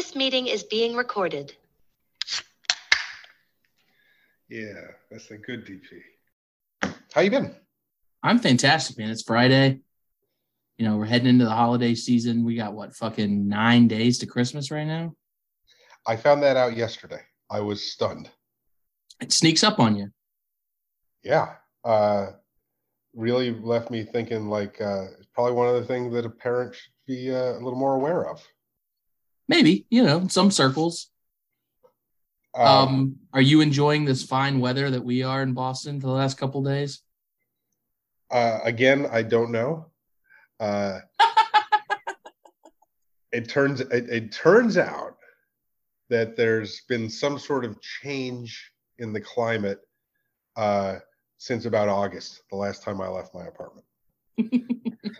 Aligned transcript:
This 0.00 0.16
meeting 0.16 0.46
is 0.46 0.62
being 0.62 0.96
recorded. 0.96 1.54
Yeah, 4.48 4.80
that's 5.10 5.30
a 5.30 5.36
good 5.36 5.66
DP. 5.66 6.94
How 7.12 7.20
you 7.20 7.30
been? 7.30 7.54
I'm 8.22 8.38
fantastic, 8.38 8.96
man. 8.96 9.10
It's 9.10 9.20
Friday. 9.20 9.80
You 10.78 10.88
know, 10.88 10.96
we're 10.96 11.04
heading 11.04 11.28
into 11.28 11.44
the 11.44 11.50
holiday 11.50 11.94
season. 11.94 12.46
We 12.46 12.56
got 12.56 12.72
what 12.72 12.96
fucking 12.96 13.46
nine 13.46 13.88
days 13.88 14.16
to 14.20 14.26
Christmas 14.26 14.70
right 14.70 14.86
now. 14.86 15.12
I 16.06 16.16
found 16.16 16.42
that 16.44 16.56
out 16.56 16.74
yesterday. 16.74 17.20
I 17.50 17.60
was 17.60 17.92
stunned. 17.92 18.30
It 19.20 19.32
sneaks 19.32 19.62
up 19.62 19.78
on 19.78 19.96
you. 19.96 20.08
Yeah. 21.22 21.56
Uh 21.84 22.28
really 23.14 23.50
left 23.52 23.90
me 23.90 24.04
thinking 24.04 24.48
like 24.48 24.80
uh 24.80 25.08
it's 25.18 25.28
probably 25.34 25.52
one 25.52 25.68
of 25.68 25.74
the 25.74 25.84
things 25.84 26.14
that 26.14 26.24
a 26.24 26.30
parent 26.30 26.74
should 26.74 26.92
be 27.06 27.30
uh, 27.30 27.52
a 27.52 27.60
little 27.60 27.78
more 27.78 27.96
aware 27.96 28.26
of. 28.26 28.42
Maybe, 29.50 29.84
you 29.90 30.04
know, 30.04 30.28
some 30.28 30.52
circles. 30.52 31.10
Um, 32.54 32.66
Um, 32.68 33.16
are 33.32 33.42
you 33.42 33.60
enjoying 33.60 34.04
this 34.04 34.22
fine 34.22 34.60
weather 34.60 34.88
that 34.92 35.04
we 35.04 35.24
are 35.24 35.42
in 35.42 35.54
Boston 35.54 36.00
for 36.00 36.06
the 36.06 36.12
last 36.12 36.38
couple 36.38 36.62
days? 36.62 37.02
uh 38.30 38.60
again, 38.62 39.08
I 39.10 39.22
don't 39.22 39.50
know. 39.50 39.86
Uh 40.60 41.00
it 43.32 43.48
turns 43.48 43.80
it, 43.80 44.08
it 44.08 44.30
turns 44.30 44.78
out 44.78 45.16
that 46.10 46.36
there's 46.36 46.82
been 46.88 47.10
some 47.10 47.36
sort 47.36 47.64
of 47.64 47.80
change 47.80 48.70
in 48.98 49.12
the 49.12 49.20
climate 49.20 49.80
uh 50.54 50.98
since 51.38 51.64
about 51.64 51.88
August, 51.88 52.42
the 52.50 52.56
last 52.56 52.84
time 52.84 53.00
I 53.00 53.08
left 53.08 53.34
my 53.34 53.46
apartment. 53.46 53.86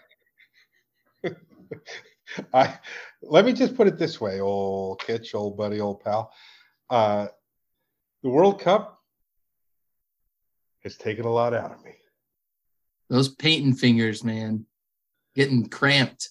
I 2.54 2.78
let 3.22 3.44
me 3.44 3.52
just 3.52 3.76
put 3.76 3.86
it 3.86 3.98
this 3.98 4.20
way, 4.20 4.40
old 4.40 5.00
Kitch, 5.00 5.34
old 5.34 5.56
buddy, 5.56 5.80
old 5.80 6.00
pal. 6.00 6.32
Uh, 6.88 7.28
the 8.22 8.28
World 8.28 8.60
Cup 8.60 8.98
has 10.82 10.96
taken 10.96 11.24
a 11.24 11.30
lot 11.30 11.54
out 11.54 11.72
of 11.72 11.84
me. 11.84 11.92
Those 13.08 13.28
painting 13.28 13.74
fingers, 13.74 14.24
man, 14.24 14.66
getting 15.34 15.68
cramped. 15.68 16.30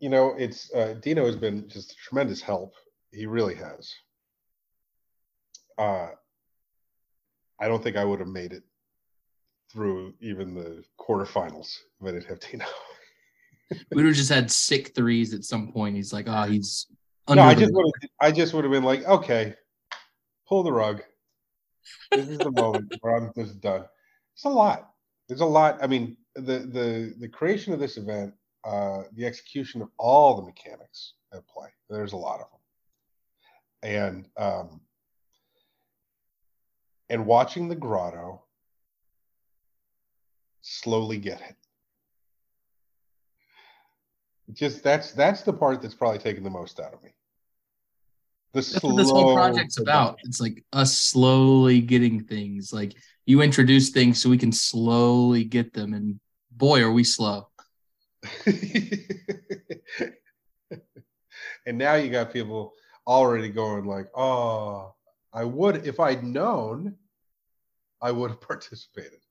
You 0.00 0.08
know, 0.08 0.34
it's 0.36 0.72
uh, 0.74 0.94
Dino 1.00 1.26
has 1.26 1.36
been 1.36 1.68
just 1.68 1.92
a 1.92 1.96
tremendous 1.96 2.40
help. 2.40 2.74
He 3.12 3.26
really 3.26 3.54
has. 3.54 3.92
Uh, 5.78 6.08
I 7.60 7.68
don't 7.68 7.82
think 7.82 7.96
I 7.96 8.04
would 8.04 8.18
have 8.18 8.28
made 8.28 8.52
it 8.52 8.64
through 9.72 10.14
even 10.20 10.54
the 10.54 10.82
quarterfinals 11.00 11.76
if 12.00 12.06
I 12.06 12.10
didn't 12.10 12.26
have 12.26 12.40
Dino. 12.40 12.66
We 13.90 13.96
would 14.02 14.06
have 14.06 14.14
just 14.14 14.30
had 14.30 14.50
sick 14.50 14.94
threes 14.94 15.34
at 15.34 15.44
some 15.44 15.72
point. 15.72 15.96
He's 15.96 16.12
like, 16.12 16.26
oh, 16.28 16.44
he's 16.44 16.86
no, 17.28 17.42
I 17.42 17.54
just 17.54 17.72
would 17.72 17.84
have. 17.84 18.10
I 18.20 18.32
just 18.32 18.52
would 18.54 18.64
have 18.64 18.72
been 18.72 18.82
like, 18.82 19.04
okay, 19.04 19.54
pull 20.48 20.62
the 20.62 20.72
rug. 20.72 21.02
This 22.10 22.28
is 22.28 22.38
the 22.38 22.50
moment 22.50 22.94
where 23.00 23.16
I'm 23.16 23.32
just 23.36 23.60
done. 23.60 23.84
It's 24.34 24.44
a 24.44 24.48
lot. 24.48 24.90
There's 25.28 25.40
a 25.40 25.46
lot. 25.46 25.78
I 25.82 25.86
mean, 25.86 26.16
the 26.34 26.58
the 26.58 27.14
the 27.18 27.28
creation 27.28 27.72
of 27.72 27.80
this 27.80 27.96
event, 27.96 28.34
uh, 28.64 29.02
the 29.14 29.24
execution 29.24 29.82
of 29.82 29.88
all 29.98 30.36
the 30.36 30.42
mechanics 30.42 31.14
at 31.32 31.46
play. 31.46 31.68
There's 31.88 32.12
a 32.12 32.16
lot 32.16 32.40
of 32.40 32.46
them, 32.50 33.90
and 33.90 34.28
um, 34.36 34.80
and 37.08 37.26
watching 37.26 37.68
the 37.68 37.76
grotto 37.76 38.42
slowly 40.62 41.18
get 41.18 41.40
it. 41.40 41.56
Just 44.52 44.82
that's 44.82 45.12
that's 45.12 45.42
the 45.42 45.52
part 45.52 45.80
that's 45.80 45.94
probably 45.94 46.18
taken 46.18 46.42
the 46.42 46.50
most 46.50 46.80
out 46.80 46.92
of 46.92 47.02
me. 47.02 47.10
The 48.52 48.60
That's 48.60 48.82
what 48.82 48.96
this 48.96 49.10
whole 49.10 49.24
slow 49.24 49.34
project's 49.34 49.78
about. 49.78 50.18
It's 50.24 50.40
like 50.40 50.64
us 50.72 50.96
slowly 50.96 51.80
getting 51.80 52.24
things. 52.24 52.72
Like 52.72 52.92
you 53.24 53.40
introduce 53.40 53.90
things 53.90 54.20
so 54.20 54.28
we 54.28 54.36
can 54.38 54.52
slowly 54.52 55.44
get 55.44 55.72
them. 55.72 55.94
And 55.94 56.20
boy, 56.50 56.82
are 56.82 56.92
we 56.92 57.04
slow. 57.04 57.48
and 61.66 61.78
now 61.78 61.94
you 61.94 62.10
got 62.10 62.32
people 62.32 62.72
already 63.06 63.48
going 63.48 63.84
like, 63.86 64.08
"Oh, 64.14 64.94
I 65.32 65.44
would 65.44 65.86
if 65.86 65.98
I'd 65.98 66.22
known, 66.24 66.96
I 68.00 68.10
would 68.10 68.30
have 68.30 68.40
participated." 68.48 69.21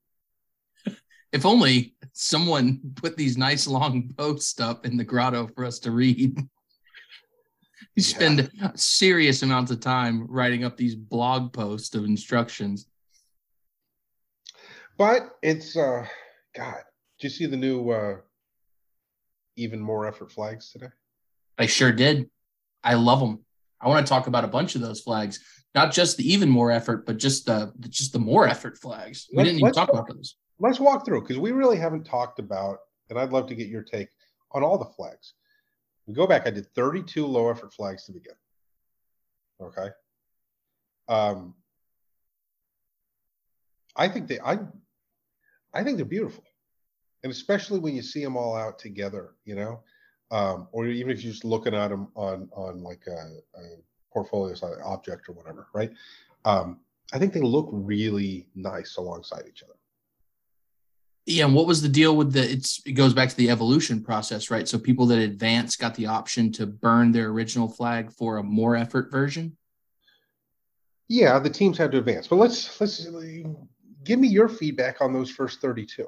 If 1.32 1.46
only 1.46 1.96
someone 2.14 2.80
put 2.96 3.16
these 3.16 3.38
nice 3.38 3.68
long 3.68 4.14
posts 4.18 4.60
up 4.60 4.86
in 4.86 4.98
the 4.98 5.04
grotto 5.04 5.48
for 5.48 5.64
us 5.66 5.80
to 5.80 5.92
read. 5.92 6.38
you 7.96 8.04
spend 8.04 8.50
serious 8.76 9.42
amounts 9.44 9.72
of 9.72 9.80
time 9.80 10.28
writing 10.30 10.64
up 10.64 10.76
these 10.78 10.96
blog 10.96 11.54
posts 11.54 11.96
of 11.96 12.04
instructions. 12.06 12.88
But 14.98 15.30
it's 15.42 15.76
uh, 15.78 16.06
God. 16.56 16.76
Did 17.20 17.24
you 17.24 17.30
see 17.30 17.46
the 17.46 17.58
new 17.58 17.90
uh, 17.92 18.18
even 19.56 19.80
more 19.80 20.08
effort 20.08 20.32
flags 20.32 20.72
today? 20.72 20.88
I 21.58 21.66
sure 21.66 21.92
did. 21.92 22.30
I 22.84 22.96
love 22.96 23.20
them. 23.20 23.40
I 23.80 23.88
want 23.88 24.06
to 24.06 24.10
talk 24.10 24.28
about 24.28 24.44
a 24.44 24.48
bunch 24.48 24.76
of 24.76 24.82
those 24.82 25.02
flags, 25.02 25.40
not 25.74 25.92
just 25.92 26.18
the 26.18 26.32
even 26.34 26.50
more 26.50 26.72
effort, 26.72 27.06
but 27.06 27.18
just 27.18 27.46
the 27.46 27.72
just 27.90 28.14
the 28.14 28.20
more 28.20 28.48
effort 28.48 28.78
flags. 28.78 29.28
We 29.32 29.38
Let's- 29.38 29.50
didn't 29.50 29.60
even 29.62 29.74
talk 29.74 29.88
talk- 29.88 29.96
about 30.08 30.16
those. 30.16 30.36
Let's 30.62 30.80
walk 30.80 31.06
through 31.06 31.22
because 31.22 31.40
we 31.40 31.52
really 31.52 31.78
haven't 31.78 32.04
talked 32.04 32.38
about, 32.38 32.78
and 33.10 33.18
I'd 33.18 33.32
love 33.32 33.48
to 33.48 33.56
get 33.56 33.68
your 33.68 33.82
take 33.82 34.10
on 34.52 34.64
all 34.64 34.78
the 34.78 34.86
flags. 34.86 35.34
We 36.06 36.14
go 36.14 36.28
back. 36.28 36.46
I 36.46 36.52
did 36.52 36.68
32 36.76 37.26
low 37.26 37.50
effort 37.50 37.74
flags 37.74 38.06
to 38.06 38.12
begin. 38.12 38.34
Okay. 39.60 39.88
Um, 41.08 41.56
I 43.96 44.08
think 44.08 44.28
they, 44.28 44.40
I, 44.40 44.60
I 45.74 45.84
think 45.84 45.98
they're 45.98 46.06
beautiful, 46.06 46.44
and 47.24 47.32
especially 47.32 47.80
when 47.80 47.96
you 47.96 48.04
see 48.04 48.24
them 48.24 48.38
all 48.38 48.56
out 48.56 48.78
together, 48.78 49.32
you 49.46 49.56
know, 49.56 49.82
um, 50.30 50.68
or 50.72 50.86
even 50.86 51.12
if 51.12 51.24
you're 51.24 51.34
just 51.34 51.44
looking 51.44 51.74
at 51.74 51.90
them 51.90 52.10
on 52.16 52.50
on 52.54 52.84
like 52.84 53.02
a, 53.08 53.60
a 53.60 53.64
portfolio 54.14 54.56
object 54.86 55.28
or 55.28 55.34
whatever, 55.34 55.68
right? 55.74 55.92
Um, 56.46 56.82
I 57.14 57.20
think 57.20 57.34
they 57.34 57.42
look 57.42 57.70
really 57.72 58.48
nice 58.56 58.98
alongside 58.98 59.44
each 59.50 59.64
other. 59.64 59.74
Yeah, 61.32 61.46
and 61.46 61.56
what 61.56 61.66
was 61.66 61.82
the 61.82 61.88
deal 61.88 62.18
with 62.18 62.34
the 62.34 62.44
it's 62.44 62.82
it 62.86 62.92
goes 62.92 63.14
back 63.14 63.30
to 63.30 63.38
the 63.38 63.50
evolution 63.50 64.04
process, 64.04 64.52
right? 64.52 64.68
So 64.68 64.78
people 64.78 65.06
that 65.08 65.20
advance 65.20 65.78
got 65.78 65.96
the 65.96 66.08
option 66.08 66.52
to 66.54 66.68
burn 66.68 67.12
their 67.12 67.30
original 67.30 67.70
flag 67.70 68.12
for 68.12 68.38
a 68.38 68.44
more 68.44 68.76
effort 68.76 69.12
version. 69.12 69.56
Yeah, 71.08 71.40
the 71.40 71.50
teams 71.50 71.78
had 71.78 71.92
to 71.94 72.00
advance, 72.00 72.28
but 72.28 72.36
let's 72.36 72.80
let's 72.82 73.08
give 74.04 74.20
me 74.20 74.28
your 74.28 74.50
feedback 74.50 75.02
on 75.02 75.14
those 75.14 75.30
first 75.30 75.62
32. 75.62 76.06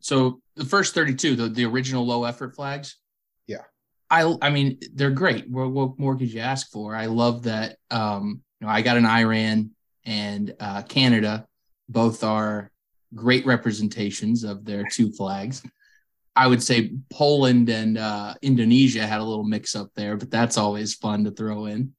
So 0.00 0.40
the 0.54 0.64
first 0.64 0.94
32, 0.94 1.34
the, 1.34 1.48
the 1.48 1.64
original 1.64 2.06
low 2.06 2.24
effort 2.24 2.54
flags. 2.54 2.96
Yeah. 3.46 3.62
I 4.10 4.36
I 4.40 4.50
mean, 4.50 4.78
they're 4.94 5.10
great. 5.10 5.50
What, 5.50 5.70
what 5.70 5.98
more 5.98 6.16
could 6.16 6.32
you 6.32 6.40
ask 6.40 6.70
for? 6.70 6.94
I 6.94 7.06
love 7.06 7.44
that 7.44 7.78
um, 7.90 8.42
you 8.60 8.66
know, 8.66 8.72
I 8.72 8.82
got 8.82 8.98
an 8.98 9.06
Iran 9.06 9.70
and 10.04 10.54
uh, 10.60 10.82
Canada, 10.82 11.46
both 11.88 12.22
are 12.22 12.70
great 13.14 13.46
representations 13.46 14.44
of 14.44 14.64
their 14.64 14.84
two 14.84 15.12
flags. 15.12 15.62
I 16.36 16.46
would 16.46 16.62
say 16.62 16.92
Poland 17.10 17.68
and 17.68 17.96
uh, 17.96 18.34
Indonesia 18.42 19.06
had 19.06 19.20
a 19.20 19.24
little 19.24 19.44
mix 19.44 19.76
up 19.76 19.90
there, 19.94 20.16
but 20.16 20.30
that's 20.30 20.58
always 20.58 20.94
fun 20.94 21.24
to 21.24 21.30
throw 21.30 21.66
in. 21.66 21.94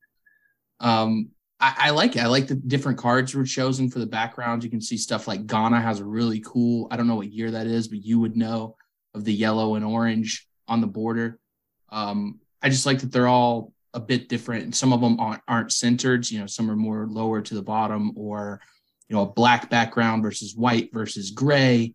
Um, 0.82 1.30
I, 1.60 1.76
I 1.78 1.90
like 1.92 2.18
it. 2.18 2.24
I 2.24 2.28
like 2.28 2.48
the 2.48 2.56
different 2.56 2.98
cards 2.98 3.34
were 3.34 3.46
chosen 3.46 3.90
for 3.90 4.00
the 4.00 4.06
background. 4.06 4.64
You 4.64 4.70
can 4.70 4.82
see 4.82 4.98
stuff 4.98 5.28
like 5.28 5.48
Ghana 5.48 5.80
has 5.80 6.02
a 6.02 6.06
really 6.06 6.42
cool, 6.46 6.90
I 6.92 6.98
don't 6.98 7.08
know 7.08 7.16
what 7.16 7.32
year 7.32 7.52
that 7.52 7.66
is, 7.66 7.88
but 7.88 8.04
you 8.04 8.20
would 8.20 8.36
know 8.36 8.76
of 9.14 9.24
the 9.24 9.34
yellow 9.34 9.76
and 9.76 9.86
orange 9.86 10.48
on 10.68 10.82
the 10.82 10.88
border. 10.88 11.40
Um, 11.90 12.42
I 12.62 12.68
just 12.68 12.86
like 12.86 13.00
that 13.00 13.14
they're 13.14 13.30
all 13.30 13.72
a 13.94 14.02
bit 14.02 14.28
different. 14.28 14.76
Some 14.76 14.92
of 14.92 15.00
them 15.00 15.18
aren't, 15.18 15.42
aren't 15.48 15.72
centered. 15.72 16.30
You 16.30 16.42
know, 16.42 16.48
some 16.48 16.70
are 16.70 16.76
more 16.76 17.08
lower 17.10 17.42
to 17.42 17.54
the 17.54 17.62
bottom 17.62 18.12
or, 18.18 18.60
you 19.08 19.16
know, 19.16 19.24
a 19.24 19.28
black 19.28 19.70
background 19.70 20.24
versus 20.24 20.56
white 20.56 20.92
versus 20.94 21.32
gray. 21.32 21.94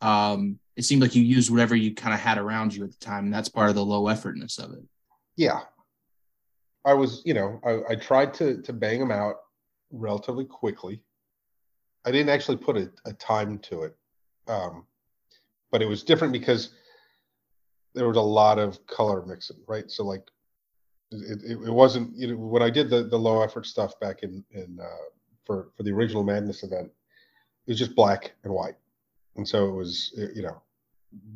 Um, 0.00 0.58
it 0.76 0.84
seemed 0.84 1.02
like 1.02 1.14
you 1.14 1.22
used 1.22 1.50
whatever 1.50 1.76
you 1.76 1.94
kind 1.94 2.14
of 2.14 2.20
had 2.20 2.38
around 2.38 2.74
you 2.74 2.84
at 2.84 2.90
the 2.90 2.98
time. 2.98 3.24
And 3.24 3.34
that's 3.34 3.48
part 3.48 3.68
of 3.68 3.74
the 3.74 3.84
low 3.84 4.04
effortness 4.04 4.58
of 4.58 4.72
it. 4.72 4.82
Yeah. 5.36 5.60
I 6.84 6.94
was, 6.94 7.22
you 7.24 7.34
know, 7.34 7.60
I, 7.64 7.92
I 7.92 7.96
tried 7.96 8.34
to 8.34 8.60
to 8.62 8.72
bang 8.72 8.98
them 8.98 9.12
out 9.12 9.36
relatively 9.90 10.44
quickly. 10.44 11.02
I 12.04 12.10
didn't 12.10 12.30
actually 12.30 12.56
put 12.56 12.76
a, 12.76 12.90
a 13.04 13.12
time 13.12 13.58
to 13.60 13.82
it. 13.82 13.96
Um, 14.48 14.86
but 15.70 15.82
it 15.82 15.86
was 15.86 16.02
different 16.02 16.32
because 16.32 16.70
there 17.94 18.08
was 18.08 18.16
a 18.16 18.20
lot 18.20 18.58
of 18.58 18.84
color 18.86 19.24
mixing, 19.24 19.58
right? 19.68 19.90
So 19.90 20.04
like 20.04 20.24
it, 21.12 21.42
it, 21.44 21.58
it 21.68 21.72
wasn't, 21.72 22.16
you 22.16 22.28
know, 22.28 22.36
when 22.36 22.62
I 22.62 22.70
did 22.70 22.90
the, 22.90 23.04
the 23.04 23.18
low 23.18 23.42
effort 23.42 23.66
stuff 23.66 23.98
back 24.00 24.22
in, 24.22 24.44
in, 24.50 24.78
uh, 24.80 25.08
for, 25.44 25.68
for 25.76 25.82
the 25.82 25.92
original 25.92 26.24
madness 26.24 26.62
event, 26.62 26.90
it 27.66 27.70
was 27.70 27.78
just 27.78 27.94
black 27.94 28.32
and 28.44 28.52
white. 28.52 28.76
And 29.36 29.46
so 29.46 29.68
it 29.68 29.72
was, 29.72 30.12
you 30.34 30.42
know, 30.42 30.60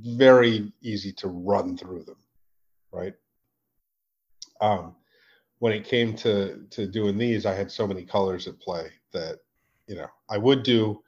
very 0.02 0.72
easy 0.82 1.12
to 1.12 1.28
run 1.28 1.76
through 1.76 2.04
them. 2.04 2.16
Right. 2.92 3.14
um, 4.60 4.94
when 5.58 5.72
it 5.72 5.84
came 5.84 6.14
to 6.16 6.64
to 6.70 6.86
doing 6.86 7.18
these, 7.18 7.46
I 7.46 7.54
had 7.54 7.70
so 7.70 7.86
many 7.86 8.04
colors 8.04 8.46
at 8.46 8.58
play 8.60 8.90
that 9.12 9.40
you 9.86 9.96
know 9.96 10.08
I 10.28 10.38
would 10.38 10.62
do, 10.62 11.02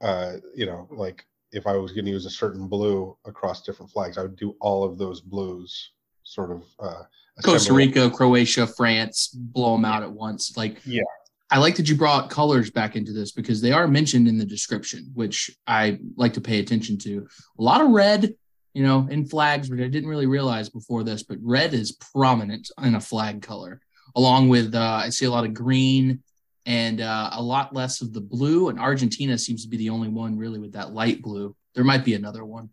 uh, 0.00 0.34
you 0.54 0.66
know, 0.66 0.88
like 0.90 1.26
if 1.52 1.66
I 1.66 1.76
was 1.76 1.92
going 1.92 2.04
to 2.04 2.10
use 2.10 2.26
a 2.26 2.30
certain 2.30 2.68
blue 2.68 3.16
across 3.24 3.62
different 3.62 3.90
flags, 3.90 4.18
I 4.18 4.22
would 4.22 4.36
do 4.36 4.56
all 4.60 4.84
of 4.84 4.98
those 4.98 5.20
blues 5.20 5.90
sort 6.22 6.50
of. 6.50 6.64
Uh, 6.78 7.02
Costa 7.42 7.72
Rica, 7.72 8.10
Croatia, 8.10 8.66
France, 8.66 9.28
blow 9.28 9.76
them 9.76 9.84
out 9.84 10.02
at 10.02 10.12
once. 10.12 10.56
Like, 10.56 10.80
yeah, 10.84 11.02
I 11.50 11.58
like 11.58 11.76
that 11.76 11.88
you 11.88 11.96
brought 11.96 12.30
colors 12.30 12.70
back 12.70 12.94
into 12.94 13.12
this 13.12 13.32
because 13.32 13.60
they 13.60 13.72
are 13.72 13.88
mentioned 13.88 14.28
in 14.28 14.38
the 14.38 14.44
description, 14.44 15.10
which 15.14 15.50
I 15.66 15.98
like 16.16 16.34
to 16.34 16.40
pay 16.40 16.60
attention 16.60 16.96
to. 16.98 17.26
A 17.58 17.62
lot 17.62 17.80
of 17.80 17.90
red, 17.90 18.34
you 18.72 18.84
know, 18.84 19.08
in 19.10 19.26
flags, 19.26 19.68
which 19.68 19.80
I 19.80 19.88
didn't 19.88 20.08
really 20.08 20.26
realize 20.26 20.68
before 20.68 21.02
this, 21.02 21.24
but 21.24 21.38
red 21.42 21.74
is 21.74 21.92
prominent 21.92 22.70
in 22.82 22.94
a 22.94 23.00
flag 23.00 23.42
color, 23.42 23.80
along 24.14 24.48
with 24.48 24.74
uh, 24.74 25.00
I 25.04 25.08
see 25.08 25.26
a 25.26 25.30
lot 25.30 25.44
of 25.44 25.52
green 25.52 26.22
and 26.66 27.00
uh, 27.00 27.30
a 27.32 27.42
lot 27.42 27.74
less 27.74 28.00
of 28.00 28.12
the 28.12 28.20
blue. 28.20 28.68
And 28.68 28.78
Argentina 28.78 29.36
seems 29.36 29.64
to 29.64 29.68
be 29.68 29.76
the 29.76 29.90
only 29.90 30.08
one 30.08 30.38
really 30.38 30.60
with 30.60 30.72
that 30.72 30.92
light 30.92 31.20
blue. 31.20 31.56
There 31.74 31.84
might 31.84 32.04
be 32.04 32.14
another 32.14 32.44
one. 32.44 32.70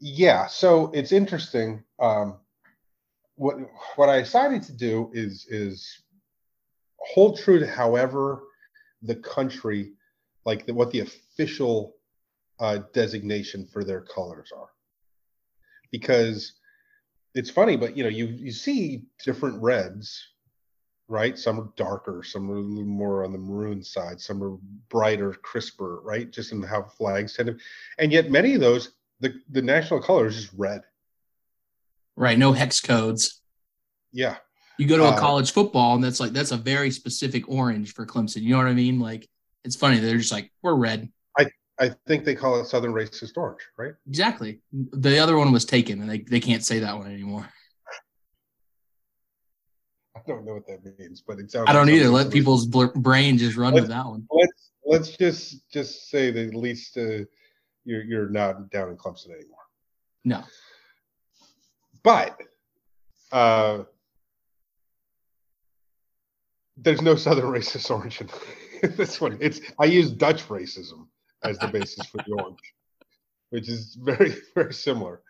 Yeah, 0.00 0.48
so 0.48 0.90
it's 0.92 1.12
interesting. 1.12 1.84
Um, 2.00 2.38
what 3.36 3.56
what 3.94 4.08
I 4.08 4.18
decided 4.18 4.62
to 4.64 4.72
do 4.72 5.10
is 5.14 5.46
is 5.48 6.01
hold 7.06 7.38
true 7.38 7.58
to 7.58 7.66
however 7.66 8.42
the 9.02 9.16
country, 9.16 9.92
like 10.44 10.66
the, 10.66 10.74
what 10.74 10.90
the 10.90 11.00
official 11.00 11.96
uh, 12.60 12.78
designation 12.92 13.66
for 13.66 13.84
their 13.84 14.00
colors 14.00 14.50
are. 14.56 14.68
Because 15.90 16.52
it's 17.34 17.50
funny, 17.50 17.76
but 17.76 17.96
you 17.96 18.04
know, 18.04 18.08
you 18.08 18.26
you 18.26 18.52
see 18.52 19.04
different 19.24 19.60
reds, 19.62 20.22
right? 21.08 21.38
Some 21.38 21.60
are 21.60 21.68
darker, 21.76 22.22
some 22.22 22.50
are 22.50 22.56
a 22.56 22.60
little 22.60 22.84
more 22.84 23.24
on 23.24 23.32
the 23.32 23.38
maroon 23.38 23.82
side, 23.82 24.20
some 24.20 24.42
are 24.42 24.56
brighter, 24.88 25.32
crisper, 25.32 26.00
right? 26.02 26.30
Just 26.30 26.52
in 26.52 26.62
how 26.62 26.84
flags 26.84 27.34
tend 27.34 27.48
to, 27.48 27.56
and 27.98 28.12
yet 28.12 28.30
many 28.30 28.54
of 28.54 28.60
those, 28.60 28.92
the 29.20 29.34
the 29.50 29.62
national 29.62 30.00
color 30.00 30.26
is 30.26 30.36
just 30.36 30.52
red. 30.56 30.82
Right, 32.16 32.38
no 32.38 32.52
hex 32.52 32.80
codes. 32.80 33.40
Yeah, 34.12 34.36
you 34.82 34.88
go 34.88 34.96
to 34.96 35.16
a 35.16 35.16
college 35.16 35.52
football 35.52 35.94
and 35.94 36.02
that's 36.02 36.18
like 36.18 36.32
that's 36.32 36.50
a 36.50 36.56
very 36.56 36.90
specific 36.90 37.48
orange 37.48 37.94
for 37.94 38.04
Clemson. 38.04 38.42
You 38.42 38.50
know 38.50 38.58
what 38.58 38.66
I 38.66 38.74
mean? 38.74 38.98
Like 38.98 39.28
it's 39.64 39.76
funny 39.76 40.00
they're 40.00 40.18
just 40.18 40.32
like 40.32 40.50
we're 40.60 40.74
red. 40.74 41.08
I 41.38 41.46
I 41.78 41.90
think 42.08 42.24
they 42.24 42.34
call 42.34 42.60
it 42.60 42.66
Southern 42.66 42.92
Racist 42.92 43.36
Orange, 43.36 43.60
right? 43.78 43.92
Exactly. 44.08 44.60
The 44.72 45.18
other 45.18 45.36
one 45.36 45.52
was 45.52 45.64
taken, 45.64 46.00
and 46.00 46.10
they 46.10 46.18
they 46.18 46.40
can't 46.40 46.64
say 46.64 46.80
that 46.80 46.98
one 46.98 47.06
anymore. 47.06 47.48
I 50.16 50.20
don't 50.26 50.44
know 50.44 50.54
what 50.54 50.66
that 50.66 50.98
means, 50.98 51.22
but 51.24 51.38
it 51.38 51.50
sounds. 51.52 51.70
I 51.70 51.72
don't 51.72 51.88
either. 51.88 52.08
Let 52.08 52.32
people's 52.32 52.66
brain 52.66 53.38
just 53.38 53.56
run 53.56 53.74
let's, 53.74 53.82
with 53.82 53.90
that 53.90 54.06
one. 54.06 54.26
Let's 54.32 54.70
let's 54.84 55.16
just 55.16 55.70
just 55.70 56.10
say 56.10 56.32
that 56.32 56.48
at 56.48 56.54
least 56.54 56.96
uh, 56.96 57.24
you're 57.84 58.02
you're 58.02 58.28
not 58.28 58.68
down 58.70 58.90
in 58.90 58.96
Clemson 58.96 59.30
anymore. 59.30 59.58
No. 60.24 60.42
But 62.02 62.36
uh, 63.30 63.84
there's 66.82 67.02
no 67.02 67.14
Southern 67.14 67.46
racist 67.46 67.90
orange 67.90 68.20
in 68.20 68.28
this 68.96 69.20
one. 69.20 69.38
It's 69.40 69.60
I 69.78 69.84
use 69.84 70.10
Dutch 70.10 70.48
racism 70.48 71.06
as 71.44 71.58
the 71.58 71.68
basis 71.68 72.06
for 72.06 72.18
the 72.18 72.32
orange, 72.32 72.58
which 73.50 73.68
is 73.68 73.96
very 74.00 74.34
very 74.54 74.74
similar. 74.74 75.22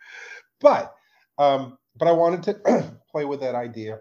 But 0.59 0.93
um, 1.37 1.77
but 1.95 2.07
I 2.07 2.11
wanted 2.11 2.43
to 2.43 2.93
play 3.11 3.25
with 3.25 3.41
that 3.41 3.55
idea. 3.55 3.99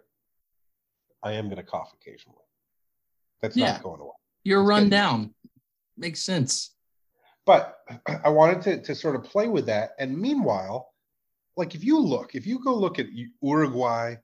I 1.23 1.33
am 1.33 1.45
going 1.45 1.57
to 1.57 1.63
cough 1.63 1.93
occasionally. 2.01 2.39
That's 3.41 3.57
yeah. 3.57 3.73
not 3.73 3.83
going 3.83 4.01
away. 4.01 4.11
You're 4.45 4.63
it's 4.63 4.69
run 4.69 4.89
down. 4.89 5.35
Makes 5.97 6.21
sense. 6.21 6.75
But 7.47 7.77
I 8.25 8.29
wanted 8.29 8.63
to 8.63 8.83
to 8.83 8.95
sort 8.95 9.17
of 9.17 9.25
play 9.25 9.49
with 9.49 9.67
that, 9.67 9.91
and 9.99 10.17
meanwhile, 10.17 10.93
like 11.57 11.75
if 11.75 11.85
you 11.85 11.99
look, 11.99 12.35
if 12.35 12.47
you 12.47 12.63
go 12.65 12.75
look 12.75 12.99
at 12.99 13.07
Uruguay 13.43 14.17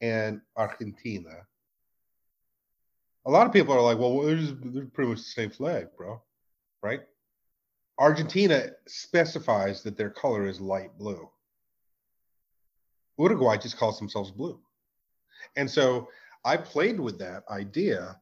and 0.00 0.40
Argentina, 0.56 1.46
a 3.26 3.30
lot 3.30 3.46
of 3.46 3.52
people 3.52 3.74
are 3.74 3.82
like, 3.82 3.98
well, 3.98 4.20
they're, 4.22 4.36
just, 4.36 4.54
they're 4.62 4.86
pretty 4.86 5.10
much 5.10 5.18
the 5.18 5.24
same 5.24 5.50
flag, 5.50 5.88
bro. 5.96 6.22
Right? 6.82 7.00
Argentina 7.98 8.70
specifies 8.86 9.82
that 9.82 9.96
their 9.96 10.10
color 10.10 10.46
is 10.46 10.60
light 10.60 10.96
blue. 10.98 11.28
Uruguay 13.18 13.56
just 13.56 13.78
calls 13.78 13.98
themselves 13.98 14.30
blue. 14.30 14.60
And 15.56 15.68
so 15.68 16.08
I 16.44 16.56
played 16.56 17.00
with 17.00 17.18
that 17.18 17.42
idea 17.50 18.20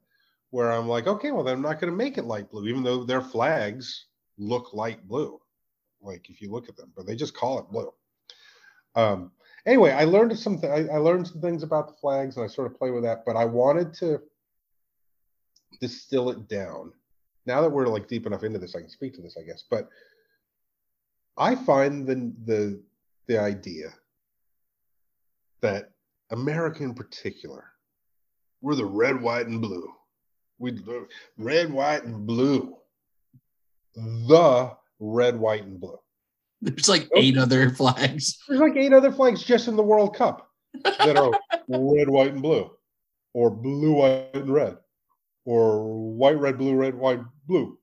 where 0.51 0.73
I'm 0.73 0.89
like, 0.89 1.07
okay, 1.07 1.33
well, 1.33 1.47
I'm 1.49 1.61
not 1.61 1.81
going 1.81 1.93
to 1.93 1.97
make 1.97 2.17
it 2.17 2.25
light 2.25 2.51
blue, 2.51 2.67
even 2.69 2.83
though 2.83 3.05
their 3.05 3.21
flags 3.21 4.07
look 4.39 4.73
light 4.73 5.07
blue. 5.07 5.41
Like 6.01 6.31
if 6.31 6.41
you 6.41 6.51
look 6.51 6.69
at 6.69 6.77
them, 6.77 6.93
but 6.97 7.07
they 7.07 7.17
just 7.17 7.35
call 7.35 7.59
it 7.59 7.71
blue. 7.71 7.93
Um, 8.95 9.33
anyway, 9.67 9.91
I 9.91 10.05
learned 10.05 10.39
some. 10.39 10.61
Th- 10.61 10.73
I, 10.73 10.95
I 10.95 10.99
learned 10.99 11.27
some 11.27 11.41
things 11.41 11.63
about 11.63 11.89
the 11.89 11.95
flags, 11.95 12.37
and 12.37 12.45
I 12.45 12.47
sort 12.47 12.71
of 12.71 12.79
play 12.79 12.91
with 12.91 13.03
that. 13.03 13.25
But 13.25 13.37
I 13.37 13.45
wanted 13.45 13.95
to 13.95 14.21
distill 15.81 16.31
it 16.31 16.49
down. 16.49 16.93
Now 17.47 17.61
that 17.61 17.71
we're 17.71 17.87
like 17.87 18.09
deep 18.09 18.27
enough 18.27 18.43
into 18.43 18.59
this, 18.59 18.75
I 18.75 18.81
can 18.81 18.89
speak 18.89 19.15
to 19.15 19.23
this, 19.23 19.37
I 19.39 19.45
guess. 19.45 19.65
But 19.71 19.89
I 21.37 21.55
find 21.55 22.07
the 22.07 22.33
the 22.45 22.83
the 23.27 23.39
idea 23.39 23.93
that 25.61 25.91
America 26.31 26.83
in 26.83 26.95
particular, 26.95 27.65
we're 28.61 28.75
the 28.75 28.85
red, 28.85 29.21
white, 29.21 29.47
and 29.47 29.61
blue. 29.61 29.89
We 30.59 30.79
red, 31.37 31.73
white, 31.73 32.05
and 32.05 32.27
blue. 32.27 32.77
The 33.95 34.77
red, 35.01 35.39
white, 35.39 35.65
and 35.65 35.81
blue. 35.81 35.99
There's 36.63 36.89
like 36.89 37.09
eight 37.15 37.37
other 37.37 37.71
flags. 37.71 38.39
There's 38.49 38.61
like 38.61 38.77
eight 38.77 38.93
other 38.93 39.13
flags 39.13 39.43
just 39.43 39.69
in 39.69 39.77
the 39.77 39.83
World 39.83 40.17
Cup 40.17 40.49
that 40.83 41.17
are 41.17 41.33
red, 41.69 42.09
white, 42.09 42.33
and 42.33 42.43
blue, 42.43 42.71
or 43.35 43.51
blue, 43.51 43.93
white, 43.93 44.31
and 44.35 44.51
red 44.51 44.79
or 45.45 46.15
white, 46.15 46.39
red, 46.39 46.59
blue, 46.59 46.75
red, 46.75 46.95
white, 46.95 47.21
blue. 47.47 47.79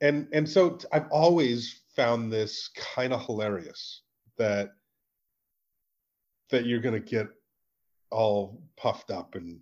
And 0.00 0.28
and 0.32 0.48
so 0.48 0.78
I've 0.92 1.08
always 1.10 1.82
found 1.94 2.32
this 2.32 2.70
kind 2.94 3.12
of 3.12 3.24
hilarious 3.24 4.02
that 4.38 4.70
that 6.50 6.66
you're 6.66 6.80
going 6.80 6.94
to 6.94 7.00
get 7.00 7.28
all 8.10 8.62
puffed 8.76 9.10
up 9.10 9.34
and 9.34 9.60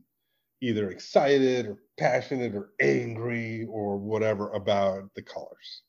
either 0.61 0.91
excited 0.91 1.67
or 1.67 1.79
passionate 1.99 2.55
or 2.55 2.71
angry 2.81 3.67
or 3.71 3.97
whatever 3.97 4.53
about 4.53 5.13
the 5.15 5.23
colors. 5.23 5.83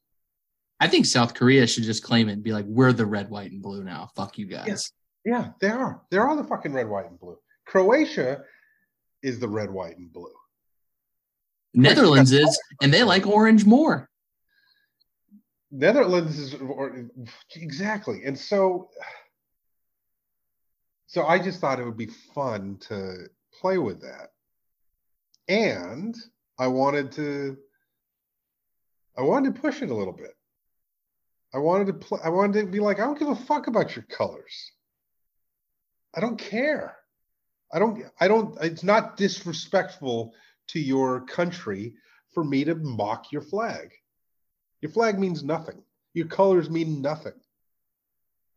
I 0.79 0.87
think 0.87 1.05
South 1.05 1.33
Korea 1.33 1.67
should 1.67 1.83
just 1.83 2.03
claim 2.03 2.29
it 2.29 2.33
and 2.33 2.43
be 2.43 2.53
like, 2.53 2.65
we're 2.65 2.93
the 2.93 3.05
red, 3.05 3.29
white, 3.29 3.51
and 3.51 3.61
blue 3.61 3.83
now. 3.83 4.09
Fuck 4.15 4.37
you 4.37 4.45
guys. 4.45 4.91
Yeah, 5.25 5.31
yeah 5.33 5.49
they 5.59 5.69
are. 5.69 6.01
They're 6.09 6.27
all 6.27 6.37
the 6.37 6.43
fucking 6.43 6.73
red, 6.73 6.87
white, 6.87 7.09
and 7.09 7.19
blue. 7.19 7.37
Croatia 7.65 8.41
is 9.21 9.39
the 9.39 9.47
red, 9.47 9.69
white, 9.69 9.97
and 9.97 10.11
blue. 10.11 10.31
Netherlands 11.73 12.31
is, 12.31 12.59
and 12.81 12.93
they 12.93 13.03
like 13.03 13.27
orange 13.27 13.65
more. 13.65 14.09
Netherlands 15.71 16.39
is 16.39 16.55
or, 16.55 17.05
exactly, 17.55 18.21
and 18.25 18.37
so 18.37 18.89
so 21.05 21.25
I 21.25 21.39
just 21.39 21.59
thought 21.59 21.79
it 21.79 21.85
would 21.85 21.97
be 21.97 22.09
fun 22.35 22.77
to 22.87 23.27
play 23.59 23.77
with 23.77 24.01
that, 24.01 24.29
and 25.47 26.15
I 26.57 26.67
wanted 26.67 27.11
to 27.13 27.57
I 29.17 29.21
wanted 29.21 29.53
to 29.53 29.61
push 29.61 29.81
it 29.81 29.91
a 29.91 29.95
little 29.95 30.13
bit. 30.13 30.33
I 31.53 31.57
wanted 31.57 31.87
to 31.87 31.93
play. 31.93 32.19
I 32.23 32.29
wanted 32.29 32.61
to 32.61 32.67
be 32.67 32.79
like, 32.79 32.99
I 32.99 33.05
don't 33.05 33.19
give 33.19 33.27
a 33.27 33.35
fuck 33.35 33.67
about 33.67 33.95
your 33.95 34.05
colors. 34.05 34.71
I 36.15 36.21
don't 36.21 36.39
care. 36.39 36.95
I 37.73 37.79
don't. 37.79 38.03
I 38.19 38.27
don't. 38.27 38.57
It's 38.63 38.83
not 38.83 39.17
disrespectful 39.17 40.33
to 40.69 40.79
your 40.79 41.21
country 41.21 41.93
for 42.33 42.43
me 42.43 42.63
to 42.63 42.75
mock 42.75 43.31
your 43.31 43.41
flag. 43.41 43.91
Your 44.81 44.91
flag 44.91 45.19
means 45.19 45.43
nothing. 45.43 45.81
Your 46.13 46.27
colors 46.27 46.69
mean 46.69 47.01
nothing. 47.01 47.33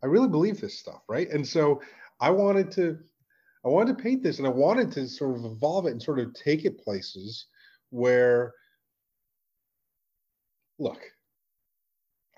I 0.02 0.07
really 0.07 0.28
believe 0.28 0.61
this 0.61 0.78
stuff, 0.78 1.02
right? 1.09 1.31
And 1.31 1.47
so 1.47 1.81
I 2.21 2.31
wanted 2.31 2.71
to 2.73 2.99
I 3.64 3.69
wanted 3.69 3.97
to 3.97 4.02
paint 4.02 4.23
this 4.23 4.38
and 4.38 4.47
I 4.47 4.50
wanted 4.50 4.90
to 4.92 5.09
sort 5.09 5.37
of 5.37 5.45
evolve 5.45 5.87
it 5.87 5.92
and 5.92 6.02
sort 6.02 6.19
of 6.19 6.35
take 6.35 6.64
it 6.64 6.83
places 6.83 7.47
where 7.90 8.54
look, 10.78 11.00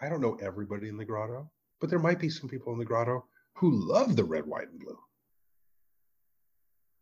I 0.00 0.08
don't 0.08 0.20
know 0.20 0.36
everybody 0.42 0.88
in 0.88 0.98
the 0.98 1.04
grotto, 1.04 1.50
but 1.80 1.88
there 1.88 1.98
might 1.98 2.18
be 2.18 2.28
some 2.28 2.48
people 2.48 2.72
in 2.74 2.78
the 2.78 2.84
grotto 2.84 3.24
who 3.54 3.70
love 3.70 4.16
the 4.16 4.24
red, 4.24 4.46
white, 4.46 4.68
and 4.68 4.80
blue. 4.80 4.98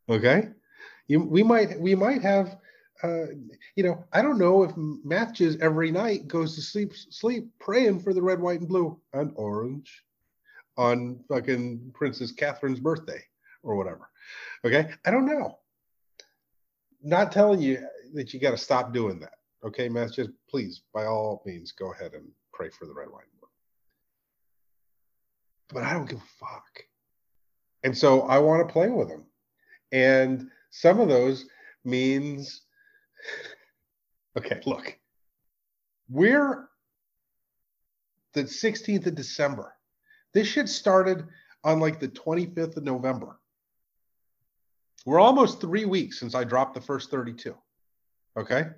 Okay? 0.09 0.49
You, 1.09 1.21
we 1.21 1.43
might 1.43 1.79
we 1.81 1.95
might 1.95 2.23
have 2.23 2.57
uh, 3.03 3.27
you 3.77 3.83
know 3.83 4.05
I 4.13 4.23
don't 4.23 4.39
know 4.39 4.63
if 4.63 4.73
Matches 4.77 5.57
every 5.61 5.91
night 5.91 6.29
goes 6.29 6.55
to 6.55 6.63
sleep 6.63 6.95
sleep 6.95 7.49
praying 7.59 8.01
for 8.01 8.13
the 8.15 8.23
red, 8.23 8.41
white, 8.41 8.61
and 8.61 8.69
blue 8.69 9.01
and 9.13 9.33
orange 9.37 10.05
on 10.77 11.23
fucking 11.29 11.93
Princess 11.95 12.33
Catherine's 12.33 12.81
birthday 12.81 13.23
or 13.63 13.77
whatever. 13.77 14.09
Okay. 14.65 14.91
I 15.05 15.11
don't 15.11 15.27
know. 15.27 15.59
Not 17.03 17.33
telling 17.33 17.61
you 17.61 17.87
that 18.15 18.33
you 18.33 18.41
got 18.41 18.53
to 18.53 18.57
stop 18.57 18.93
doing 18.93 19.19
that. 19.21 19.35
Okay, 19.65 19.89
Matt, 19.89 20.13
just 20.13 20.31
please, 20.49 20.83
by 20.93 21.07
all 21.07 21.43
means, 21.47 21.73
go 21.73 21.93
ahead 21.93 22.15
and 22.15 22.29
pray 22.53 22.69
for 22.69 22.87
the 22.87 22.95
red, 22.95 23.09
white, 23.09 23.25
and 23.31 23.41
blue. 23.41 23.49
But 25.73 25.85
I 25.85 25.93
don't 25.93 26.09
give 26.09 26.19
a 26.19 26.45
fuck. 26.45 26.85
And 27.85 27.97
so 27.97 28.23
I 28.23 28.39
want 28.39 28.67
to 28.67 28.73
play 28.73 28.89
with 28.89 29.09
them. 29.09 29.25
And 29.93 30.51
some 30.73 30.99
of 30.99 31.09
those 31.09 31.47
means, 31.85 32.62
okay, 34.38 34.61
look, 34.67 34.99
we're 36.09 36.69
the 38.33 38.45
16th 38.45 39.07
of 39.07 39.14
December. 39.14 39.75
This 40.33 40.49
shit 40.49 40.69
started 40.69 41.26
on 41.62 41.79
like 41.79 42.00
the 42.00 42.09
25th 42.09 42.79
of 42.79 42.85
November. 42.85 43.38
We're 45.05 45.21
almost 45.21 45.61
three 45.61 45.85
weeks 45.85 46.19
since 46.19 46.35
I 46.35 46.45
dropped 46.45 46.75
the 46.75 46.81
first 46.81 47.11
32. 47.11 47.55
Okay. 48.38 48.69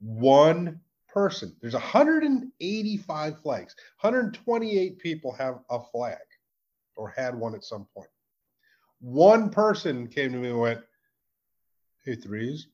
One 0.00 0.80
person. 1.08 1.56
There's 1.62 1.72
185 1.72 3.40
flags. 3.40 3.74
128 4.00 4.98
people 4.98 5.32
have 5.32 5.60
a 5.70 5.80
flag 5.80 6.18
or 6.96 7.08
had 7.08 7.34
one 7.34 7.54
at 7.54 7.64
some 7.64 7.86
point. 7.96 8.10
One 9.00 9.48
person 9.48 10.08
came 10.08 10.32
to 10.32 10.38
me 10.38 10.50
and 10.50 10.60
went, 10.60 10.80
Hey, 12.04 12.16
threes, 12.16 12.66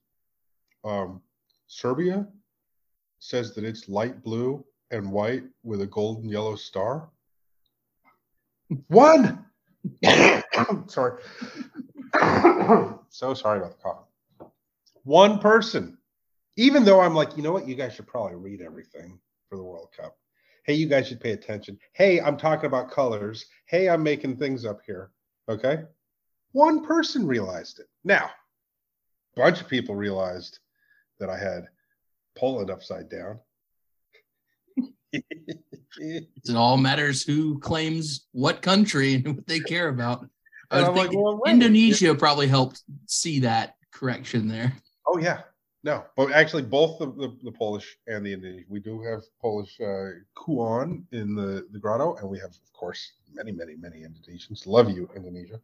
um, 0.85 1.20
Serbia 1.66 2.26
says 3.18 3.54
that 3.54 3.64
it's 3.64 3.87
light 3.87 4.23
blue 4.23 4.64
and 4.90 5.12
white 5.12 5.44
with 5.62 5.82
a 5.82 5.87
golden 5.87 6.30
yellow 6.30 6.56
star. 6.56 7.11
One. 8.87 9.44
sorry. 10.87 11.23
so 13.11 13.35
sorry 13.35 13.58
about 13.58 13.76
the 13.76 13.82
cough. 13.82 14.50
One 15.04 15.38
person. 15.40 15.99
Even 16.56 16.85
though 16.85 17.00
I'm 17.00 17.14
like, 17.14 17.37
you 17.37 17.42
know 17.42 17.52
what? 17.52 17.68
You 17.68 17.75
guys 17.75 17.94
should 17.94 18.06
probably 18.06 18.37
read 18.37 18.62
everything 18.62 19.20
for 19.50 19.56
the 19.56 19.62
World 19.62 19.88
Cup. 19.94 20.16
Hey, 20.64 20.73
you 20.73 20.87
guys 20.87 21.06
should 21.08 21.20
pay 21.20 21.32
attention. 21.32 21.78
Hey, 21.92 22.18
I'm 22.18 22.38
talking 22.38 22.66
about 22.66 22.90
colors. 22.90 23.44
Hey, 23.66 23.90
I'm 23.90 24.02
making 24.02 24.38
things 24.38 24.64
up 24.64 24.80
here. 24.87 25.11
Okay. 25.50 25.82
One 26.52 26.85
person 26.85 27.26
realized 27.26 27.78
it. 27.78 27.87
Now, 28.04 28.30
bunch 29.38 29.61
of 29.61 29.68
people 29.68 29.95
realized 29.95 30.59
that 31.21 31.30
I 31.30 31.38
had 31.38 31.68
Poland 32.37 32.71
upside 32.71 33.09
down. 33.09 33.38
it 35.12 36.54
all 36.54 36.76
matters 36.76 37.23
who 37.25 37.59
claims 37.61 38.26
what 38.33 38.62
country 38.62 39.14
and 39.14 39.37
what 39.37 39.47
they 39.47 39.61
care 39.61 39.88
about. 39.88 40.28
I 40.71 40.80
was 40.80 40.99
like, 40.99 41.12
well. 41.12 41.40
Indonesia 41.47 42.14
probably 42.14 42.47
helped 42.47 42.83
see 43.07 43.40
that 43.40 43.76
correction 43.90 44.49
there. 44.49 44.75
Oh 45.07 45.18
yeah, 45.18 45.40
no, 45.83 46.04
but 46.16 46.33
actually 46.33 46.64
both 46.64 46.99
the, 46.99 47.07
the, 47.07 47.37
the 47.42 47.52
Polish 47.52 47.97
and 48.07 48.26
the 48.26 48.35
Indonesian. 48.35 48.66
We 48.68 48.80
do 48.80 49.00
have 49.02 49.23
Polish 49.40 49.80
uh, 49.80 50.21
Kuon 50.37 51.04
in 51.12 51.35
the 51.35 51.66
the 51.73 51.78
grotto, 51.78 52.16
and 52.16 52.28
we 52.28 52.38
have, 52.38 52.50
of 52.50 52.73
course, 52.75 53.12
many, 53.33 53.52
many, 53.52 53.76
many 53.76 54.02
Indonesians. 54.02 54.66
Love 54.66 54.90
you, 54.90 55.09
Indonesia. 55.16 55.59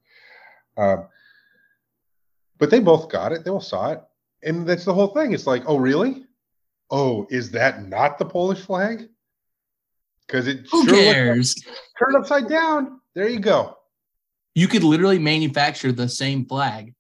Um, 0.79 1.07
but 2.59 2.71
they 2.71 2.81
both 2.81 3.09
got 3.09 3.33
it. 3.33 3.45
They 3.45 3.51
all 3.51 3.61
saw 3.61 3.93
it, 3.93 4.01
and 4.43 4.67
that's 4.67 4.85
the 4.85 4.95
whole 4.95 5.09
thing. 5.09 5.33
It's 5.33 5.47
like, 5.47 5.65
oh 5.67 5.77
really? 5.77 6.25
Oh, 6.91 7.27
is 7.31 7.51
that 7.53 7.87
not 7.87 8.19
the 8.19 8.25
Polish 8.25 8.61
flag? 8.61 9.09
Because 10.27 10.47
it 10.47 10.67
Who 10.71 10.87
sure 10.87 10.95
cares? 10.95 11.55
turned 11.99 12.17
upside 12.17 12.49
down. 12.49 13.01
There 13.15 13.29
you 13.29 13.41
go. 13.41 13.77
You 14.55 14.69
could 14.69 14.85
literally 14.85 15.19
manufacture 15.19 15.93
the 15.93 16.09
same 16.09 16.47
flag. 16.47 16.95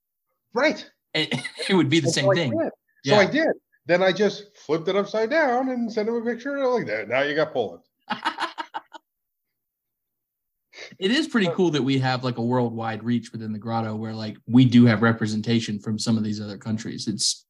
Right. 0.52 0.84
It, 1.12 1.34
it 1.68 1.74
would 1.74 1.88
be 1.88 2.00
the 2.00 2.06
And 2.06 2.14
same 2.14 2.24
so 2.24 2.32
I 2.32 2.34
thing. 2.34 2.70
So 3.06 3.16
I 3.16 3.26
did. 3.26 3.48
Then 3.86 4.02
I 4.02 4.12
just 4.12 4.56
flipped 4.56 4.88
it 4.88 4.96
upside 4.96 5.30
down 5.30 5.68
and 5.68 5.92
sent 5.92 6.08
him 6.08 6.14
a 6.14 6.22
picture 6.24 6.66
like 6.66 6.86
that. 6.86 7.08
Now 7.08 7.20
you 7.20 7.34
got 7.34 7.52
Poland. 7.52 7.82
It 10.98 11.10
is 11.10 11.28
pretty 11.28 11.48
cool 11.48 11.70
that 11.70 11.82
we 11.82 11.98
have 11.98 12.24
like 12.24 12.38
a 12.38 12.42
worldwide 12.42 13.02
reach 13.04 13.32
within 13.32 13.52
the 13.52 13.58
grotto 13.58 13.94
where 13.94 14.14
like 14.14 14.36
we 14.46 14.64
do 14.64 14.84
have 14.86 15.02
representation 15.02 15.78
from 15.78 15.98
some 15.98 16.16
of 16.16 16.24
these 16.24 16.40
other 16.40 16.58
countries. 16.58 17.08
It's 17.08 17.46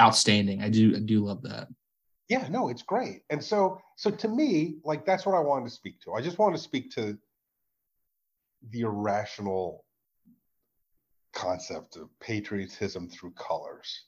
outstanding. 0.00 0.62
I 0.62 0.68
do 0.68 0.94
I 0.96 1.00
do 1.00 1.24
love 1.24 1.42
that. 1.42 1.68
Yeah, 2.28 2.48
no, 2.48 2.68
it's 2.68 2.82
great. 2.82 3.22
And 3.30 3.42
so 3.42 3.80
so 3.96 4.10
to 4.10 4.28
me, 4.28 4.76
like 4.84 5.04
that's 5.04 5.26
what 5.26 5.34
I 5.34 5.40
wanted 5.40 5.66
to 5.66 5.74
speak 5.74 6.00
to. 6.02 6.14
I 6.14 6.20
just 6.20 6.38
wanted 6.38 6.56
to 6.56 6.62
speak 6.62 6.90
to 6.92 7.18
the 8.70 8.80
irrational 8.82 9.84
concept 11.32 11.96
of 11.96 12.08
patriotism 12.20 13.08
through 13.08 13.32
colors. 13.32 14.04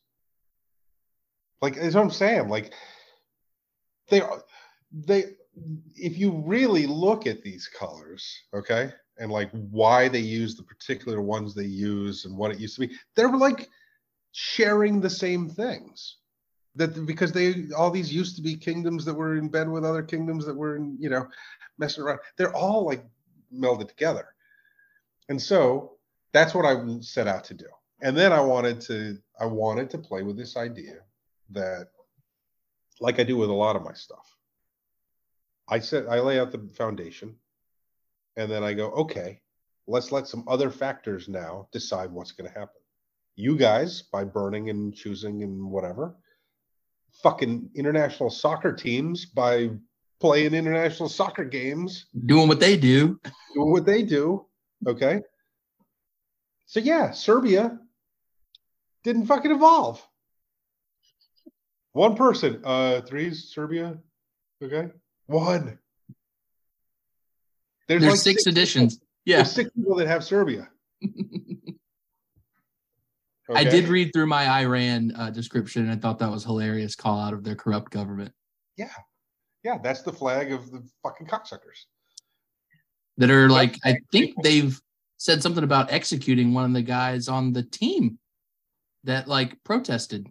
Like 1.60 1.76
is 1.76 1.94
what 1.94 2.02
I'm 2.02 2.10
saying. 2.10 2.48
Like 2.48 2.72
they 4.08 4.20
are 4.20 4.42
they 4.92 5.24
if 5.96 6.18
you 6.18 6.42
really 6.44 6.87
look 6.87 7.26
at 7.26 7.42
these 7.42 7.68
colors, 7.68 8.40
okay, 8.52 8.92
and 9.18 9.30
like 9.30 9.50
why 9.70 10.08
they 10.08 10.20
use 10.20 10.56
the 10.56 10.62
particular 10.62 11.20
ones 11.20 11.54
they 11.54 11.64
use 11.64 12.25
and 12.25 12.37
what 12.37 12.50
it 12.50 12.58
used 12.58 12.75
to 12.76 12.87
be, 12.87 12.94
they're 13.14 13.28
like 13.28 13.68
sharing 14.32 15.00
the 15.00 15.11
same 15.11 15.49
things. 15.49 16.16
That 16.76 17.06
because 17.06 17.30
they 17.30 17.66
all 17.76 17.90
these 17.90 18.12
used 18.12 18.34
to 18.37 18.42
be 18.42 18.56
kingdoms 18.56 19.04
that 19.04 19.14
were 19.14 19.37
in 19.37 19.49
bed 19.49 19.68
with 19.68 19.84
other 19.84 20.02
kingdoms 20.02 20.44
that 20.46 20.56
were 20.56 20.76
in 20.76 20.96
you 20.99 21.08
know 21.08 21.28
messing 21.78 22.02
around. 22.02 22.18
They're 22.37 22.54
all 22.54 22.84
like 22.84 23.04
melded 23.54 23.88
together. 23.88 24.26
And 25.28 25.40
so 25.40 25.92
that's 26.32 26.52
what 26.52 26.66
i 26.66 26.75
set 27.00 27.28
out 27.28 27.44
to 27.44 27.54
do. 27.54 27.66
And 28.02 28.16
then 28.16 28.32
i 28.32 28.40
wanted 28.40 28.80
to 28.82 29.18
i 29.38 29.46
wanted 29.46 29.88
to 29.90 29.99
play 29.99 30.25
with 30.25 30.37
this 30.37 30.56
idea 30.56 30.96
that 31.50 31.87
like 33.00 33.20
i 33.20 33.23
do 33.23 33.37
with 33.37 33.50
a 33.50 33.52
lot 33.52 33.76
of 33.76 33.82
my 33.82 33.92
stuff 33.92 34.33
i 35.68 35.78
said 35.78 36.06
i 36.09 36.18
lay 36.21 36.38
out 36.38 36.50
the 36.52 36.68
foundation 36.75 37.35
and 38.37 38.50
then 38.50 38.62
i 38.64 38.73
go 38.73 38.90
okay 38.90 39.40
let's 39.87 40.12
let 40.12 40.26
some 40.26 40.44
other 40.49 40.71
factors 40.71 41.28
now 41.28 41.68
decide 41.73 42.11
what's 42.11 42.33
going 42.33 42.50
to 42.50 42.59
happen 42.59 42.80
you 43.37 43.56
guys 43.56 44.02
by 44.12 44.25
burning 44.25 44.71
and 44.71 44.94
choosing 44.94 45.42
and 45.42 45.71
whatever 45.71 46.16
fucking 47.23 47.71
international 47.75 48.30
soccer 48.30 48.73
teams 48.73 49.25
by 49.26 49.71
playing 50.21 50.54
international 50.54 51.09
soccer 51.09 51.44
games, 51.44 52.06
Doing 52.26 52.49
what 52.49 52.61
they 52.61 52.76
do. 52.76 53.21
doing 53.54 53.71
what 53.71 53.85
they 53.85 54.02
do. 54.02 54.47
Okay. 54.87 55.21
So 56.66 56.80
yeah, 56.80 57.11
Serbia 57.11 57.78
didn't 59.02 59.26
fucking 59.26 59.50
evolve. 59.50 60.04
One 61.92 62.16
person, 62.16 62.62
uh, 62.64 63.02
threes, 63.02 63.50
Serbia. 63.52 63.99
Okay. 64.62 64.88
One. 65.26 65.78
There's, 67.88 68.02
like 68.02 68.16
six, 68.16 68.44
people- 68.44 68.58
editions. 68.58 69.00
Yeah. 69.24 69.36
There's 69.36 69.52
six 69.52 69.70
people 69.70 69.96
that 69.96 70.06
have 70.06 70.24
Serbia. 70.24 70.68
I 73.54 73.64
did 73.64 73.88
read 73.88 74.10
through 74.12 74.26
my 74.26 74.48
Iran 74.62 75.12
uh, 75.16 75.30
description 75.30 75.82
and 75.82 75.92
I 75.92 75.96
thought 75.96 76.18
that 76.20 76.30
was 76.30 76.44
hilarious 76.44 76.94
call 76.94 77.20
out 77.20 77.34
of 77.34 77.44
their 77.44 77.54
corrupt 77.54 77.92
government 77.92 78.32
Yeah, 78.78 78.88
Yeah, 79.62 79.76
that's 79.82 80.00
the 80.00 80.12
flag 80.12 80.50
of 80.50 80.70
the 80.70 80.82
fucking 81.02 81.26
cocksuckers. 81.26 81.84
that 83.18 83.30
are 83.30 83.50
like 83.50 83.78
I 83.84 83.98
think 84.12 84.42
they've 84.42 84.80
said 85.18 85.42
something 85.42 85.62
about 85.64 85.92
executing 85.92 86.54
one 86.54 86.64
of 86.64 86.72
the 86.72 86.82
guys 86.82 87.28
on 87.28 87.52
the 87.52 87.62
team 87.62 88.18
that 89.04 89.28
like 89.28 89.62
protested. 89.62 90.26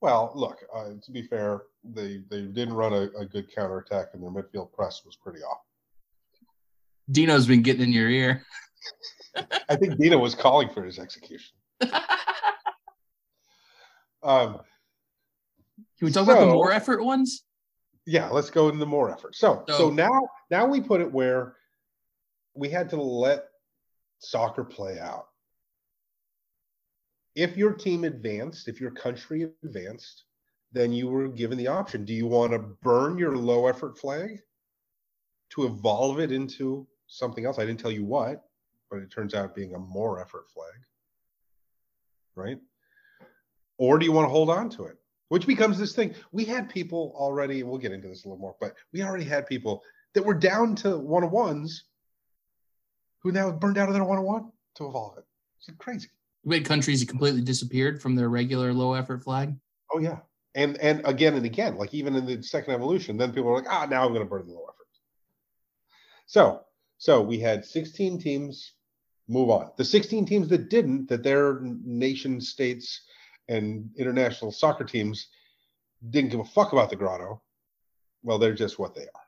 Well, 0.00 0.32
look, 0.34 0.58
uh, 0.74 0.90
to 1.02 1.10
be 1.12 1.22
fair, 1.22 1.62
they 1.84 2.22
they 2.30 2.42
didn't 2.42 2.74
run 2.74 2.92
a, 2.92 3.08
a 3.18 3.26
good 3.26 3.52
counterattack, 3.54 4.08
and 4.12 4.22
their 4.22 4.30
midfield 4.30 4.72
press 4.72 5.02
was 5.04 5.16
pretty 5.16 5.40
off. 5.40 5.60
Dino's 7.10 7.46
been 7.46 7.62
getting 7.62 7.82
in 7.82 7.92
your 7.92 8.08
ear. 8.08 8.44
I 9.68 9.76
think 9.76 9.98
Dino 9.98 10.18
was 10.18 10.34
calling 10.34 10.68
for 10.68 10.84
his 10.84 10.98
execution. 10.98 11.56
Um, 14.20 14.54
Can 15.98 16.06
we 16.06 16.10
talk 16.10 16.24
about 16.24 16.40
the 16.40 16.46
more 16.46 16.72
effort 16.72 17.04
ones? 17.04 17.44
yeah, 18.04 18.28
let's 18.30 18.50
go 18.50 18.66
into 18.66 18.80
the 18.80 18.86
more 18.86 19.12
effort. 19.12 19.36
So, 19.36 19.62
so 19.68 19.78
So- 19.78 19.90
now 19.90 20.10
now 20.50 20.66
we 20.66 20.80
put 20.80 21.00
it 21.00 21.10
where 21.12 21.54
we 22.54 22.68
had 22.68 22.90
to 22.90 22.96
let 23.00 23.44
soccer 24.18 24.64
play 24.64 24.98
out. 24.98 25.27
If 27.38 27.56
your 27.56 27.72
team 27.72 28.02
advanced, 28.02 28.66
if 28.66 28.80
your 28.80 28.90
country 28.90 29.48
advanced, 29.62 30.24
then 30.72 30.92
you 30.92 31.06
were 31.06 31.28
given 31.28 31.56
the 31.56 31.68
option. 31.68 32.04
Do 32.04 32.12
you 32.12 32.26
want 32.26 32.50
to 32.50 32.58
burn 32.58 33.16
your 33.16 33.36
low 33.36 33.68
effort 33.68 33.96
flag 33.96 34.40
to 35.50 35.66
evolve 35.66 36.18
it 36.18 36.32
into 36.32 36.84
something 37.06 37.46
else? 37.46 37.60
I 37.60 37.64
didn't 37.64 37.78
tell 37.78 37.92
you 37.92 38.04
what, 38.04 38.42
but 38.90 38.98
it 38.98 39.12
turns 39.12 39.34
out 39.34 39.54
being 39.54 39.76
a 39.76 39.78
more 39.78 40.20
effort 40.20 40.50
flag. 40.52 40.80
Right? 42.34 42.58
Or 43.78 44.00
do 44.00 44.04
you 44.04 44.10
want 44.10 44.24
to 44.24 44.32
hold 44.32 44.50
on 44.50 44.68
to 44.70 44.86
it? 44.86 44.96
Which 45.28 45.46
becomes 45.46 45.78
this 45.78 45.94
thing. 45.94 46.16
We 46.32 46.44
had 46.44 46.68
people 46.68 47.12
already, 47.14 47.62
we'll 47.62 47.78
get 47.78 47.92
into 47.92 48.08
this 48.08 48.24
a 48.24 48.28
little 48.28 48.40
more, 48.40 48.56
but 48.60 48.74
we 48.92 49.00
already 49.04 49.22
had 49.22 49.46
people 49.46 49.84
that 50.14 50.24
were 50.24 50.34
down 50.34 50.74
to 50.76 50.98
one 50.98 51.22
on 51.22 51.30
ones 51.30 51.84
who 53.20 53.30
now 53.30 53.52
burned 53.52 53.78
out 53.78 53.86
of 53.86 53.94
their 53.94 54.02
one 54.02 54.18
on 54.18 54.24
one 54.24 54.50
to 54.74 54.88
evolve 54.88 55.18
it. 55.18 55.24
It's 55.58 55.70
crazy. 55.78 56.08
We 56.48 56.56
had 56.56 56.64
countries 56.64 57.00
that 57.00 57.08
completely 57.08 57.42
disappeared 57.42 58.00
from 58.00 58.16
their 58.16 58.28
regular 58.28 58.72
low 58.72 58.94
effort 58.94 59.22
flag. 59.22 59.54
Oh 59.92 59.98
yeah, 59.98 60.18
and 60.54 60.76
and 60.78 61.02
again 61.04 61.34
and 61.34 61.44
again, 61.44 61.76
like 61.76 61.94
even 61.94 62.16
in 62.16 62.26
the 62.26 62.42
second 62.42 62.74
evolution, 62.74 63.16
then 63.16 63.32
people 63.32 63.50
are 63.50 63.56
like, 63.56 63.70
ah, 63.70 63.86
now 63.88 64.04
I'm 64.04 64.14
going 64.14 64.24
to 64.24 64.28
burn 64.28 64.46
the 64.46 64.54
low 64.54 64.64
effort. 64.64 64.86
So 66.26 66.62
so 66.98 67.22
we 67.22 67.38
had 67.38 67.64
16 67.64 68.20
teams 68.20 68.72
move 69.28 69.50
on. 69.50 69.70
The 69.76 69.84
16 69.84 70.26
teams 70.26 70.48
that 70.48 70.68
didn't, 70.68 71.08
that 71.08 71.22
their 71.22 71.60
nation 71.62 72.40
states 72.40 73.02
and 73.48 73.90
international 73.96 74.50
soccer 74.50 74.84
teams 74.84 75.28
didn't 76.10 76.30
give 76.30 76.40
a 76.40 76.44
fuck 76.44 76.72
about 76.72 76.90
the 76.90 76.96
grotto. 76.96 77.40
Well, 78.22 78.38
they're 78.38 78.54
just 78.54 78.78
what 78.78 78.94
they 78.94 79.02
are. 79.02 79.26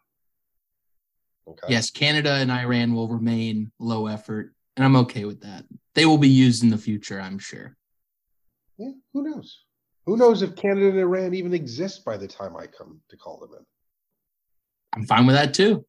Okay. 1.48 1.66
Yes, 1.68 1.90
Canada 1.90 2.32
and 2.32 2.50
Iran 2.50 2.94
will 2.94 3.08
remain 3.08 3.70
low 3.78 4.06
effort, 4.06 4.54
and 4.76 4.84
I'm 4.84 4.96
okay 4.96 5.24
with 5.24 5.40
that. 5.42 5.64
They 5.94 6.06
will 6.06 6.18
be 6.18 6.28
used 6.28 6.62
in 6.62 6.70
the 6.70 6.78
future, 6.78 7.20
I'm 7.20 7.38
sure. 7.38 7.76
Yeah, 8.78 8.92
who 9.12 9.22
knows? 9.22 9.64
Who 10.06 10.16
knows 10.16 10.42
if 10.42 10.56
Canada 10.56 10.88
and 10.88 10.98
Iran 10.98 11.34
even 11.34 11.52
exist 11.52 12.04
by 12.04 12.16
the 12.16 12.26
time 12.26 12.56
I 12.56 12.66
come 12.66 13.00
to 13.10 13.16
call 13.16 13.38
them 13.38 13.50
in? 13.58 13.66
I'm 14.94 15.06
fine 15.06 15.26
with 15.26 15.36
that 15.36 15.54
too. 15.54 15.84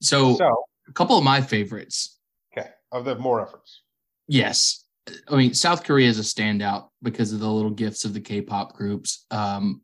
So, 0.00 0.36
so 0.36 0.64
a 0.88 0.92
couple 0.92 1.18
of 1.18 1.24
my 1.24 1.40
favorites. 1.40 2.18
Okay, 2.52 2.68
of 2.92 3.04
the 3.04 3.16
more 3.16 3.40
efforts. 3.40 3.82
Yes, 4.28 4.84
I 5.28 5.36
mean 5.36 5.54
South 5.54 5.84
Korea 5.84 6.08
is 6.08 6.18
a 6.18 6.22
standout 6.22 6.88
because 7.02 7.32
of 7.32 7.40
the 7.40 7.50
little 7.50 7.70
gifts 7.70 8.04
of 8.04 8.14
the 8.14 8.20
K-pop 8.20 8.74
groups. 8.74 9.26
Um, 9.30 9.82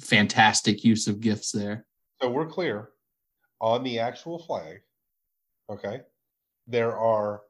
fantastic 0.00 0.84
use 0.84 1.06
of 1.08 1.20
gifts 1.20 1.52
there. 1.52 1.86
So 2.20 2.30
we're 2.30 2.46
clear 2.46 2.90
on 3.60 3.82
the 3.82 3.98
actual 3.98 4.38
flag. 4.38 4.80
Okay, 5.68 6.00
there 6.66 6.96
are 6.96 7.42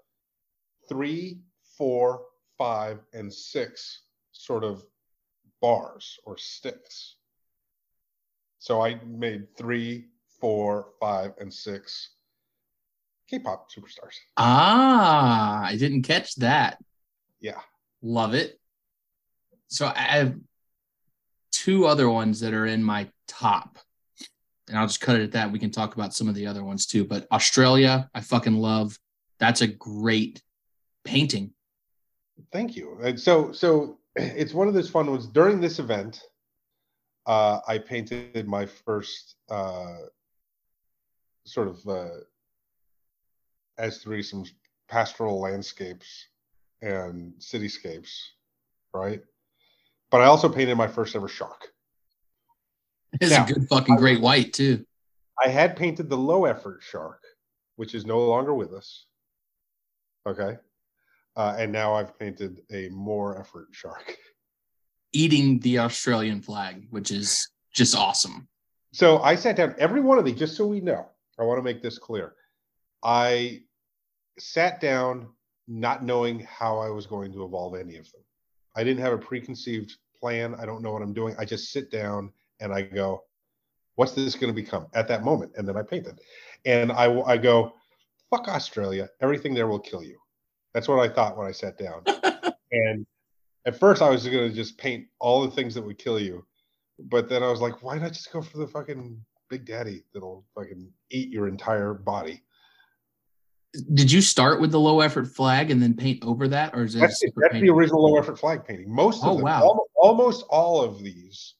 three, 0.89 1.41
four, 1.77 2.23
five, 2.57 3.01
and 3.13 3.33
six 3.33 4.03
sort 4.33 4.65
of 4.65 4.85
bars 5.61 6.19
or 6.25 6.39
sticks. 6.39 7.17
So 8.59 8.81
I 8.83 9.01
made 9.05 9.55
three, 9.57 10.07
four, 10.41 10.89
five, 11.01 11.33
and 11.39 11.53
six 11.53 12.11
K-pop 13.29 13.69
superstars. 13.71 14.15
Ah, 14.37 15.65
I 15.65 15.77
didn't 15.77 16.03
catch 16.03 16.37
that. 16.37 16.79
Yeah. 17.41 17.61
Love 18.03 18.35
it. 18.35 18.59
So 19.69 19.87
I 19.87 19.99
have 19.99 20.37
two 21.51 21.87
other 21.87 22.09
ones 22.09 22.41
that 22.41 22.55
are 22.55 22.67
in 22.67 22.83
my 22.83 23.09
top. 23.27 23.79
And 24.69 24.79
I'll 24.79 24.87
just 24.87 25.01
cut 25.01 25.17
it 25.17 25.23
at 25.23 25.33
that. 25.33 25.53
We 25.53 25.59
can 25.59 25.71
talk 25.71 25.95
about 25.95 26.15
some 26.15 26.29
of 26.29 26.35
the 26.35 26.47
other 26.47 26.65
ones 26.65 26.87
too. 26.87 27.05
But 27.05 27.27
Australia, 27.31 28.11
I 28.15 28.21
fucking 28.21 28.57
love. 28.57 28.99
That's 29.39 29.61
a 29.61 29.67
great 29.67 30.43
painting. 31.05 31.53
Thank 32.53 32.77
you. 32.77 32.99
And 33.03 33.19
so 33.19 33.53
so 33.53 33.99
it's 34.17 34.55
one 34.55 34.69
of 34.69 34.75
those 34.75 34.91
fun 34.91 35.11
ones. 35.11 35.27
During 35.27 35.61
this 35.61 35.79
event, 35.79 36.23
uh, 37.27 37.61
I 37.67 37.79
painted 37.79 38.47
my 38.47 38.67
first 38.67 39.37
uh, 39.49 39.97
sort 41.45 41.69
of 41.69 41.87
uh, 41.89 42.21
as 43.79 43.99
three 43.99 44.23
some 44.23 44.45
pastoral 44.89 45.41
landscapes 45.41 46.29
and 46.83 47.35
cityscapes, 47.39 48.11
right? 48.93 49.23
But 50.11 50.21
I 50.21 50.27
also 50.27 50.49
painted 50.49 50.77
my 50.77 50.87
first 50.87 51.17
ever 51.17 51.29
shark. 51.29 51.73
It's 53.21 53.31
now, 53.31 53.45
a 53.45 53.47
good 53.47 53.69
fucking 53.69 53.97
great 53.97 54.21
white 54.21 54.53
too. 54.53 54.85
I 55.43 55.49
had 55.49 55.77
painted 55.77 56.09
the 56.09 56.17
low 56.17 56.45
effort 56.45 56.83
shark, 56.83 57.23
which 57.77 57.95
is 57.95 58.07
no 58.07 58.21
longer 58.21 58.55
with 58.55 58.73
us. 58.73 59.07
Okay. 60.27 60.57
Uh, 61.37 61.55
and 61.59 61.71
now 61.71 61.95
I've 61.95 62.19
painted 62.19 62.63
a 62.73 62.89
more 62.89 63.39
effort 63.39 63.69
shark. 63.73 64.17
Eating 65.13 65.61
the 65.61 65.79
Australian 65.79 66.41
flag, 66.41 66.87
which 66.91 67.11
is 67.11 67.49
just 67.73 67.95
awesome. 67.95 68.49
So 68.93 69.19
I 69.19 69.35
sat 69.35 69.57
down 69.57 69.75
every 69.79 70.01
one 70.01 70.19
of 70.19 70.25
these, 70.25 70.39
just 70.39 70.57
so 70.57 70.67
we 70.67 70.81
know. 70.81 71.07
I 71.39 71.43
want 71.43 71.59
to 71.59 71.63
make 71.63 71.83
this 71.83 71.99
clear. 71.99 72.35
I 73.03 73.63
sat 74.39 74.81
down 74.81 75.29
not 75.69 76.03
knowing 76.03 76.41
how 76.41 76.79
I 76.79 76.89
was 76.89 77.07
going 77.07 77.33
to 77.33 77.45
evolve 77.45 77.75
any 77.75 77.97
of 77.97 78.11
them. 78.13 78.23
I 78.75 78.85
didn't 78.85 79.03
have 79.03 79.13
a 79.13 79.19
preconceived 79.19 79.97
plan. 80.19 80.55
I 80.55 80.65
don't 80.65 80.83
know 80.83 80.93
what 80.93 81.03
I'm 81.03 81.13
doing. 81.13 81.35
I 81.39 81.45
just 81.45 81.73
sit 81.73 81.91
down 81.91 82.33
and 82.61 82.73
I 82.73 82.83
go, 82.83 83.25
what's 83.97 84.13
this 84.13 84.35
going 84.35 84.55
to 84.55 84.61
become 84.61 84.87
at 84.95 85.09
that 85.09 85.25
moment? 85.25 85.53
And 85.57 85.67
then 85.67 85.77
I 85.77 85.83
paint 85.83 86.07
it. 86.07 86.21
And 86.65 86.93
I, 86.93 87.21
I 87.23 87.37
go, 87.37 87.75
fuck 88.31 88.49
Australia. 88.49 89.09
Everything 89.21 89.55
there 89.55 89.67
will 89.67 89.79
kill 89.79 90.03
you. 90.03 90.19
That's 90.75 90.89
what 90.89 90.99
I 90.99 91.13
thought 91.13 91.37
when 91.37 91.47
I 91.47 91.53
sat 91.53 91.79
down. 91.79 92.03
and 92.73 93.07
at 93.67 93.79
first 93.79 94.03
I 94.03 94.11
was 94.11 94.27
going 94.27 94.49
to 94.49 94.55
just 94.55 94.79
paint 94.79 95.07
all 95.19 95.43
the 95.43 95.51
things 95.51 95.75
that 95.75 95.83
would 95.83 95.99
kill 95.99 96.21
you. 96.21 96.45
But 96.99 97.29
then 97.29 97.43
I 97.43 97.51
was 97.51 97.61
like, 97.61 97.83
why 97.83 97.99
not 97.99 98.13
just 98.13 98.33
go 98.33 98.43
for 98.43 98.59
the 98.59 98.67
fucking 98.67 99.21
big 99.49 99.67
daddy 99.67 100.05
that'll 100.13 100.45
fucking 100.55 100.91
eat 101.11 101.31
your 101.31 101.49
entire 101.49 101.95
body? 101.95 102.43
did 103.95 104.11
you 104.11 104.21
start 104.21 104.61
with 104.61 104.71
the 104.71 104.81
low 104.81 105.01
effort 105.01 105.27
flag 105.27 105.71
and 105.71 105.83
then 105.83 105.95
paint 105.95 106.25
over 106.25 106.49
that, 106.49 106.75
or 106.75 106.85
is 106.85 106.95
it 106.95 107.01
that's, 107.01 107.23
that's 107.37 107.61
the 107.61 107.69
original 107.69 108.03
low 108.03 108.19
effort 108.19 108.39
flag 108.39 108.65
painting? 108.65 108.93
Most 108.93 109.23
oh, 109.23 109.29
of 109.29 109.33
oh, 109.33 109.37
them, 109.37 109.45
wow. 109.45 109.63
almost, 109.63 109.91
almost 109.97 110.45
all 110.49 110.83
of 110.83 111.03
these, 111.03 111.55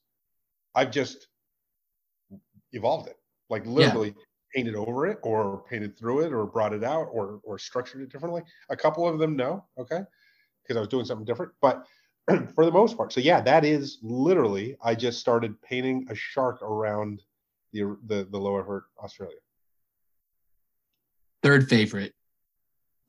I've 0.77 0.91
just 0.91 1.27
evolved 2.71 3.09
it, 3.09 3.17
like 3.49 3.65
literally 3.65 4.09
yeah. 4.09 4.23
painted 4.53 4.75
over 4.75 5.07
it, 5.07 5.17
or 5.23 5.63
painted 5.67 5.97
through 5.97 6.19
it, 6.21 6.31
or 6.31 6.45
brought 6.45 6.71
it 6.71 6.83
out, 6.83 7.07
or 7.11 7.41
or 7.43 7.57
structured 7.57 8.01
it 8.03 8.09
differently. 8.09 8.43
A 8.69 8.77
couple 8.77 9.07
of 9.07 9.17
them, 9.17 9.35
no, 9.35 9.65
okay, 9.79 10.01
because 10.61 10.77
I 10.77 10.79
was 10.79 10.87
doing 10.87 11.03
something 11.03 11.25
different, 11.25 11.51
but 11.61 11.83
for 12.53 12.63
the 12.63 12.71
most 12.71 12.95
part, 12.95 13.11
so 13.11 13.19
yeah, 13.19 13.41
that 13.41 13.65
is 13.65 13.97
literally 14.03 14.77
I 14.83 14.93
just 14.93 15.19
started 15.19 15.59
painting 15.63 16.05
a 16.11 16.15
shark 16.15 16.61
around 16.61 17.23
the 17.73 17.97
the, 18.05 18.27
the 18.29 18.37
low 18.37 18.59
effort 18.59 18.85
Australia. 19.03 19.37
Third 21.41 21.67
favorite, 21.67 22.13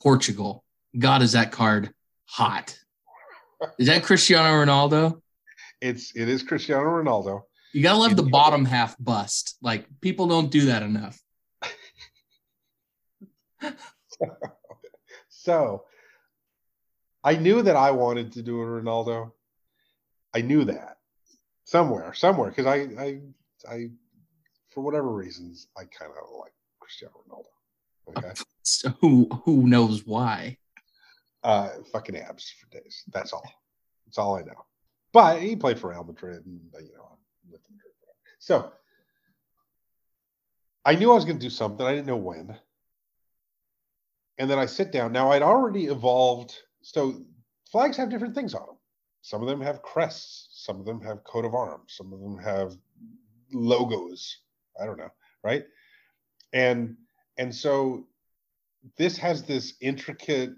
Portugal. 0.00 0.64
God, 0.98 1.20
is 1.20 1.32
that 1.32 1.52
card 1.52 1.92
hot? 2.24 2.78
Is 3.78 3.88
that 3.88 4.04
Cristiano 4.04 4.64
Ronaldo? 4.64 5.20
It's 5.82 6.14
it 6.16 6.30
is 6.30 6.42
Cristiano 6.42 6.84
Ronaldo. 6.84 7.42
You 7.72 7.82
gotta 7.82 7.98
love 7.98 8.16
the 8.16 8.22
bottom 8.22 8.64
half 8.64 8.96
bust. 8.98 9.56
Like 9.62 9.86
people 10.00 10.26
don't 10.26 10.50
do 10.50 10.66
that 10.66 10.82
enough. 10.82 11.20
so 15.28 15.84
I 17.22 17.36
knew 17.36 17.62
that 17.62 17.76
I 17.76 17.90
wanted 17.90 18.32
to 18.32 18.42
do 18.42 18.60
a 18.60 18.64
Ronaldo. 18.64 19.32
I 20.34 20.40
knew 20.40 20.64
that 20.64 20.98
somewhere, 21.64 22.14
somewhere, 22.14 22.48
because 22.50 22.66
I, 22.66 22.88
I, 22.98 23.20
I, 23.68 23.90
for 24.70 24.82
whatever 24.82 25.08
reasons, 25.12 25.68
I 25.76 25.82
kind 25.84 26.10
of 26.10 26.38
like 26.38 26.52
Cristiano 26.80 27.22
Ronaldo. 27.28 28.16
Okay. 28.16 28.32
So 28.62 28.90
who 29.00 29.26
who 29.46 29.66
knows 29.66 30.04
why? 30.04 30.58
Uh, 31.42 31.70
fucking 31.90 32.18
abs 32.18 32.50
for 32.60 32.68
days. 32.68 33.02
That's 33.10 33.32
all. 33.32 33.50
That's 34.04 34.18
all 34.18 34.36
I 34.36 34.42
know. 34.42 34.66
But 35.10 35.40
he 35.40 35.56
played 35.56 35.78
for 35.78 35.88
Real 35.88 36.04
Madrid, 36.04 36.44
and 36.44 36.60
you 36.74 36.92
know, 36.94 37.17
so 38.38 38.72
I 40.84 40.94
knew 40.94 41.10
I 41.10 41.14
was 41.14 41.24
going 41.24 41.38
to 41.38 41.44
do 41.44 41.50
something. 41.50 41.84
I 41.84 41.92
didn't 41.92 42.06
know 42.06 42.16
when. 42.16 42.56
And 44.38 44.48
then 44.48 44.58
I 44.58 44.66
sit 44.66 44.92
down. 44.92 45.12
Now 45.12 45.32
I'd 45.32 45.42
already 45.42 45.86
evolved. 45.86 46.54
So 46.82 47.22
flags 47.70 47.96
have 47.96 48.10
different 48.10 48.34
things 48.34 48.54
on 48.54 48.66
them. 48.66 48.76
Some 49.22 49.42
of 49.42 49.48
them 49.48 49.60
have 49.60 49.82
crests. 49.82 50.48
Some 50.52 50.78
of 50.80 50.86
them 50.86 51.00
have 51.02 51.24
coat 51.24 51.44
of 51.44 51.54
arms. 51.54 51.94
Some 51.96 52.12
of 52.12 52.20
them 52.20 52.38
have 52.38 52.76
logos. 53.52 54.38
I 54.80 54.86
don't 54.86 54.98
know, 54.98 55.10
right? 55.42 55.64
And 56.52 56.96
and 57.36 57.54
so 57.54 58.06
this 58.96 59.16
has 59.18 59.42
this 59.42 59.74
intricate 59.80 60.50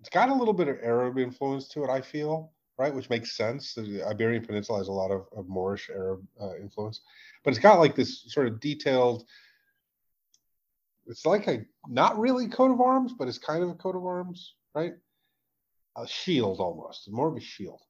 it's 0.00 0.08
got 0.08 0.28
a 0.28 0.34
little 0.34 0.54
bit 0.54 0.68
of 0.68 0.78
arab 0.82 1.18
influence 1.18 1.68
to 1.68 1.84
it 1.84 1.90
i 1.90 2.00
feel 2.00 2.52
right 2.78 2.94
which 2.94 3.10
makes 3.10 3.36
sense. 3.36 3.74
The 3.74 4.02
iberian 4.04 4.44
peninsula 4.44 4.78
has 4.78 4.88
a 4.88 4.92
lot 4.92 5.10
of, 5.10 5.26
of 5.36 5.48
moorish 5.48 5.90
arab 5.90 6.26
uh, 6.40 6.56
influence 6.56 7.00
but 7.44 7.50
it's 7.50 7.60
got 7.60 7.78
like 7.78 7.94
this 7.94 8.24
sort 8.28 8.46
of 8.46 8.60
detailed 8.60 9.24
it's 11.06 11.26
like 11.26 11.46
a 11.48 11.64
not 11.88 12.18
really 12.18 12.48
coat 12.48 12.70
of 12.70 12.80
arms 12.80 13.12
but 13.18 13.28
it's 13.28 13.38
kind 13.38 13.62
of 13.62 13.70
a 13.70 13.74
coat 13.74 13.96
of 13.96 14.04
arms 14.04 14.54
right? 14.74 14.94
A 15.96 16.06
shield 16.06 16.58
almost 16.58 17.08
more 17.10 17.28
of 17.28 17.36
a 17.36 17.40
shield. 17.40 17.80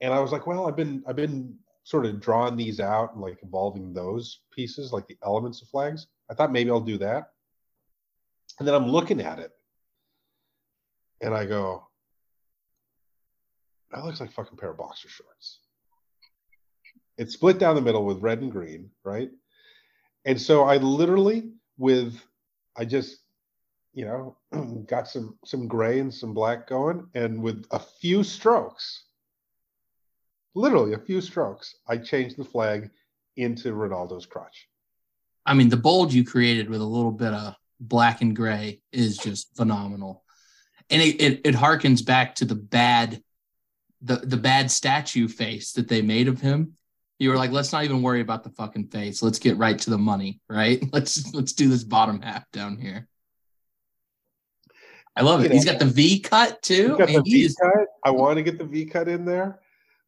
And 0.00 0.12
i 0.12 0.18
was 0.18 0.32
like 0.32 0.46
well 0.46 0.66
i've 0.66 0.76
been 0.76 1.04
i've 1.06 1.16
been 1.16 1.56
sort 1.84 2.06
of 2.06 2.20
drawing 2.20 2.56
these 2.56 2.80
out 2.80 3.12
and 3.12 3.20
like 3.20 3.38
evolving 3.42 3.92
those 3.92 4.40
pieces 4.52 4.92
like 4.92 5.06
the 5.06 5.16
elements 5.24 5.62
of 5.62 5.68
flags. 5.68 6.06
I 6.30 6.34
thought 6.34 6.52
maybe 6.52 6.70
I'll 6.70 6.80
do 6.80 6.98
that. 6.98 7.30
And 8.58 8.68
then 8.68 8.74
I'm 8.74 8.88
looking 8.88 9.20
at 9.20 9.38
it. 9.38 9.50
And 11.20 11.34
I 11.34 11.46
go, 11.46 11.88
that 13.92 14.04
looks 14.04 14.20
like 14.20 14.30
a 14.30 14.32
fucking 14.32 14.58
pair 14.58 14.70
of 14.70 14.78
boxer 14.78 15.08
shorts. 15.08 15.60
It's 17.18 17.34
split 17.34 17.58
down 17.58 17.74
the 17.74 17.82
middle 17.82 18.04
with 18.04 18.22
red 18.22 18.40
and 18.40 18.50
green, 18.50 18.90
right? 19.04 19.30
And 20.24 20.40
so 20.40 20.64
I 20.64 20.78
literally, 20.78 21.50
with, 21.76 22.18
I 22.76 22.84
just 22.84 23.18
you 23.94 24.04
know, 24.04 24.36
got 24.86 25.08
some 25.08 25.38
some 25.44 25.68
gray 25.68 26.00
and 26.00 26.12
some 26.12 26.34
black 26.34 26.66
going, 26.66 27.06
and 27.14 27.42
with 27.42 27.66
a 27.70 27.78
few 27.78 28.22
strokes, 28.22 29.04
literally 30.54 30.94
a 30.94 30.98
few 30.98 31.20
strokes, 31.20 31.76
I 31.88 31.98
changed 31.98 32.36
the 32.36 32.44
flag 32.44 32.90
into 33.36 33.72
Ronaldo's 33.72 34.26
crotch. 34.26 34.68
I 35.44 35.54
mean, 35.54 35.68
the 35.68 35.76
bold 35.76 36.12
you 36.12 36.24
created 36.24 36.70
with 36.70 36.80
a 36.80 36.84
little 36.84 37.10
bit 37.10 37.32
of 37.32 37.54
black 37.80 38.22
and 38.22 38.34
gray 38.34 38.80
is 38.92 39.16
just 39.16 39.56
phenomenal. 39.56 40.22
And 40.90 41.02
it, 41.02 41.20
it, 41.20 41.40
it 41.44 41.54
harkens 41.54 42.04
back 42.04 42.36
to 42.36 42.44
the 42.44 42.54
bad, 42.54 43.22
the, 44.02 44.16
the 44.16 44.36
bad 44.36 44.70
statue 44.70 45.28
face 45.28 45.72
that 45.72 45.88
they 45.88 46.02
made 46.02 46.28
of 46.28 46.40
him. 46.40 46.76
You 47.18 47.30
were 47.30 47.36
like, 47.36 47.52
let's 47.52 47.72
not 47.72 47.84
even 47.84 48.02
worry 48.02 48.20
about 48.20 48.42
the 48.42 48.50
fucking 48.50 48.88
face. 48.88 49.22
Let's 49.22 49.38
get 49.38 49.56
right 49.56 49.78
to 49.78 49.90
the 49.90 49.98
money, 49.98 50.40
right? 50.48 50.82
Let's 50.92 51.32
let's 51.32 51.52
do 51.52 51.68
this 51.68 51.84
bottom 51.84 52.20
half 52.20 52.50
down 52.50 52.78
here. 52.78 53.06
I 55.14 55.22
love 55.22 55.44
it. 55.44 55.52
You 55.52 55.56
He's 55.56 55.64
got 55.64 55.78
the 55.78 55.84
V 55.84 56.18
cut 56.18 56.60
too. 56.62 56.96
He's 56.96 56.98
got 56.98 57.08
the 57.08 57.22
V 57.22 57.54
cut. 57.60 57.86
I 58.04 58.10
want 58.10 58.38
to 58.38 58.42
get 58.42 58.58
the 58.58 58.64
V 58.64 58.86
cut 58.86 59.08
in 59.08 59.24
there. 59.24 59.60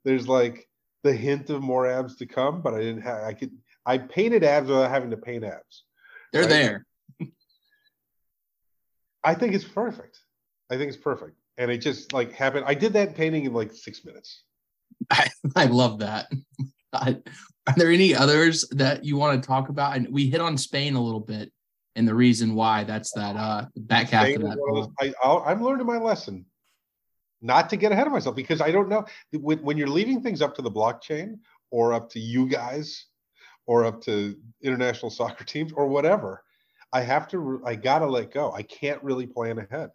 There's 0.05 0.27
like 0.27 0.69
the 1.05 1.13
hint 1.13 1.51
of 1.51 1.63
more 1.63 1.87
abs 1.87 2.17
to 2.17 2.27
come, 2.27 2.63
but 2.63 2.75
I 2.75 2.79
didn't 2.79 3.03
have. 3.03 3.23
I 3.23 3.35
could. 3.35 3.53
I 3.87 3.99
painted 3.99 4.43
abs 4.43 4.69
without 4.69 4.91
having 4.91 5.11
to 5.11 5.17
paint 5.17 5.45
abs. 5.45 5.85
they're 6.33 6.43
right? 6.43 6.51
there. 6.51 6.87
I 9.23 9.35
think 9.35 9.55
it's 9.55 9.65
perfect. 9.65 10.19
I 10.71 10.77
think 10.77 10.89
it's 10.89 11.01
perfect, 11.01 11.37
and 11.59 11.71
it 11.71 11.79
just 11.79 12.13
like 12.13 12.33
happened. 12.33 12.65
I 12.67 12.75
did 12.75 12.93
that 12.95 13.15
painting 13.15 13.45
in 13.45 13.53
like 13.53 13.73
six 13.73 14.05
minutes. 14.05 14.43
I, 15.11 15.29
I 15.57 15.67
love 15.67 16.01
that. 16.01 16.31
I, 16.93 17.19
are 17.67 17.75
there 17.77 17.91
any 17.91 18.15
others 18.15 18.69
that 18.73 19.05
you 19.05 19.17
want 19.17 19.43
to 19.43 19.47
talk 19.47 19.69
about? 19.69 19.97
And 19.97 20.09
we 20.13 20.29
hit 20.29 20.41
on 20.41 20.57
Spain 20.57 20.95
a 20.95 21.03
little 21.03 21.21
bit 21.21 21.51
and 21.97 22.07
the 22.07 22.15
reason 22.15 22.55
why 22.55 22.85
that's 22.85 23.13
that 23.13 23.37
uh 23.37 23.67
back 23.77 24.11
half 24.11 24.27
Spain 24.27 24.43
of 24.43 24.51
that. 24.51 25.15
I, 25.23 25.37
I'm 25.47 25.63
learning 25.63 25.87
my 25.87 25.99
lesson. 25.99 26.45
Not 27.41 27.69
to 27.71 27.77
get 27.77 27.93
ahead 27.93 28.07
of 28.07 28.13
myself 28.13 28.37
because 28.37 28.61
I 28.61 28.71
don't 28.71 28.89
know 28.89 29.05
when, 29.33 29.59
when 29.59 29.77
you're 29.77 29.89
leaving 29.89 30.23
things 30.23 30.41
up 30.41 30.55
to 30.57 30.63
the 30.63 30.71
blockchain 30.71 31.39
or 31.71 31.93
up 31.93 32.09
to 32.11 32.21
you 32.21 32.49
guys 32.49 33.07
or 33.67 33.85
up 33.85 34.01
to 34.03 34.37
international 34.63 35.11
soccer 35.11 35.45
teams 35.45 35.73
or 35.73 35.87
whatever. 35.87 36.43
I 36.93 37.01
have 37.01 37.29
to. 37.29 37.61
I 37.67 37.75
gotta 37.75 38.07
let 38.07 38.33
go. 38.33 38.53
I 38.53 38.63
can't 38.63 39.03
really 39.03 39.27
plan 39.27 39.59
ahead. 39.59 39.91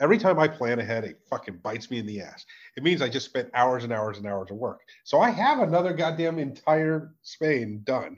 Every 0.00 0.18
time 0.18 0.38
I 0.38 0.46
plan 0.46 0.78
ahead, 0.78 1.04
it 1.04 1.20
fucking 1.28 1.58
bites 1.58 1.90
me 1.90 1.98
in 1.98 2.06
the 2.06 2.20
ass. 2.20 2.44
It 2.76 2.84
means 2.84 3.02
I 3.02 3.08
just 3.08 3.26
spent 3.26 3.50
hours 3.52 3.82
and 3.82 3.92
hours 3.92 4.18
and 4.18 4.26
hours 4.26 4.50
of 4.50 4.56
work. 4.56 4.80
So 5.04 5.20
I 5.20 5.30
have 5.30 5.58
another 5.58 5.92
goddamn 5.92 6.38
entire 6.38 7.12
Spain 7.22 7.80
done. 7.82 8.16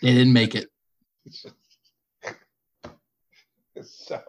They 0.00 0.14
didn't 0.14 0.32
make 0.32 0.54
it. 0.54 0.68
so 3.82 4.20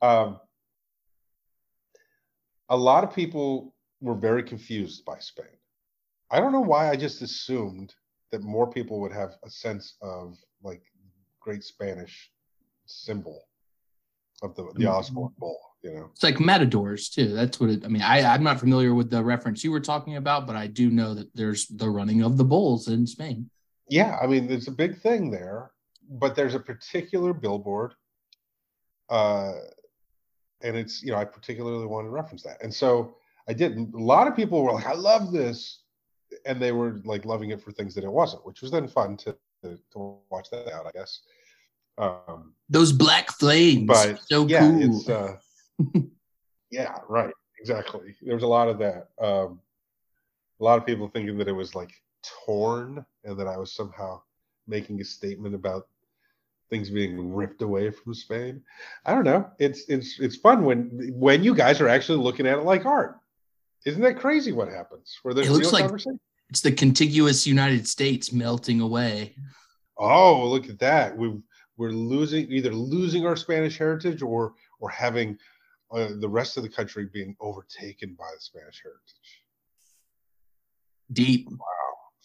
um, 0.00 0.40
a 2.70 2.76
lot 2.76 3.04
of 3.04 3.14
people 3.14 3.74
were 4.00 4.14
very 4.14 4.42
confused 4.42 5.04
by 5.04 5.18
Spain. 5.18 5.46
I 6.30 6.40
don't 6.40 6.52
know 6.52 6.60
why 6.60 6.88
I 6.88 6.96
just 6.96 7.20
assumed 7.20 7.94
that 8.32 8.42
more 8.42 8.70
people 8.70 9.00
would 9.00 9.12
have 9.12 9.34
a 9.44 9.50
sense 9.50 9.96
of 10.00 10.38
like 10.62 10.82
great 11.40 11.62
Spanish 11.62 12.30
symbol 12.86 13.49
of 14.42 14.54
the 14.54 14.64
the 14.74 14.84
Mhm. 14.84 14.90
Osborne 14.92 15.32
Bull, 15.38 15.58
you 15.82 15.92
know. 15.92 16.10
It's 16.12 16.22
like 16.22 16.40
matadors 16.40 17.08
too. 17.10 17.28
That's 17.28 17.60
what 17.60 17.70
it. 17.70 17.84
I 17.84 17.88
mean, 17.88 18.02
I 18.02 18.22
I'm 18.22 18.42
not 18.42 18.60
familiar 18.60 18.94
with 18.94 19.10
the 19.10 19.22
reference 19.22 19.62
you 19.64 19.70
were 19.70 19.80
talking 19.80 20.16
about, 20.16 20.46
but 20.46 20.56
I 20.56 20.66
do 20.66 20.90
know 20.90 21.14
that 21.14 21.34
there's 21.34 21.66
the 21.68 21.90
running 21.90 22.22
of 22.22 22.36
the 22.36 22.44
bulls 22.44 22.88
in 22.88 23.06
Spain. 23.06 23.50
Yeah, 23.88 24.18
I 24.22 24.26
mean, 24.26 24.46
there's 24.46 24.68
a 24.68 24.72
big 24.72 25.00
thing 25.00 25.30
there, 25.30 25.72
but 26.08 26.34
there's 26.36 26.54
a 26.54 26.60
particular 26.60 27.32
billboard, 27.32 27.94
uh, 29.08 29.52
and 30.62 30.76
it's 30.76 31.02
you 31.02 31.10
know 31.12 31.18
I 31.18 31.24
particularly 31.24 31.86
wanted 31.86 32.08
to 32.08 32.12
reference 32.12 32.42
that, 32.44 32.62
and 32.62 32.72
so 32.72 33.16
I 33.48 33.52
did. 33.52 33.76
And 33.76 33.92
A 33.94 33.98
lot 33.98 34.28
of 34.28 34.36
people 34.36 34.62
were 34.62 34.72
like, 34.72 34.86
"I 34.86 34.94
love 34.94 35.32
this," 35.32 35.80
and 36.46 36.60
they 36.62 36.72
were 36.72 37.00
like 37.04 37.24
loving 37.24 37.50
it 37.50 37.60
for 37.60 37.72
things 37.72 37.94
that 37.94 38.04
it 38.04 38.12
wasn't, 38.12 38.46
which 38.46 38.62
was 38.62 38.70
then 38.70 38.88
fun 38.88 39.16
to 39.18 39.36
to, 39.62 39.78
to 39.92 40.16
watch 40.30 40.48
that 40.50 40.72
out, 40.72 40.86
I 40.86 40.90
guess. 40.92 41.20
Um, 41.98 42.54
Those 42.68 42.92
black 42.92 43.30
flames, 43.32 43.86
But, 43.86 44.20
so 44.26 44.46
yeah, 44.46 44.60
cool. 44.60 44.82
it's 44.98 45.08
uh, 45.08 45.36
yeah, 46.70 46.98
right, 47.08 47.34
exactly. 47.58 48.14
There 48.22 48.34
was 48.34 48.44
a 48.44 48.48
lot 48.48 48.68
of 48.68 48.78
that. 48.78 49.08
Um, 49.20 49.60
a 50.60 50.64
lot 50.64 50.78
of 50.78 50.86
people 50.86 51.08
thinking 51.08 51.38
that 51.38 51.48
it 51.48 51.52
was 51.52 51.74
like 51.74 51.90
torn 52.46 53.04
and 53.24 53.38
that 53.38 53.46
I 53.46 53.56
was 53.56 53.72
somehow 53.72 54.20
making 54.66 55.00
a 55.00 55.04
statement 55.04 55.54
about 55.54 55.88
things 56.68 56.90
being 56.90 57.34
ripped 57.34 57.62
away 57.62 57.90
from 57.90 58.14
Spain. 58.14 58.62
I 59.04 59.14
don't 59.14 59.24
know. 59.24 59.50
It's 59.58 59.84
it's 59.88 60.20
it's 60.20 60.36
fun 60.36 60.64
when 60.64 61.10
when 61.14 61.42
you 61.42 61.54
guys 61.54 61.80
are 61.80 61.88
actually 61.88 62.18
looking 62.18 62.46
at 62.46 62.58
it 62.58 62.64
like 62.64 62.86
art. 62.86 63.18
Isn't 63.86 64.02
that 64.02 64.18
crazy 64.18 64.52
what 64.52 64.68
happens? 64.68 65.18
Where 65.22 65.34
there's 65.34 65.48
It 65.48 65.52
looks 65.52 65.72
real 65.72 65.88
like- 65.88 66.04
it's 66.50 66.60
the 66.60 66.72
contiguous 66.72 67.46
United 67.46 67.86
States 67.86 68.32
melting 68.32 68.80
away. 68.80 69.36
Oh, 69.96 70.48
look 70.48 70.68
at 70.68 70.80
that. 70.80 71.16
We've 71.16 71.40
we're 71.80 71.92
losing 71.92 72.52
either 72.52 72.74
losing 72.74 73.26
our 73.26 73.34
Spanish 73.36 73.78
heritage 73.78 74.20
or 74.20 74.52
or 74.80 74.90
having 74.90 75.38
uh, 75.90 76.10
the 76.20 76.28
rest 76.28 76.58
of 76.58 76.62
the 76.62 76.68
country 76.68 77.08
being 77.10 77.34
overtaken 77.40 78.14
by 78.18 78.26
the 78.34 78.40
Spanish 78.40 78.82
heritage. 78.82 79.42
Deep. 81.10 81.48
Wow. 81.50 81.56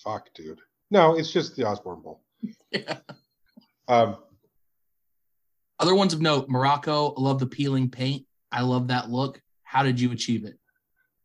Fuck, 0.03 0.27
dude. 0.33 0.59
No, 0.91 1.15
it's 1.15 1.31
just 1.31 1.55
the 1.55 1.65
Osborne 1.65 2.01
Bull. 2.01 2.21
Yeah. 2.69 2.97
Um, 3.87 4.17
Other 5.79 5.93
ones 5.93 6.15
of 6.15 6.19
note: 6.19 6.49
Morocco. 6.49 7.13
I 7.15 7.21
love 7.21 7.37
the 7.37 7.45
peeling 7.45 7.87
paint. 7.87 8.25
I 8.51 8.63
love 8.63 8.87
that 8.87 9.11
look. 9.11 9.39
How 9.61 9.83
did 9.83 9.99
you 9.99 10.11
achieve 10.11 10.43
it? 10.43 10.57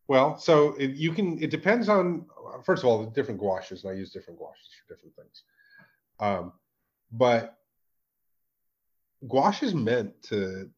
well, 0.08 0.36
so 0.36 0.74
it, 0.74 0.90
you 0.90 1.12
can. 1.12 1.42
It 1.42 1.50
depends 1.50 1.88
on. 1.88 2.26
First 2.62 2.82
of 2.82 2.90
all, 2.90 3.02
the 3.02 3.10
different 3.12 3.40
gouaches, 3.40 3.82
and 3.82 3.94
I 3.94 3.96
use 3.96 4.12
different 4.12 4.38
gouaches 4.38 4.68
for 4.76 4.94
different 4.94 5.16
things. 5.16 5.42
Um, 6.20 6.52
but 7.12 7.59
gouache 9.28 9.66
is 9.66 9.74
meant 9.74 10.22
to 10.24 10.70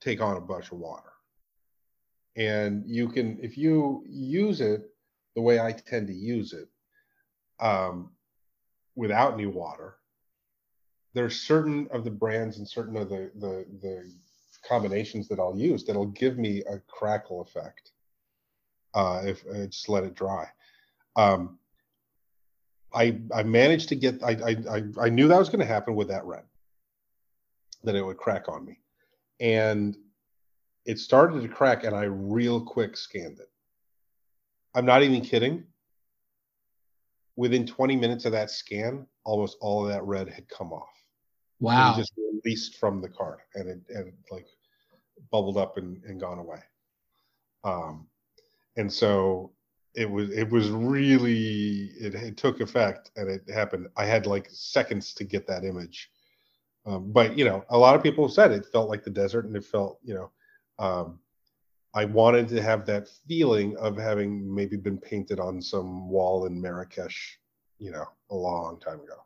take 0.00 0.20
on 0.20 0.36
a 0.36 0.40
bunch 0.40 0.72
of 0.72 0.78
water, 0.78 1.12
and 2.36 2.84
you 2.86 3.08
can 3.08 3.38
if 3.42 3.56
you 3.58 4.04
use 4.08 4.60
it 4.60 4.90
the 5.36 5.42
way 5.42 5.60
I 5.60 5.72
tend 5.72 6.08
to 6.08 6.14
use 6.14 6.52
it, 6.52 6.68
um, 7.60 8.10
without 8.96 9.34
any 9.34 9.46
water. 9.46 9.96
There's 11.12 11.40
certain 11.40 11.88
of 11.92 12.04
the 12.04 12.10
brands 12.10 12.58
and 12.58 12.68
certain 12.68 12.96
of 12.96 13.08
the 13.08 13.30
the 13.36 13.66
the 13.82 14.12
combinations 14.66 15.28
that 15.28 15.38
I'll 15.40 15.56
use 15.56 15.84
that'll 15.84 16.06
give 16.06 16.38
me 16.38 16.62
a 16.70 16.78
crackle 16.86 17.40
effect 17.40 17.92
uh, 18.94 19.22
if 19.24 19.44
I 19.52 19.66
just 19.66 19.88
let 19.88 20.04
it 20.04 20.14
dry. 20.14 20.46
Um, 21.16 21.58
I 22.92 23.18
I 23.34 23.42
managed 23.42 23.88
to 23.90 23.96
get 23.96 24.22
I 24.22 24.32
I 24.32 24.76
I, 24.76 25.06
I 25.06 25.08
knew 25.08 25.28
that 25.28 25.38
was 25.38 25.48
going 25.48 25.60
to 25.60 25.66
happen 25.66 25.94
with 25.94 26.08
that 26.08 26.24
red, 26.24 26.44
that 27.84 27.94
it 27.94 28.04
would 28.04 28.16
crack 28.16 28.48
on 28.48 28.64
me, 28.64 28.78
and 29.40 29.96
it 30.86 30.98
started 30.98 31.42
to 31.42 31.48
crack, 31.48 31.84
and 31.84 31.94
I 31.94 32.04
real 32.04 32.60
quick 32.60 32.96
scanned 32.96 33.38
it. 33.40 33.50
I'm 34.74 34.86
not 34.86 35.02
even 35.02 35.20
kidding. 35.20 35.64
Within 37.36 37.66
20 37.66 37.96
minutes 37.96 38.24
of 38.24 38.32
that 38.32 38.50
scan, 38.50 39.06
almost 39.24 39.56
all 39.60 39.84
of 39.84 39.92
that 39.92 40.04
red 40.04 40.28
had 40.28 40.48
come 40.48 40.72
off. 40.72 40.88
Wow. 41.60 41.94
just 41.96 42.12
released 42.16 42.76
from 42.78 43.02
the 43.02 43.08
card 43.08 43.40
and 43.54 43.68
it 43.68 43.80
and 43.90 44.08
it, 44.08 44.14
like 44.30 44.46
bubbled 45.30 45.58
up 45.58 45.76
and, 45.76 46.02
and 46.04 46.18
gone 46.18 46.38
away. 46.38 46.60
Um, 47.64 48.06
and 48.76 48.90
so 48.90 49.52
it 49.94 50.10
was 50.10 50.30
it 50.30 50.48
was 50.50 50.70
really 50.70 51.90
it, 51.98 52.14
it 52.14 52.36
took 52.36 52.60
effect 52.60 53.10
and 53.16 53.28
it 53.28 53.42
happened. 53.52 53.88
I 53.96 54.06
had 54.06 54.26
like 54.26 54.48
seconds 54.50 55.12
to 55.14 55.24
get 55.24 55.46
that 55.48 55.64
image. 55.64 56.10
Um, 56.86 57.12
but 57.12 57.36
you 57.36 57.44
know, 57.44 57.64
a 57.68 57.78
lot 57.78 57.94
of 57.94 58.02
people 58.02 58.28
said 58.28 58.52
it 58.52 58.66
felt 58.66 58.88
like 58.88 59.04
the 59.04 59.10
desert 59.10 59.44
and 59.46 59.56
it 59.56 59.64
felt, 59.64 59.98
you 60.02 60.14
know, 60.14 60.30
um, 60.78 61.18
I 61.94 62.04
wanted 62.04 62.48
to 62.48 62.62
have 62.62 62.86
that 62.86 63.08
feeling 63.28 63.76
of 63.76 63.96
having 63.96 64.52
maybe 64.54 64.76
been 64.76 64.96
painted 64.98 65.40
on 65.40 65.60
some 65.60 66.08
wall 66.08 66.46
in 66.46 66.60
Marrakesh, 66.60 67.38
you 67.78 67.90
know, 67.90 68.04
a 68.30 68.34
long 68.34 68.78
time 68.80 69.00
ago. 69.00 69.16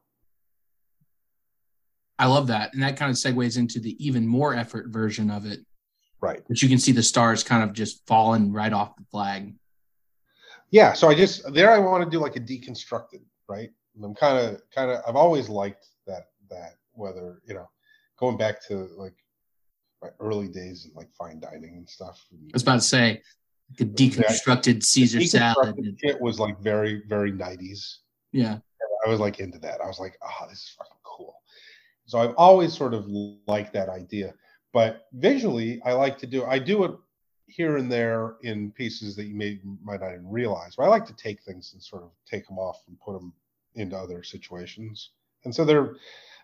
I 2.19 2.27
love 2.27 2.47
that. 2.49 2.73
And 2.75 2.83
that 2.83 2.97
kind 2.97 3.11
of 3.11 3.17
segues 3.17 3.59
into 3.59 3.81
the 3.81 3.97
even 4.05 4.27
more 4.27 4.55
effort 4.55 4.89
version 4.89 5.31
of 5.31 5.47
it, 5.47 5.61
Right. 6.21 6.43
which 6.47 6.63
you 6.63 6.69
can 6.69 6.79
see 6.79 6.93
the 6.93 7.03
stars 7.03 7.45
kind 7.45 7.63
of 7.63 7.73
just 7.75 8.07
falling 8.07 8.53
right 8.53 8.73
off 8.73 8.97
the 8.97 9.05
flag. 9.11 9.55
yeah 10.71 10.93
so 10.95 11.09
i 11.11 11.15
just 11.15 11.53
there 11.53 11.71
i 11.71 11.79
want 11.79 12.03
to 12.03 12.09
do 12.11 12.19
like 12.19 12.37
a 12.37 12.41
deconstructed 12.41 13.21
right 13.49 13.71
and 13.95 14.05
i'm 14.05 14.15
kind 14.15 14.39
of 14.39 14.63
kind 14.75 14.91
of 14.91 15.03
i've 15.07 15.17
always 15.17 15.49
liked 15.51 15.87
that 16.07 16.29
that 16.49 16.77
whether 16.95 17.41
you 17.47 17.55
know 17.55 17.69
going 18.19 18.37
back 18.37 18.65
to 18.69 18.89
like 18.97 19.15
my 20.03 20.09
early 20.21 20.49
days 20.49 20.85
and 20.85 20.95
like 20.95 21.09
fine 21.17 21.41
dining 21.41 21.75
and 21.77 21.89
stuff 21.89 22.21
I 22.33 22.37
was 22.53 22.63
about 22.63 22.75
to 22.77 22.81
say 22.83 23.23
the 23.79 23.85
deconstructed 23.87 24.83
Caesar 24.83 25.21
salad. 25.23 25.75
Deconstructed 25.77 25.99
shit 26.01 26.21
was 26.21 26.39
like 26.39 26.59
very 26.61 27.03
very 27.09 27.33
90s 27.33 27.99
Yeah. 28.33 28.59
i 29.07 29.09
was 29.09 29.21
like 29.21 29.41
into 29.41 29.59
that 29.61 29.81
i 29.83 29.87
was 29.87 29.99
like 29.99 30.17
oh 30.23 30.47
this 30.49 30.59
is 30.59 30.75
fucking 30.79 30.93
cool 31.03 31.35
So 32.07 32.19
I've 32.19 32.35
always 32.37 32.77
sort 32.77 32.93
of 32.95 33.07
liked 33.47 33.73
that 33.73 33.89
idea. 33.89 34.35
But 34.75 35.07
visually, 35.15 35.81
I 35.85 35.93
like 35.93 36.19
to 36.19 36.27
do 36.27 36.45
I 36.45 36.59
do 36.59 36.85
it 36.85 36.93
here 37.47 37.77
and 37.79 37.91
there 37.91 38.37
in 38.43 38.73
pieces 38.73 39.15
that 39.17 39.25
you 39.27 39.35
may 39.35 39.61
might 39.83 40.01
not 40.01 40.13
even 40.13 40.29
realize. 40.29 40.75
But 40.77 40.85
I 40.85 40.89
like 40.89 41.07
to 41.07 41.17
take 41.17 41.41
things 41.43 41.73
and 41.73 41.83
sort 41.83 42.03
of 42.03 42.11
take 42.27 42.45
them 42.47 42.59
off 42.59 42.79
and 42.89 42.99
put 43.01 43.15
them 43.19 43.33
into 43.77 43.97
other 43.97 44.23
situations. 44.23 45.11
And 45.45 45.55
so 45.55 45.65
there 45.65 45.97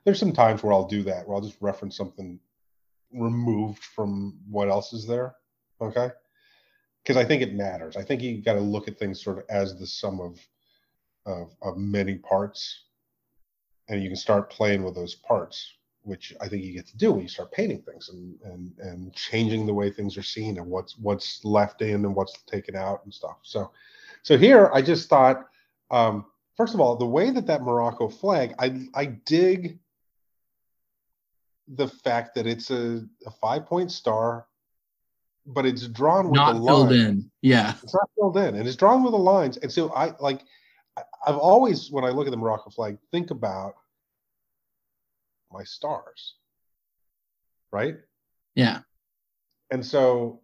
there's 0.04 0.18
some 0.18 0.32
times 0.32 0.62
where 0.62 0.72
I'll 0.72 0.86
do 0.86 1.02
that, 1.04 1.26
where 1.26 1.36
I'll 1.36 1.42
just 1.42 1.60
reference 1.60 1.96
something 1.96 2.40
removed 3.12 3.82
from 3.82 4.38
what 4.48 4.68
else 4.68 4.92
is 4.92 5.06
there. 5.06 5.34
Okay. 5.80 6.10
Because 7.02 7.16
I 7.16 7.24
think 7.24 7.42
it 7.42 7.54
matters. 7.54 7.96
I 7.96 8.02
think 8.02 8.22
you 8.22 8.42
got 8.42 8.54
to 8.54 8.60
look 8.60 8.88
at 8.88 8.98
things 8.98 9.22
sort 9.22 9.38
of 9.38 9.44
as 9.48 9.78
the 9.78 9.86
sum 9.86 10.20
of, 10.20 10.38
of 11.26 11.54
of 11.62 11.76
many 11.76 12.16
parts, 12.16 12.84
and 13.88 14.02
you 14.02 14.08
can 14.08 14.16
start 14.16 14.50
playing 14.50 14.82
with 14.82 14.94
those 14.94 15.14
parts, 15.14 15.74
which 16.02 16.34
I 16.40 16.48
think 16.48 16.62
you 16.62 16.72
get 16.72 16.86
to 16.88 16.96
do 16.96 17.12
when 17.12 17.22
you 17.22 17.28
start 17.28 17.52
painting 17.52 17.82
things 17.82 18.10
and 18.10 18.38
and 18.44 18.72
and 18.78 19.14
changing 19.14 19.66
the 19.66 19.74
way 19.74 19.90
things 19.90 20.16
are 20.18 20.22
seen 20.22 20.58
and 20.58 20.66
what's 20.66 20.98
what's 20.98 21.44
left 21.44 21.80
in 21.82 22.04
and 22.04 22.14
what's 22.14 22.42
taken 22.42 22.76
out 22.76 23.00
and 23.04 23.14
stuff. 23.14 23.38
So, 23.42 23.70
so 24.22 24.36
here 24.36 24.70
I 24.74 24.82
just 24.82 25.08
thought, 25.08 25.46
um, 25.90 26.26
first 26.56 26.74
of 26.74 26.80
all, 26.80 26.96
the 26.96 27.06
way 27.06 27.30
that 27.30 27.46
that 27.46 27.62
Morocco 27.62 28.08
flag, 28.08 28.54
I 28.58 28.88
I 28.94 29.06
dig 29.06 29.78
the 31.74 31.88
fact 31.88 32.34
that 32.34 32.46
it's 32.46 32.70
a, 32.70 33.04
a 33.26 33.30
five 33.40 33.66
point 33.66 33.90
star, 33.92 34.46
but 35.46 35.64
it's 35.66 35.86
drawn 35.86 36.26
with 36.26 36.34
Not 36.36 36.54
the 36.54 36.64
filled 36.66 36.90
line. 36.90 37.00
in. 37.00 37.30
Yeah. 37.42 37.74
It's 37.82 37.94
not 37.94 38.10
filled 38.16 38.36
in, 38.36 38.56
and 38.56 38.66
it's 38.66 38.76
drawn 38.76 39.02
with 39.02 39.12
the 39.12 39.18
lines. 39.18 39.56
And 39.58 39.70
so 39.70 39.92
I 39.94 40.12
like, 40.20 40.42
I've 41.26 41.36
always 41.36 41.90
when 41.90 42.04
I 42.04 42.10
look 42.10 42.26
at 42.26 42.30
the 42.30 42.36
Morocco 42.36 42.70
flag, 42.70 42.98
think 43.12 43.30
about 43.30 43.74
my 45.52 45.64
stars, 45.64 46.34
right? 47.72 47.96
Yeah. 48.54 48.80
And 49.70 49.84
so 49.84 50.40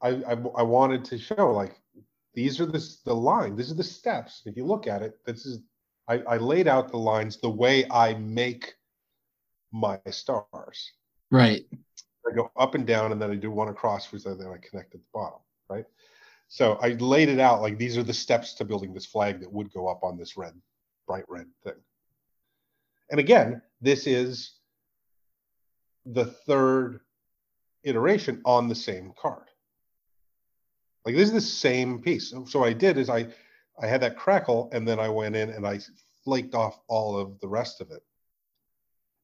I 0.00 0.08
I, 0.08 0.32
I 0.56 0.62
wanted 0.62 1.04
to 1.06 1.18
show 1.18 1.52
like 1.52 1.80
these 2.34 2.60
are 2.60 2.66
the 2.66 2.84
the 3.04 3.14
line. 3.14 3.56
These 3.56 3.72
are 3.72 3.74
the 3.76 3.84
steps. 3.84 4.42
If 4.46 4.56
you 4.56 4.64
look 4.64 4.86
at 4.86 5.02
it, 5.02 5.18
this 5.26 5.44
is 5.44 5.60
I, 6.08 6.20
I 6.20 6.36
laid 6.38 6.68
out 6.68 6.88
the 6.90 6.98
lines 6.98 7.38
the 7.38 7.50
way 7.50 7.84
I 7.90 8.14
make 8.14 8.74
my 9.72 9.98
stars. 10.10 10.92
Right. 11.30 11.64
I 12.26 12.34
go 12.34 12.50
up 12.56 12.74
and 12.74 12.86
down, 12.86 13.12
and 13.12 13.20
then 13.20 13.30
I 13.30 13.36
do 13.36 13.50
one 13.50 13.68
across, 13.68 14.10
which 14.12 14.24
then 14.24 14.40
I 14.40 14.58
connect 14.58 14.94
at 14.94 15.00
the 15.00 15.06
bottom, 15.12 15.40
right? 15.68 15.84
So 16.48 16.78
I 16.82 16.90
laid 16.94 17.28
it 17.28 17.40
out 17.40 17.60
like 17.60 17.78
these 17.78 17.96
are 17.98 18.02
the 18.02 18.14
steps 18.14 18.54
to 18.54 18.64
building 18.64 18.94
this 18.94 19.06
flag 19.06 19.40
that 19.40 19.52
would 19.52 19.72
go 19.72 19.88
up 19.88 20.02
on 20.02 20.16
this 20.16 20.36
red, 20.36 20.54
bright 21.06 21.24
red 21.28 21.46
thing. 21.62 21.74
And 23.10 23.20
again, 23.20 23.62
this 23.80 24.06
is 24.06 24.52
the 26.06 26.24
third 26.24 27.00
iteration 27.84 28.40
on 28.44 28.68
the 28.68 28.74
same 28.74 29.12
card. 29.20 29.44
Like 31.04 31.14
this 31.14 31.28
is 31.28 31.34
the 31.34 31.40
same 31.40 32.00
piece. 32.00 32.30
So 32.30 32.44
so 32.46 32.60
what 32.60 32.68
I 32.68 32.72
did 32.72 32.98
is 32.98 33.08
I 33.08 33.28
I 33.80 33.86
had 33.86 34.00
that 34.02 34.16
crackle, 34.16 34.70
and 34.72 34.86
then 34.88 34.98
I 34.98 35.08
went 35.08 35.36
in 35.36 35.50
and 35.50 35.66
I 35.66 35.80
flaked 36.24 36.54
off 36.54 36.80
all 36.88 37.16
of 37.16 37.38
the 37.40 37.48
rest 37.48 37.80
of 37.80 37.90
it 37.90 38.02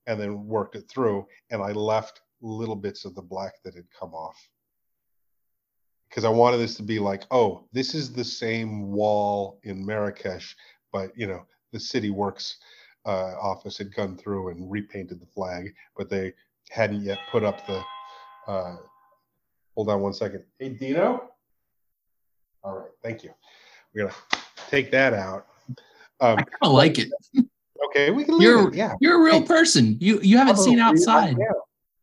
and 0.06 0.20
then 0.20 0.46
worked 0.46 0.76
it 0.76 0.88
through 0.88 1.26
and 1.50 1.62
i 1.62 1.72
left 1.72 2.22
little 2.40 2.76
bits 2.76 3.04
of 3.04 3.14
the 3.14 3.22
black 3.22 3.54
that 3.64 3.74
had 3.74 3.86
come 3.98 4.12
off. 4.12 4.36
Because 6.08 6.24
i 6.24 6.28
wanted 6.28 6.58
this 6.58 6.74
to 6.76 6.82
be 6.82 6.98
like 6.98 7.24
oh 7.30 7.64
this 7.72 7.94
is 7.94 8.12
the 8.12 8.24
same 8.24 8.92
wall 8.92 9.60
in 9.64 9.84
marrakesh 9.84 10.54
but 10.92 11.10
you 11.16 11.26
know 11.26 11.44
the 11.72 11.80
city 11.80 12.10
works 12.10 12.58
uh, 13.06 13.34
office 13.40 13.76
had 13.76 13.94
gone 13.94 14.16
through 14.16 14.48
and 14.48 14.70
repainted 14.70 15.20
the 15.20 15.26
flag 15.26 15.74
but 15.96 16.08
they 16.08 16.32
hadn't 16.70 17.02
yet 17.02 17.18
put 17.30 17.44
up 17.44 17.66
the 17.66 17.82
uh, 18.46 18.76
hold 19.74 19.88
on 19.88 20.00
one 20.00 20.12
second. 20.12 20.44
Hey 20.58 20.70
dino? 20.70 21.30
All 22.62 22.78
right 22.78 22.90
thank 23.02 23.22
you. 23.24 23.30
We're 23.94 24.04
gonna 24.04 24.14
take 24.68 24.90
that 24.92 25.14
out. 25.14 25.46
Um, 26.20 26.38
I 26.38 26.42
kind 26.42 26.48
of 26.62 26.72
like 26.72 26.98
it. 26.98 27.10
Okay 27.94 28.10
we 28.10 28.24
can 28.24 28.38
leave 28.38 28.48
You're- 28.48 28.66
it 28.68 28.74
yeah 28.74 28.94
You're 29.00 29.20
a 29.20 29.24
real 29.24 29.42
person. 29.42 29.96
You 30.00 30.20
you 30.20 30.36
haven't 30.38 30.58
seen 30.58 30.80
Oh, 30.80 30.84
outside. 30.84 31.36
yeah. 31.38 31.46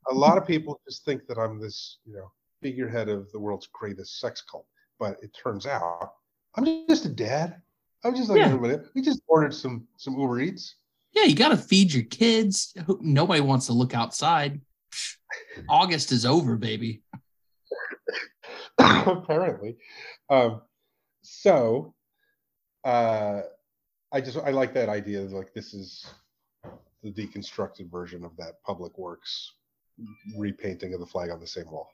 A 0.09 0.13
lot 0.13 0.37
of 0.37 0.45
people 0.47 0.79
just 0.87 1.05
think 1.05 1.25
that 1.27 1.37
I'm 1.37 1.59
this, 1.59 1.99
you 2.05 2.13
know, 2.13 2.31
figurehead 2.61 3.07
of 3.09 3.31
the 3.31 3.39
world's 3.39 3.67
greatest 3.71 4.19
sex 4.19 4.41
cult, 4.49 4.65
but 4.99 5.17
it 5.21 5.31
turns 5.41 5.65
out 5.65 6.13
I'm 6.55 6.65
just 6.89 7.05
a 7.05 7.09
dad. 7.09 7.61
I'm 8.03 8.15
just 8.15 8.29
like 8.29 8.39
Yeah. 8.39 8.47
everybody. 8.47 8.83
We 8.95 9.01
just 9.01 9.21
ordered 9.27 9.53
some 9.53 9.87
some 9.97 10.17
Uber 10.19 10.39
Eats. 10.41 10.75
Yeah, 11.13 11.23
you 11.23 11.35
got 11.35 11.49
to 11.49 11.57
feed 11.57 11.93
your 11.93 12.03
kids. 12.05 12.73
Nobody 13.01 13.41
wants 13.41 13.65
to 13.67 13.73
look 13.73 13.93
outside. 13.93 14.61
August 15.69 16.11
is 16.13 16.25
over, 16.25 16.55
baby. 16.57 17.03
apparently. 18.79 19.77
Um, 20.29 20.61
so 21.21 21.93
uh, 22.83 23.41
I 24.11 24.21
just 24.21 24.37
I 24.37 24.51
like 24.51 24.73
that 24.73 24.89
idea. 24.89 25.21
Like 25.21 25.53
this 25.53 25.73
is 25.73 26.05
the 27.03 27.11
deconstructed 27.11 27.89
version 27.89 28.23
of 28.23 28.35
that 28.37 28.61
public 28.63 28.97
works 28.97 29.53
repainting 30.37 30.93
of 30.93 30.99
the 30.99 31.05
flag 31.05 31.29
on 31.29 31.39
the 31.39 31.47
same 31.47 31.69
wall. 31.71 31.89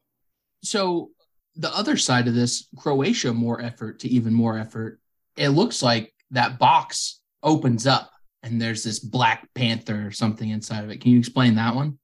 So 0.63 1.11
the 1.55 1.75
other 1.75 1.97
side 1.97 2.27
of 2.27 2.35
this, 2.35 2.67
Croatia 2.77 3.33
more 3.33 3.61
effort 3.61 3.99
to 3.99 4.09
even 4.09 4.33
more 4.33 4.57
effort. 4.57 4.99
It 5.35 5.49
looks 5.49 5.81
like 5.81 6.13
that 6.31 6.59
box 6.59 7.21
opens 7.43 7.85
up 7.87 8.11
and 8.43 8.61
there's 8.61 8.83
this 8.83 8.99
Black 8.99 9.47
Panther 9.53 10.07
or 10.07 10.11
something 10.11 10.49
inside 10.49 10.83
of 10.83 10.89
it. 10.89 11.01
Can 11.01 11.11
you 11.11 11.19
explain 11.19 11.55
that 11.55 11.75
one? 11.75 11.99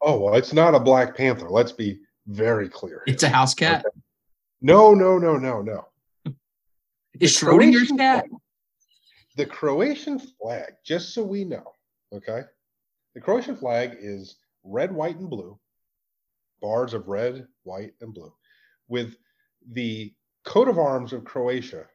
Oh 0.00 0.20
well, 0.20 0.34
it's 0.34 0.52
not 0.52 0.74
a 0.74 0.80
Black 0.80 1.16
Panther. 1.16 1.48
Let's 1.48 1.72
be 1.72 2.00
very 2.26 2.68
clear. 2.68 3.02
It's 3.06 3.22
a 3.22 3.28
house 3.28 3.54
cat. 3.54 3.84
No, 4.60 4.94
no, 4.94 5.18
no, 5.18 5.36
no, 5.36 5.62
no. 5.62 5.86
Is 7.20 7.36
Schrodinger's 7.36 7.92
cat? 7.92 8.26
The 9.36 9.46
Croatian 9.46 10.18
flag, 10.18 10.74
just 10.84 11.12
so 11.12 11.22
we 11.24 11.44
know, 11.44 11.72
okay? 12.12 12.42
The 13.14 13.20
Croatian 13.20 13.56
flag 13.56 13.96
is 14.00 14.36
red, 14.62 14.92
white, 14.92 15.16
and 15.16 15.28
blue, 15.28 15.58
bars 16.60 16.94
of 16.94 17.08
red, 17.08 17.46
white, 17.64 17.94
and 18.00 18.14
blue, 18.14 18.32
with 18.88 19.16
the 19.72 20.12
coat 20.44 20.68
of 20.68 20.78
arms 20.78 21.12
of 21.12 21.24
Croatia. 21.24 21.86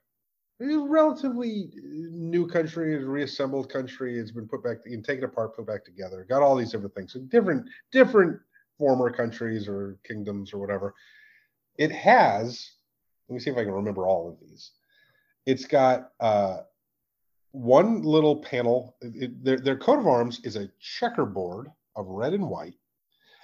It's 0.60 0.76
a 0.76 0.80
relatively 0.80 1.72
new 1.82 2.46
country, 2.46 2.94
it's 2.94 3.06
a 3.06 3.08
reassembled 3.08 3.72
country. 3.72 4.20
It's 4.20 4.32
been 4.32 4.48
put 4.48 4.62
back, 4.62 4.78
taken 5.06 5.24
apart, 5.24 5.56
put 5.56 5.68
back 5.68 5.86
together. 5.86 6.26
Got 6.28 6.42
all 6.42 6.58
these 6.58 6.72
different 6.72 6.94
things. 6.94 7.14
So 7.14 7.22
different, 7.22 7.66
different 7.94 8.40
former 8.78 9.10
countries 9.10 9.70
or 9.70 9.98
kingdoms 10.04 10.54
or 10.54 10.58
whatever. 10.58 10.94
It 11.78 11.92
has. 11.92 12.72
Let 13.30 13.36
me 13.36 13.40
see 13.40 13.52
if 13.52 13.58
I 13.58 13.64
can 13.64 13.72
remember 13.72 14.06
all 14.06 14.28
of 14.28 14.40
these. 14.42 14.72
It's 15.46 15.66
got 15.66 16.12
uh, 16.20 16.62
one 17.52 18.02
little 18.04 18.38
panel. 18.38 18.96
It, 19.02 19.44
their, 19.44 19.60
their 19.60 19.78
coat 19.78 20.00
of 20.00 20.08
arms 20.08 20.42
is 20.44 20.56
a 20.56 20.70
checkerboard 20.80 21.68
of 21.96 22.08
red 22.08 22.34
and 22.34 22.50
white. 22.50 22.76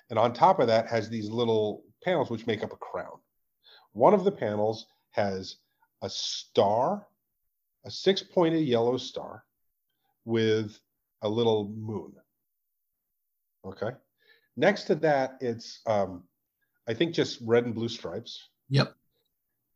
And 0.09 0.19
on 0.19 0.33
top 0.33 0.59
of 0.59 0.67
that 0.67 0.87
has 0.87 1.09
these 1.09 1.29
little 1.29 1.83
panels 2.03 2.29
which 2.29 2.47
make 2.47 2.63
up 2.63 2.71
a 2.73 2.77
crown. 2.77 3.17
One 3.93 4.13
of 4.13 4.23
the 4.23 4.31
panels 4.31 4.85
has 5.11 5.57
a 6.01 6.09
star, 6.09 7.07
a 7.85 7.91
six 7.91 8.21
pointed 8.21 8.67
yellow 8.67 8.97
star 8.97 9.43
with 10.25 10.79
a 11.21 11.29
little 11.29 11.69
moon. 11.69 12.13
Okay. 13.65 13.91
Next 14.57 14.83
to 14.83 14.95
that, 14.95 15.37
it's, 15.41 15.81
um, 15.87 16.23
I 16.87 16.93
think, 16.93 17.13
just 17.13 17.39
red 17.41 17.65
and 17.65 17.73
blue 17.73 17.89
stripes. 17.89 18.49
Yep. 18.69 18.95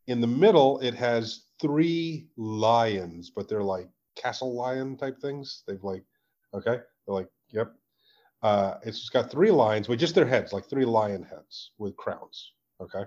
In 0.08 0.22
the 0.22 0.28
middle, 0.28 0.80
it 0.80 0.94
has 0.96 1.46
three 1.60 2.28
lions, 2.38 3.32
but 3.32 3.50
they're 3.50 3.63
like 3.63 3.89
castle 4.15 4.54
lion 4.56 4.98
type 4.98 5.19
things. 5.19 5.63
They've 5.67 5.84
like, 5.84 6.04
okay, 6.54 6.78
they're 7.06 7.15
like, 7.15 7.30
yep. 7.50 7.74
Uh, 8.41 8.76
it's 8.84 9.00
just 9.00 9.12
got 9.12 9.30
three 9.30 9.52
lions 9.52 9.89
with 9.89 10.00
just 10.00 10.15
their 10.15 10.26
heads, 10.26 10.54
like 10.54 10.69
three 10.69 10.86
lion 10.86 11.24
heads 11.24 11.72
with 11.78 11.98
crowns. 11.98 12.54
Okay. 12.82 13.04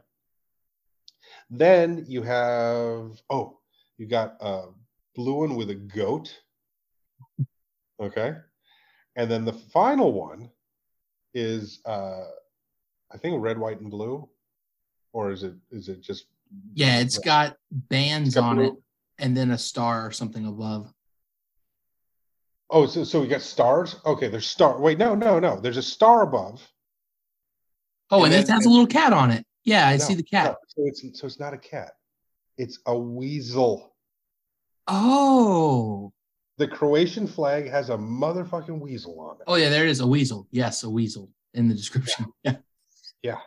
Then 1.50 2.04
you 2.06 2.22
have, 2.22 3.20
oh, 3.30 3.58
you 3.96 4.06
got 4.06 4.36
a 4.40 4.66
blue 5.14 5.34
one 5.34 5.56
with 5.56 5.70
a 5.70 5.74
goat. 5.74 6.38
Okay. 8.00 8.34
And 9.16 9.30
then 9.30 9.44
the 9.44 9.52
final 9.52 10.12
one 10.12 10.50
is, 11.32 11.80
uh, 11.86 12.24
I 13.10 13.18
think 13.18 13.42
red, 13.42 13.58
white, 13.58 13.80
and 13.80 13.90
blue. 13.90 14.28
Or 15.14 15.30
is 15.30 15.42
it, 15.44 15.54
is 15.70 15.88
it 15.88 16.00
just 16.02 16.26
Yeah, 16.74 16.98
it's 17.00 17.18
got 17.18 17.56
bands 17.70 18.30
It's 18.30 18.36
got 18.36 18.44
on 18.44 18.56
blue- 18.56 18.66
it 18.66 18.81
and 19.18 19.36
then 19.36 19.50
a 19.50 19.58
star 19.58 20.06
or 20.06 20.10
something 20.12 20.46
above. 20.46 20.92
Oh, 22.70 22.86
so 22.86 23.04
so 23.04 23.20
we 23.20 23.26
got 23.28 23.42
stars. 23.42 23.96
Okay, 24.06 24.28
there's 24.28 24.46
star. 24.46 24.80
Wait, 24.80 24.98
no, 24.98 25.14
no, 25.14 25.38
no. 25.38 25.60
There's 25.60 25.76
a 25.76 25.82
star 25.82 26.22
above. 26.22 26.66
Oh, 28.10 28.24
And 28.24 28.32
and, 28.32 28.42
it 28.42 28.46
then- 28.46 28.56
has 28.56 28.66
a 28.66 28.70
little 28.70 28.86
cat 28.86 29.12
on 29.12 29.30
it. 29.30 29.44
Yeah, 29.64 29.86
I 29.86 29.92
No, 29.96 30.04
see 30.04 30.14
the 30.14 30.22
cat. 30.22 30.46
no, 30.46 30.56
so 30.66 30.82
it's 30.86 31.20
so 31.20 31.26
it's 31.26 31.38
not 31.38 31.54
a 31.54 31.58
cat. 31.58 31.92
It's 32.58 32.78
a 32.86 32.96
weasel. 32.98 33.94
Oh, 34.88 36.12
The 36.58 36.66
Croatian 36.68 37.26
flag 37.26 37.68
has 37.70 37.88
a 37.90 37.96
motherfucking 37.96 38.78
weasel 38.80 39.20
on 39.20 39.36
it. 39.36 39.42
Oh 39.46 39.54
yeah, 39.54 39.68
there 39.68 39.84
it 39.84 39.90
is. 39.90 40.00
A 40.00 40.06
weasel. 40.06 40.48
Yes, 40.50 40.82
a 40.82 40.90
weasel 40.90 41.30
in 41.54 41.68
the 41.68 41.74
description. 41.74 42.26
Yeah. 42.42 42.56
Yeah. 43.22 43.38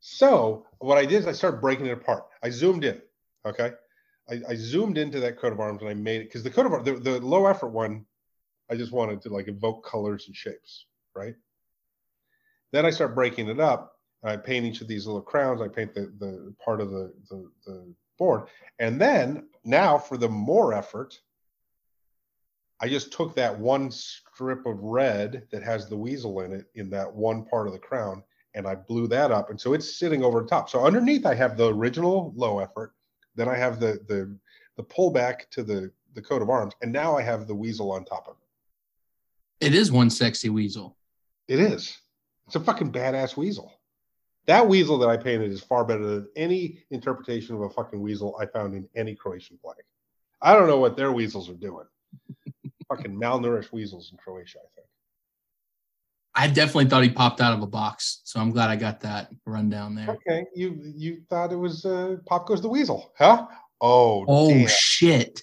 So 0.00 0.66
what 0.80 0.98
I 0.98 1.06
did 1.06 1.20
is 1.20 1.26
I 1.28 1.32
started 1.32 1.60
breaking 1.60 1.86
it 1.86 1.92
apart. 1.92 2.24
I 2.42 2.50
zoomed 2.50 2.82
in. 2.84 3.00
Okay. 3.46 3.70
I, 4.30 4.40
I 4.48 4.54
zoomed 4.54 4.98
into 4.98 5.20
that 5.20 5.38
coat 5.38 5.52
of 5.52 5.60
arms 5.60 5.80
and 5.82 5.90
I 5.90 5.94
made 5.94 6.20
it 6.22 6.24
because 6.24 6.42
the 6.42 6.50
coat 6.50 6.66
of 6.66 6.72
arms, 6.72 6.84
the, 6.84 6.94
the 6.94 7.20
low 7.20 7.46
effort 7.46 7.68
one, 7.68 8.06
I 8.70 8.76
just 8.76 8.92
wanted 8.92 9.20
to 9.22 9.28
like 9.28 9.48
evoke 9.48 9.84
colors 9.84 10.26
and 10.26 10.36
shapes, 10.36 10.86
right? 11.14 11.34
Then 12.72 12.86
I 12.86 12.90
start 12.90 13.14
breaking 13.14 13.48
it 13.48 13.60
up. 13.60 13.98
I 14.24 14.36
paint 14.36 14.64
each 14.64 14.80
of 14.80 14.88
these 14.88 15.06
little 15.06 15.20
crowns. 15.20 15.60
I 15.60 15.68
paint 15.68 15.94
the, 15.94 16.12
the 16.18 16.54
part 16.64 16.80
of 16.80 16.90
the, 16.90 17.12
the, 17.28 17.50
the 17.66 17.94
board. 18.18 18.44
And 18.78 19.00
then 19.00 19.48
now 19.64 19.98
for 19.98 20.16
the 20.16 20.28
more 20.28 20.72
effort, 20.72 21.20
I 22.80 22.88
just 22.88 23.12
took 23.12 23.34
that 23.34 23.58
one 23.58 23.90
strip 23.90 24.64
of 24.66 24.78
red 24.80 25.46
that 25.50 25.62
has 25.62 25.88
the 25.88 25.96
weasel 25.96 26.40
in 26.40 26.52
it 26.52 26.66
in 26.74 26.88
that 26.90 27.12
one 27.12 27.44
part 27.44 27.66
of 27.66 27.72
the 27.72 27.78
crown 27.78 28.22
and 28.54 28.66
I 28.66 28.74
blew 28.74 29.06
that 29.08 29.30
up. 29.30 29.50
And 29.50 29.60
so 29.60 29.72
it's 29.72 29.98
sitting 29.98 30.24
over 30.24 30.44
top. 30.44 30.68
So 30.68 30.84
underneath 30.84 31.26
I 31.26 31.34
have 31.34 31.56
the 31.56 31.72
original 31.72 32.32
low 32.36 32.58
effort. 32.58 32.92
Then 33.34 33.48
I 33.48 33.56
have 33.56 33.80
the 33.80 33.98
the 34.08 34.36
the 34.76 34.84
pullback 34.84 35.50
to 35.50 35.62
the 35.62 35.90
the 36.14 36.22
coat 36.22 36.42
of 36.42 36.50
arms. 36.50 36.74
And 36.82 36.92
now 36.92 37.16
I 37.16 37.22
have 37.22 37.46
the 37.46 37.54
weasel 37.54 37.90
on 37.92 38.04
top 38.04 38.26
of 38.28 38.36
it. 38.36 39.66
It 39.66 39.74
is 39.74 39.92
one 39.92 40.10
sexy 40.10 40.50
weasel. 40.50 40.96
It 41.48 41.60
is. 41.60 41.96
It's 42.46 42.56
a 42.56 42.60
fucking 42.60 42.92
badass 42.92 43.36
weasel. 43.36 43.72
That 44.46 44.68
weasel 44.68 44.98
that 44.98 45.08
I 45.08 45.16
painted 45.16 45.52
is 45.52 45.62
far 45.62 45.84
better 45.84 46.04
than 46.04 46.28
any 46.34 46.84
interpretation 46.90 47.54
of 47.54 47.62
a 47.62 47.70
fucking 47.70 48.00
weasel 48.00 48.36
I 48.40 48.46
found 48.46 48.74
in 48.74 48.88
any 48.96 49.14
Croatian 49.14 49.58
flag. 49.58 49.76
I 50.40 50.54
don't 50.54 50.66
know 50.66 50.80
what 50.80 50.96
their 50.96 51.12
weasels 51.12 51.48
are 51.48 51.54
doing. 51.54 51.86
fucking 52.88 53.14
malnourished 53.14 53.72
weasels 53.72 54.10
in 54.10 54.18
Croatia, 54.18 54.58
I 54.58 54.68
think. 54.74 54.88
I 56.34 56.48
definitely 56.48 56.86
thought 56.86 57.02
he 57.02 57.10
popped 57.10 57.40
out 57.40 57.52
of 57.52 57.62
a 57.62 57.66
box, 57.66 58.22
so 58.24 58.40
I'm 58.40 58.50
glad 58.50 58.70
I 58.70 58.76
got 58.76 59.00
that 59.00 59.28
rundown 59.44 59.94
there. 59.94 60.08
Okay, 60.10 60.46
you 60.54 60.80
you 60.96 61.22
thought 61.28 61.52
it 61.52 61.56
was 61.56 61.84
uh, 61.84 62.16
Pop 62.26 62.46
Goes 62.46 62.62
the 62.62 62.68
Weasel, 62.68 63.12
huh? 63.18 63.46
Oh, 63.80 64.24
Oh 64.26 64.48
damn. 64.48 64.66
shit. 64.68 65.42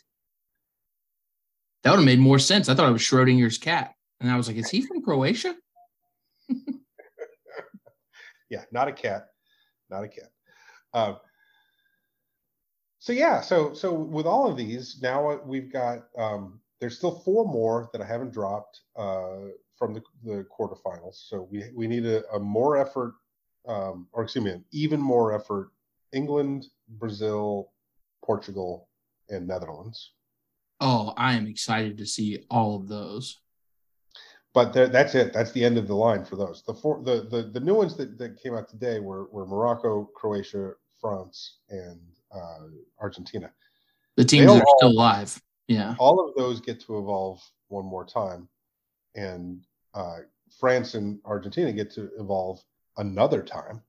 That 1.83 1.91
would 1.91 1.97
have 1.97 2.05
made 2.05 2.19
more 2.19 2.39
sense. 2.39 2.69
I 2.69 2.75
thought 2.75 2.89
it 2.89 2.93
was 2.93 3.01
Schrodinger's 3.01 3.57
cat. 3.57 3.93
And 4.19 4.29
I 4.29 4.35
was 4.35 4.47
like, 4.47 4.57
is 4.57 4.69
he 4.69 4.81
from 4.81 5.01
Croatia? 5.01 5.55
yeah, 8.49 8.63
not 8.71 8.87
a 8.87 8.91
cat, 8.91 9.27
not 9.89 10.03
a 10.03 10.07
cat. 10.07 10.29
Um, 10.93 11.17
so 12.97 13.13
yeah, 13.13 13.41
so 13.41 13.73
so 13.73 13.93
with 13.93 14.25
all 14.25 14.49
of 14.49 14.57
these, 14.57 14.99
now 15.01 15.29
uh, 15.29 15.37
we've 15.45 15.71
got 15.71 15.99
um, 16.17 16.59
there's 16.79 16.97
still 16.97 17.19
four 17.19 17.45
more 17.45 17.89
that 17.93 18.01
I 18.01 18.05
haven't 18.05 18.33
dropped 18.33 18.81
uh, 18.97 19.49
from 19.79 19.93
the, 19.95 20.01
the 20.23 20.45
quarterfinals. 20.55 21.15
So 21.29 21.47
we 21.49 21.63
we 21.73 21.87
need 21.87 22.05
a, 22.05 22.23
a 22.31 22.39
more 22.39 22.77
effort, 22.77 23.13
um, 23.67 24.07
or 24.11 24.23
excuse 24.23 24.45
me, 24.45 24.51
an 24.51 24.65
even 24.71 24.99
more 25.01 25.33
effort. 25.33 25.71
England, 26.11 26.67
Brazil, 26.87 27.71
Portugal, 28.23 28.89
and 29.29 29.47
Netherlands. 29.47 30.11
Oh, 30.81 31.13
I 31.17 31.33
am 31.33 31.47
excited 31.47 31.97
to 31.97 32.05
see 32.05 32.45
all 32.49 32.75
of 32.75 32.87
those. 32.87 33.39
but 34.53 34.73
there, 34.73 34.87
that's 34.87 35.13
it. 35.15 35.33
That's 35.33 35.51
the 35.51 35.63
end 35.63 35.77
of 35.77 35.87
the 35.87 35.95
line 35.95 36.25
for 36.25 36.35
those. 36.35 36.63
The 36.65 36.73
four, 36.73 37.01
the 37.03 37.27
the, 37.29 37.43
the 37.53 37.59
new 37.59 37.75
ones 37.75 37.95
that, 37.97 38.17
that 38.17 38.41
came 38.41 38.55
out 38.55 38.67
today 38.67 38.99
were 38.99 39.25
were 39.31 39.45
Morocco, 39.45 40.09
Croatia, 40.15 40.73
France, 40.99 41.57
and 41.69 41.99
uh, 42.33 42.67
Argentina. 42.99 43.51
The 44.17 44.25
teams 44.25 44.47
that 44.47 44.61
are 44.61 44.65
all- 44.65 44.77
still 44.79 44.89
alive. 44.91 45.41
Yeah. 45.67 45.93
All 45.99 46.19
of 46.27 46.33
those 46.35 46.59
get 46.59 46.79
to 46.87 46.97
evolve 46.97 47.39
one 47.67 47.85
more 47.85 48.03
time, 48.03 48.49
and 49.15 49.63
uh, 49.93 50.17
France 50.59 50.93
and 50.93 51.19
Argentina 51.25 51.71
get 51.71 51.91
to 51.91 52.09
evolve 52.19 52.61
another 52.97 53.41
time, 53.41 53.81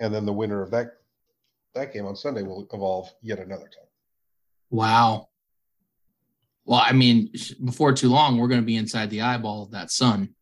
and 0.00 0.14
then 0.14 0.24
the 0.26 0.32
winner 0.32 0.62
of 0.62 0.70
that 0.70 0.96
that 1.74 1.92
game 1.92 2.06
on 2.06 2.16
Sunday 2.16 2.42
will 2.42 2.68
evolve 2.72 3.12
yet 3.22 3.38
another 3.38 3.64
time. 3.66 3.86
Wow. 4.70 5.28
Well, 6.64 6.82
I 6.84 6.92
mean, 6.92 7.32
before 7.64 7.92
too 7.92 8.10
long, 8.10 8.38
we're 8.38 8.48
going 8.48 8.60
to 8.60 8.66
be 8.66 8.76
inside 8.76 9.10
the 9.10 9.22
eyeball 9.22 9.62
of 9.62 9.70
that 9.72 9.90
sun. 9.90 10.34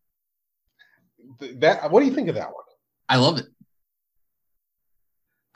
That 1.55 1.91
what 1.91 2.01
do 2.01 2.05
you 2.07 2.13
think 2.13 2.29
of 2.29 2.35
that 2.35 2.47
one? 2.47 2.63
I 3.07 3.17
love 3.17 3.37
it. 3.39 3.45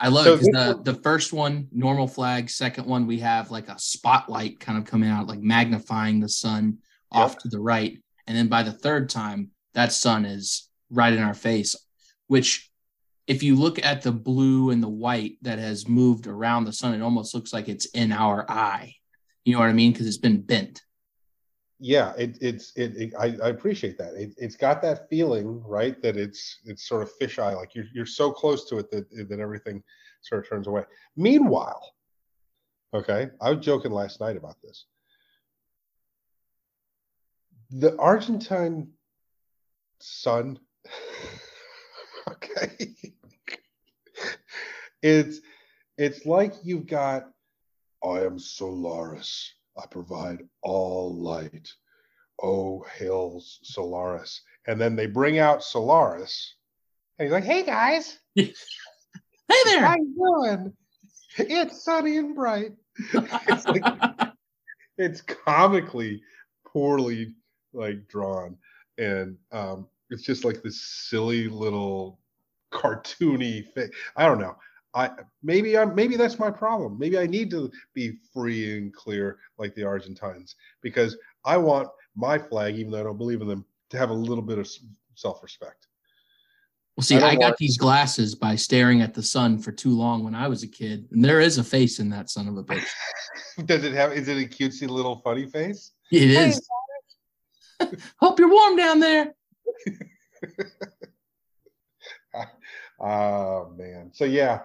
I 0.00 0.08
love 0.08 0.24
So 0.24 0.34
it 0.34 0.40
because 0.40 0.82
the, 0.84 0.92
the 0.92 1.00
first 1.00 1.32
one, 1.32 1.68
normal 1.70 2.08
flag. 2.08 2.50
Second 2.50 2.86
one, 2.86 3.06
we 3.06 3.20
have 3.20 3.50
like 3.50 3.68
a 3.68 3.78
spotlight 3.78 4.60
kind 4.60 4.78
of 4.78 4.84
coming 4.84 5.08
out, 5.08 5.28
like 5.28 5.40
magnifying 5.40 6.20
the 6.20 6.28
sun 6.28 6.78
off 7.12 7.38
to 7.38 7.48
the 7.48 7.60
right. 7.60 7.98
And 8.26 8.36
then 8.36 8.48
by 8.48 8.62
the 8.62 8.72
third 8.72 9.10
time, 9.10 9.50
that 9.74 9.92
sun 9.92 10.24
is 10.24 10.68
right 10.90 11.12
in 11.12 11.22
our 11.22 11.34
face, 11.34 11.74
which 12.26 12.70
if 13.26 13.42
you 13.42 13.56
look 13.56 13.84
at 13.84 14.02
the 14.02 14.12
blue 14.12 14.70
and 14.70 14.82
the 14.82 14.88
white 14.88 15.36
that 15.42 15.58
has 15.58 15.88
moved 15.88 16.26
around 16.26 16.64
the 16.64 16.72
sun, 16.72 16.94
it 16.94 17.02
almost 17.02 17.34
looks 17.34 17.52
like 17.52 17.68
it's 17.68 17.86
in 17.86 18.12
our 18.12 18.48
eye. 18.50 18.94
You 19.44 19.52
know 19.54 19.60
what 19.60 19.68
I 19.68 19.72
mean? 19.72 19.92
Because 19.92 20.06
it's 20.06 20.18
been 20.18 20.42
bent. 20.42 20.82
yeah 21.80 22.12
it, 22.16 22.38
it's 22.40 22.72
it, 22.76 22.96
it 22.96 23.12
I, 23.18 23.36
I 23.42 23.48
appreciate 23.48 23.98
that 23.98 24.14
it, 24.14 24.32
it's 24.38 24.56
got 24.56 24.80
that 24.82 25.08
feeling 25.10 25.60
right 25.66 26.00
that 26.02 26.16
it's 26.16 26.60
it's 26.64 26.86
sort 26.86 27.02
of 27.02 27.10
fisheye 27.20 27.56
like 27.56 27.74
you're, 27.74 27.86
you're 27.92 28.06
so 28.06 28.30
close 28.32 28.68
to 28.68 28.78
it 28.78 28.90
that 28.92 29.10
that 29.28 29.40
everything 29.40 29.82
sort 30.22 30.42
of 30.42 30.48
turns 30.48 30.66
away 30.68 30.84
meanwhile 31.16 31.82
okay 32.94 33.28
i 33.40 33.50
was 33.50 33.64
joking 33.64 33.90
last 33.92 34.20
night 34.20 34.36
about 34.36 34.56
this 34.62 34.86
the 37.78 37.96
argentine 37.98 38.88
sun 40.00 40.58
okay 42.28 42.94
it's 45.02 45.40
it's 45.98 46.24
like 46.26 46.54
you've 46.62 46.86
got 46.86 47.28
i 48.04 48.20
am 48.20 48.38
solaris 48.38 49.54
I 49.76 49.86
provide 49.86 50.38
all 50.62 51.14
light. 51.14 51.72
Oh, 52.42 52.84
hail 52.96 53.42
Solaris. 53.62 54.42
And 54.66 54.80
then 54.80 54.96
they 54.96 55.06
bring 55.06 55.38
out 55.38 55.62
Solaris. 55.62 56.54
And 57.18 57.26
he's 57.26 57.32
like, 57.32 57.44
hey 57.44 57.64
guys, 57.64 58.18
Hey 58.36 58.52
there. 59.66 59.84
how 59.84 59.96
you 59.96 60.14
doing? 60.16 60.72
It's 61.36 61.84
sunny 61.84 62.16
and 62.16 62.34
bright. 62.34 62.72
it's 63.12 63.66
like 63.66 63.82
it's 64.96 65.20
comically 65.20 66.22
poorly 66.66 67.34
like 67.74 68.06
drawn. 68.08 68.56
And 68.98 69.36
um 69.52 69.86
it's 70.10 70.22
just 70.22 70.44
like 70.44 70.62
this 70.62 70.80
silly 70.80 71.48
little 71.48 72.20
cartoony 72.72 73.66
thing. 73.72 73.90
I 74.16 74.26
don't 74.26 74.40
know. 74.40 74.56
I 74.94 75.10
maybe 75.42 75.76
I'm 75.76 75.94
maybe 75.94 76.16
that's 76.16 76.38
my 76.38 76.50
problem. 76.50 76.98
Maybe 76.98 77.18
I 77.18 77.26
need 77.26 77.50
to 77.50 77.70
be 77.94 78.18
free 78.32 78.78
and 78.78 78.94
clear 78.94 79.38
like 79.58 79.74
the 79.74 79.84
Argentines 79.84 80.54
because 80.82 81.16
I 81.44 81.56
want 81.56 81.88
my 82.14 82.38
flag, 82.38 82.76
even 82.76 82.92
though 82.92 83.00
I 83.00 83.04
don't 83.04 83.18
believe 83.18 83.40
in 83.40 83.48
them, 83.48 83.64
to 83.90 83.98
have 83.98 84.10
a 84.10 84.14
little 84.14 84.42
bit 84.42 84.58
of 84.58 84.68
self 85.14 85.42
respect. 85.42 85.88
Well, 86.96 87.02
see, 87.02 87.16
I 87.16 87.30
I, 87.30 87.34
got 87.34 87.40
want- 87.40 87.56
these 87.56 87.76
glasses 87.76 88.36
by 88.36 88.54
staring 88.54 89.00
at 89.02 89.14
the 89.14 89.22
sun 89.22 89.58
for 89.58 89.72
too 89.72 89.90
long 89.90 90.22
when 90.22 90.34
I 90.34 90.46
was 90.46 90.62
a 90.62 90.68
kid, 90.68 91.08
and 91.10 91.24
there 91.24 91.40
is 91.40 91.58
a 91.58 91.64
face 91.64 91.98
in 91.98 92.08
that 92.10 92.30
son 92.30 92.46
of 92.46 92.56
a 92.56 92.62
bitch. 92.62 92.86
Does 93.66 93.82
it 93.82 93.94
have? 93.94 94.12
Is 94.12 94.28
it 94.28 94.36
a 94.36 94.48
cutesy 94.48 94.88
little 94.88 95.16
funny 95.24 95.46
face? 95.46 95.92
It 96.12 96.30
is. 96.30 96.36
Hey, 96.36 96.48
is. 96.50 96.68
Hope 98.20 98.38
you're 98.38 98.50
warm 98.50 98.76
down 98.76 99.00
there. 99.00 99.34
Oh 103.00 103.72
man. 103.76 104.10
So 104.12 104.24
yeah, 104.24 104.60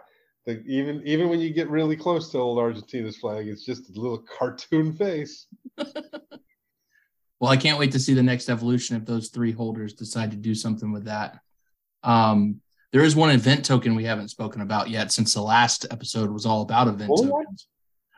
the, 0.45 0.63
even 0.65 1.01
even 1.05 1.29
when 1.29 1.39
you 1.39 1.51
get 1.51 1.69
really 1.69 1.95
close 1.95 2.32
to 2.32 2.39
old 2.39 2.60
Argentina's 2.60 3.17
flag, 3.17 3.47
it's 3.47 3.65
just 3.65 3.89
a 3.89 3.99
little 3.99 4.19
cartoon 4.19 4.93
face. 4.97 5.47
Well, 7.39 7.52
I 7.52 7.58
can't 7.58 7.79
wait 7.79 7.93
to 7.93 8.00
see 8.00 8.13
the 8.13 8.23
next 8.23 8.50
evolution 8.50 8.98
if 8.98 9.06
those 9.06 9.29
three 9.29 9.54
holders 9.54 9.93
decide 9.93 10.31
to 10.31 10.37
do 10.37 10.54
something 10.54 10.91
with 10.91 11.06
that. 11.06 11.39
Um, 12.04 12.62
there 12.91 13.04
is 13.04 13.15
one 13.15 13.29
event 13.29 13.63
token 13.63 13.96
we 13.96 14.04
haven't 14.04 14.29
spoken 14.29 14.62
about 14.62 14.89
yet 14.89 15.12
since 15.12 15.33
the 15.33 15.41
last 15.41 15.85
episode 15.91 16.31
was 16.31 16.46
all 16.46 16.63
about 16.63 16.87
event 16.87 17.12
Only 17.12 17.29
tokens. 17.29 17.67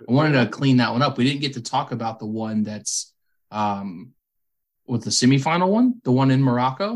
I 0.07 0.11
wanted 0.11 0.43
to 0.43 0.49
clean 0.49 0.77
that 0.77 0.91
one 0.91 1.01
up. 1.01 1.17
We 1.17 1.25
didn't 1.25 1.41
get 1.41 1.53
to 1.53 1.61
talk 1.61 1.91
about 1.91 2.19
the 2.19 2.25
one 2.25 2.63
that's 2.63 3.13
um 3.51 4.13
with 4.87 5.03
the 5.03 5.09
semifinal 5.09 5.69
one, 5.69 6.01
the 6.03 6.11
one 6.11 6.31
in 6.31 6.41
Morocco. 6.41 6.95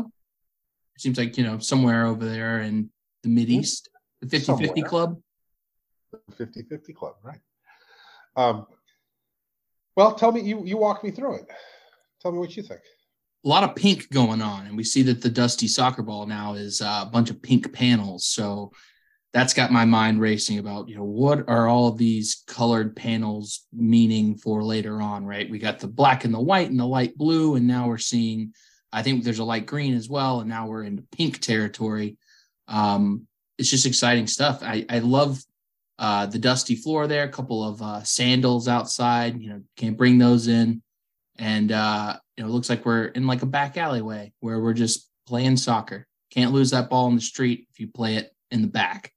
It 0.94 1.00
seems 1.00 1.18
like, 1.18 1.36
you 1.36 1.44
know, 1.44 1.58
somewhere 1.58 2.06
over 2.06 2.24
there 2.24 2.60
in 2.60 2.90
the 3.22 3.28
Mid 3.28 3.50
East, 3.50 3.88
the 4.20 4.28
50 4.28 4.56
50 4.56 4.82
club. 4.82 5.20
50-50 6.32 6.94
club, 6.94 7.14
right? 7.22 7.40
Um, 8.36 8.66
well, 9.96 10.14
tell 10.14 10.32
me 10.32 10.40
you 10.40 10.64
you 10.64 10.76
walk 10.78 11.04
me 11.04 11.10
through 11.10 11.36
it. 11.36 11.46
Tell 12.22 12.32
me 12.32 12.38
what 12.38 12.56
you 12.56 12.62
think. 12.62 12.80
a 13.44 13.48
lot 13.48 13.62
of 13.62 13.76
pink 13.76 14.10
going 14.10 14.42
on 14.42 14.66
and 14.66 14.76
we 14.76 14.82
see 14.84 15.02
that 15.02 15.22
the 15.22 15.28
dusty 15.28 15.68
soccer 15.68 16.02
ball 16.02 16.26
now 16.26 16.54
is 16.54 16.82
uh, 16.82 17.04
a 17.06 17.10
bunch 17.10 17.30
of 17.30 17.40
pink 17.40 17.72
panels 17.72 18.26
so 18.26 18.72
that's 19.32 19.52
got 19.52 19.70
my 19.70 19.84
mind 19.84 20.18
racing 20.20 20.58
about 20.58 20.88
you 20.88 20.96
know 20.96 21.04
what 21.04 21.46
are 21.48 21.68
all 21.68 21.92
these 21.92 22.42
colored 22.46 22.96
panels 22.96 23.66
meaning 23.72 24.34
for 24.36 24.64
later 24.64 25.00
on 25.02 25.26
right? 25.26 25.50
We 25.50 25.58
got 25.58 25.78
the 25.78 25.88
black 25.88 26.24
and 26.24 26.32
the 26.32 26.40
white 26.40 26.70
and 26.70 26.80
the 26.80 26.86
light 26.86 27.16
blue 27.16 27.54
and 27.56 27.66
now 27.66 27.86
we're 27.88 27.98
seeing 27.98 28.54
i 28.92 29.02
think 29.02 29.24
there's 29.24 29.40
a 29.40 29.44
light 29.44 29.66
green 29.66 29.94
as 29.94 30.08
well 30.08 30.40
and 30.40 30.48
now 30.48 30.66
we're 30.66 30.84
into 30.84 31.02
pink 31.12 31.40
territory. 31.40 32.16
Um 32.68 33.26
it's 33.58 33.70
just 33.70 33.86
exciting 33.86 34.26
stuff. 34.26 34.62
I 34.62 34.86
i 34.88 35.00
love 35.00 35.42
uh 35.98 36.26
the 36.26 36.38
dusty 36.38 36.74
floor 36.74 37.06
there 37.06 37.24
a 37.24 37.28
couple 37.28 37.62
of 37.62 37.82
uh 37.82 38.02
sandals 38.04 38.68
outside 38.68 39.40
you 39.40 39.50
know 39.50 39.62
can't 39.76 39.98
bring 39.98 40.18
those 40.18 40.48
in. 40.48 40.82
And 41.38 41.72
uh 41.72 42.16
you 42.36 42.44
know 42.44 42.48
it 42.48 42.52
looks 42.52 42.70
like 42.70 42.86
we're 42.86 43.06
in 43.06 43.26
like 43.26 43.42
a 43.42 43.46
back 43.46 43.76
alleyway 43.76 44.32
where 44.40 44.60
we're 44.60 44.72
just 44.72 45.10
playing 45.26 45.58
soccer. 45.58 46.06
Can't 46.30 46.52
lose 46.52 46.70
that 46.70 46.88
ball 46.88 47.08
in 47.08 47.16
the 47.16 47.20
street 47.20 47.66
if 47.70 47.80
you 47.80 47.88
play 47.88 48.16
it 48.16 48.30
in 48.50 48.62
the 48.62 48.68
back 48.68 49.12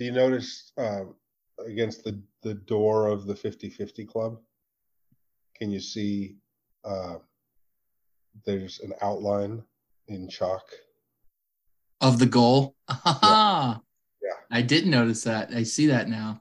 So 0.00 0.04
you 0.04 0.12
notice 0.12 0.72
uh, 0.78 1.02
against 1.66 2.04
the, 2.04 2.18
the 2.42 2.54
door 2.54 3.08
of 3.08 3.26
the 3.26 3.34
50-50 3.34 4.08
club, 4.08 4.38
can 5.54 5.70
you 5.70 5.78
see 5.78 6.36
uh, 6.86 7.16
there's 8.46 8.80
an 8.80 8.94
outline 9.02 9.62
in 10.08 10.26
chalk? 10.26 10.62
of 12.00 12.18
the 12.18 12.24
goal. 12.24 12.74
Yeah. 12.88 13.74
I 14.50 14.62
didn't 14.62 14.90
notice 14.90 15.22
that. 15.24 15.50
I 15.52 15.64
see 15.64 15.86
that 15.88 16.08
now. 16.08 16.40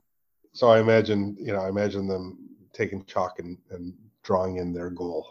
So 0.53 0.69
I 0.69 0.79
imagine, 0.79 1.35
you 1.37 1.51
know, 1.51 1.59
I 1.59 1.67
imagine 1.67 2.07
them 2.07 2.37
taking 2.71 3.03
chalk 3.03 3.39
and, 3.39 3.57
and 3.71 3.93
drawing 4.23 4.55
in 4.55 4.71
their 4.71 4.89
goal. 4.89 5.27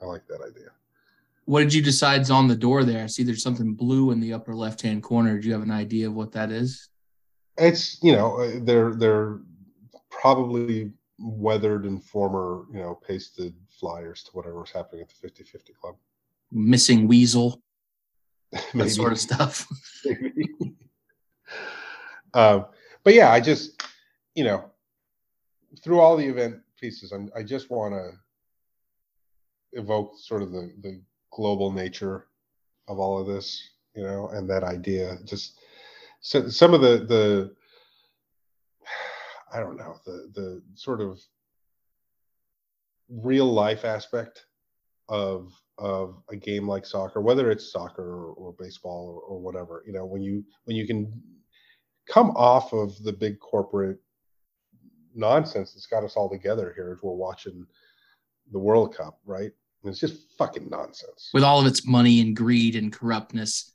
I 0.00 0.04
like 0.04 0.28
that 0.28 0.42
idea. 0.48 0.68
What 1.46 1.62
did 1.62 1.74
you 1.74 1.82
decide's 1.82 2.30
on 2.30 2.46
the 2.46 2.54
door 2.54 2.84
there? 2.84 3.02
I 3.02 3.06
see 3.06 3.24
there's 3.24 3.42
something 3.42 3.74
blue 3.74 4.12
in 4.12 4.20
the 4.20 4.32
upper 4.32 4.54
left 4.54 4.80
hand 4.80 5.02
corner. 5.02 5.40
Do 5.40 5.48
you 5.48 5.54
have 5.54 5.62
an 5.64 5.72
idea 5.72 6.06
of 6.06 6.14
what 6.14 6.30
that 6.30 6.52
is? 6.52 6.88
It's 7.58 8.02
you 8.02 8.12
know 8.12 8.40
uh, 8.40 8.60
they're 8.62 8.94
they're 8.94 9.38
probably 10.10 10.92
weathered 11.18 11.84
and 11.84 12.02
former 12.04 12.64
you 12.72 12.80
know 12.80 12.98
pasted 13.06 13.54
flyers 13.80 14.22
to 14.24 14.30
whatever's 14.32 14.70
happening 14.70 15.02
at 15.02 15.08
the 15.08 15.28
50-50 15.28 15.74
club. 15.80 15.96
Missing 16.50 17.06
weasel, 17.08 17.62
that 18.74 18.90
sort 18.90 19.12
of 19.12 19.20
stuff. 19.20 19.66
um, 22.34 22.66
but 23.04 23.14
yeah, 23.14 23.30
I 23.30 23.40
just, 23.40 23.82
you 24.34 24.44
know, 24.44 24.70
through 25.82 26.00
all 26.00 26.16
the 26.16 26.26
event 26.26 26.56
pieces, 26.80 27.12
I'm, 27.12 27.30
I 27.36 27.42
just 27.42 27.70
want 27.70 27.94
to 27.94 29.78
evoke 29.78 30.14
sort 30.18 30.42
of 30.42 30.52
the, 30.52 30.72
the 30.80 31.00
global 31.30 31.70
nature 31.70 32.28
of 32.88 32.98
all 32.98 33.20
of 33.20 33.26
this, 33.26 33.62
you 33.94 34.02
know, 34.02 34.28
and 34.28 34.48
that 34.48 34.62
idea. 34.62 35.18
Just 35.24 35.58
so, 36.26 36.48
some 36.48 36.74
of 36.74 36.80
the 36.80 36.98
the 37.06 37.54
I 39.52 39.60
don't 39.60 39.76
know 39.76 39.94
the 40.04 40.28
the 40.34 40.62
sort 40.74 41.00
of 41.00 41.20
real 43.08 43.46
life 43.46 43.84
aspect 43.84 44.44
of 45.08 45.52
of 45.78 46.20
a 46.28 46.34
game 46.34 46.66
like 46.66 46.84
soccer, 46.84 47.20
whether 47.20 47.48
it's 47.48 47.70
soccer 47.70 48.02
or, 48.02 48.32
or 48.32 48.54
baseball 48.58 49.06
or, 49.06 49.20
or 49.20 49.40
whatever, 49.40 49.84
you 49.86 49.92
know, 49.92 50.04
when 50.04 50.20
you 50.20 50.44
when 50.64 50.76
you 50.76 50.84
can 50.84 51.12
come 52.08 52.30
off 52.30 52.72
of 52.72 53.00
the 53.04 53.12
big 53.12 53.38
corporate 53.38 53.98
nonsense 55.14 55.74
that's 55.74 55.86
got 55.86 56.02
us 56.02 56.16
all 56.16 56.28
together 56.28 56.72
here 56.74 56.90
as 56.92 57.00
we're 57.04 57.12
watching 57.12 57.64
the 58.50 58.58
World 58.58 58.96
Cup, 58.96 59.20
right? 59.24 59.52
And 59.84 59.92
it's 59.92 60.00
just 60.00 60.36
fucking 60.38 60.68
nonsense. 60.70 61.30
With 61.32 61.44
all 61.44 61.60
of 61.60 61.66
its 61.66 61.86
money 61.86 62.20
and 62.20 62.34
greed 62.34 62.74
and 62.74 62.92
corruptness, 62.92 63.72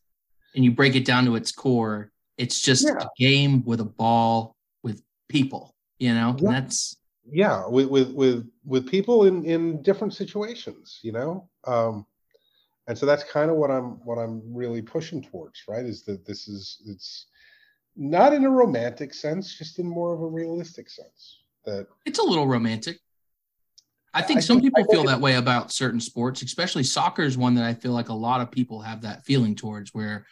and 0.53 0.65
you 0.65 0.71
break 0.71 0.95
it 0.97 1.05
down 1.05 1.23
to 1.25 1.37
its 1.37 1.53
core, 1.53 2.11
it's 2.41 2.59
just 2.59 2.85
Yeah. 2.87 3.03
a 3.03 3.07
game 3.17 3.63
with 3.65 3.79
a 3.81 3.85
ball 3.85 4.55
with 4.83 5.01
people, 5.29 5.75
you 5.99 6.13
know? 6.13 6.35
Yeah. 6.39 6.51
That's 6.51 6.97
yeah 7.31 7.67
with 7.67 7.87
with 7.87 8.09
with 8.13 8.49
with 8.65 8.87
people 8.89 9.25
in 9.25 9.45
in 9.45 9.81
different 9.83 10.11
situations 10.11 10.99
you 11.03 11.11
know 11.11 11.47
um 11.65 12.03
and 12.87 12.97
so 12.97 13.05
that's 13.05 13.23
kind 13.25 13.51
of 13.51 13.57
what 13.57 13.69
i'm 13.69 13.89
what 14.07 14.17
i'm 14.17 14.41
really 14.61 14.81
pushing 14.81 15.21
towards 15.21 15.61
right 15.67 15.85
is 15.85 16.01
that 16.03 16.25
this 16.25 16.47
is 16.47 16.81
it's 16.87 17.27
not 17.95 18.33
in 18.33 18.43
a 18.43 18.49
romantic 18.49 19.13
sense 19.13 19.55
just 19.55 19.77
in 19.77 19.85
more 19.87 20.15
of 20.15 20.21
a 20.21 20.25
realistic 20.27 20.89
sense 20.89 21.43
that 21.63 21.85
it's 22.07 22.17
a 22.19 22.23
little 22.23 22.47
romantic. 22.47 22.97
I 24.15 24.21
think 24.23 24.39
I 24.39 24.41
some 24.41 24.57
think- 24.59 24.73
people 24.73 24.83
think 24.83 24.91
feel 24.91 25.03
that 25.05 25.21
way 25.21 25.35
about 25.35 25.71
certain 25.71 25.99
sports, 26.01 26.41
especially 26.41 26.83
soccer 26.83 27.21
is 27.21 27.37
one 27.37 27.53
that 27.55 27.63
I 27.65 27.73
feel 27.75 27.93
like 27.93 28.09
a 28.09 28.13
lot 28.13 28.41
of 28.41 28.49
people 28.51 28.81
have 28.81 29.01
that 29.03 29.23
feeling 29.25 29.55
towards 29.55 29.93
where 29.93 30.25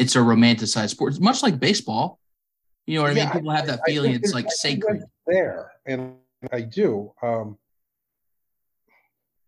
it's 0.00 0.16
a 0.16 0.18
romanticized 0.18 0.90
sport. 0.90 1.12
It's 1.12 1.20
much 1.20 1.42
like 1.42 1.60
baseball. 1.60 2.18
You 2.86 2.96
know 2.96 3.02
what 3.02 3.12
I 3.12 3.14
mean? 3.14 3.30
People 3.30 3.50
have 3.50 3.66
that 3.66 3.80
feeling 3.86 4.12
it's 4.14 4.34
like 4.34 4.46
sacred. 4.50 5.02
there 5.26 5.70
and 5.86 6.14
i 6.52 6.60
do 6.60 7.12
um 7.22 7.56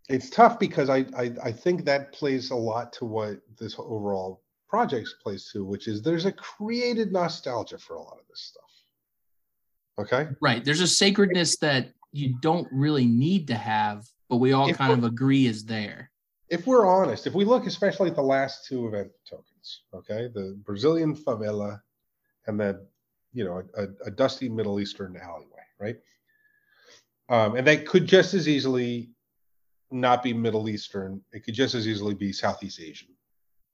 it's 0.08 0.28
tough 0.30 0.58
because 0.58 0.88
I, 0.90 1.06
I 1.16 1.32
i 1.42 1.50
think 1.50 1.84
that 1.86 2.12
plays 2.12 2.50
a 2.50 2.54
lot 2.54 2.92
to 2.94 3.04
what 3.06 3.38
this 3.58 3.74
overall 3.78 4.42
project 4.68 5.08
plays 5.22 5.48
to 5.52 5.64
which 5.64 5.88
is 5.88 6.02
there's 6.02 6.26
a 6.26 6.32
created 6.32 7.10
nostalgia 7.12 7.78
for 7.78 7.94
a 7.96 8.02
lot 8.02 8.18
of 8.20 8.26
this 8.28 8.42
stuff 8.52 8.72
okay 9.98 10.28
Right. 10.40 10.64
There's 10.64 10.80
a 10.80 10.86
sacredness 10.86 11.56
that 11.58 11.92
you 12.12 12.36
don't 12.40 12.68
really 12.70 13.06
need 13.06 13.48
to 13.48 13.54
have, 13.54 14.04
but 14.28 14.36
we 14.36 14.52
all 14.52 14.68
If 14.68 14.76
kind 14.78 14.92
of 14.92 15.04
agree 15.04 15.46
is 15.46 15.64
there. 15.64 16.10
if 16.48 16.66
we're 16.66 16.86
honest, 16.86 17.26
if 17.26 17.34
we 17.34 17.44
look 17.44 17.66
especially 17.66 18.10
at 18.10 18.16
the 18.16 18.22
last 18.22 18.66
two 18.66 18.86
event 18.86 19.10
tokens, 19.28 19.51
okay, 19.94 20.28
the 20.34 20.58
Brazilian 20.64 21.14
favela 21.16 21.80
and 22.46 22.58
then, 22.58 22.80
you 23.32 23.44
know, 23.44 23.62
a, 23.76 23.86
a 24.06 24.10
dusty 24.10 24.48
Middle 24.48 24.80
Eastern 24.80 25.16
alleyway, 25.16 25.62
right? 25.80 25.96
Um, 27.28 27.56
and 27.56 27.66
that 27.66 27.86
could 27.86 28.06
just 28.06 28.34
as 28.34 28.48
easily 28.48 29.10
not 29.90 30.22
be 30.22 30.32
Middle 30.32 30.68
Eastern. 30.68 31.20
It 31.32 31.44
could 31.44 31.54
just 31.54 31.74
as 31.74 31.86
easily 31.86 32.14
be 32.14 32.32
Southeast 32.32 32.80
Asian, 32.80 33.08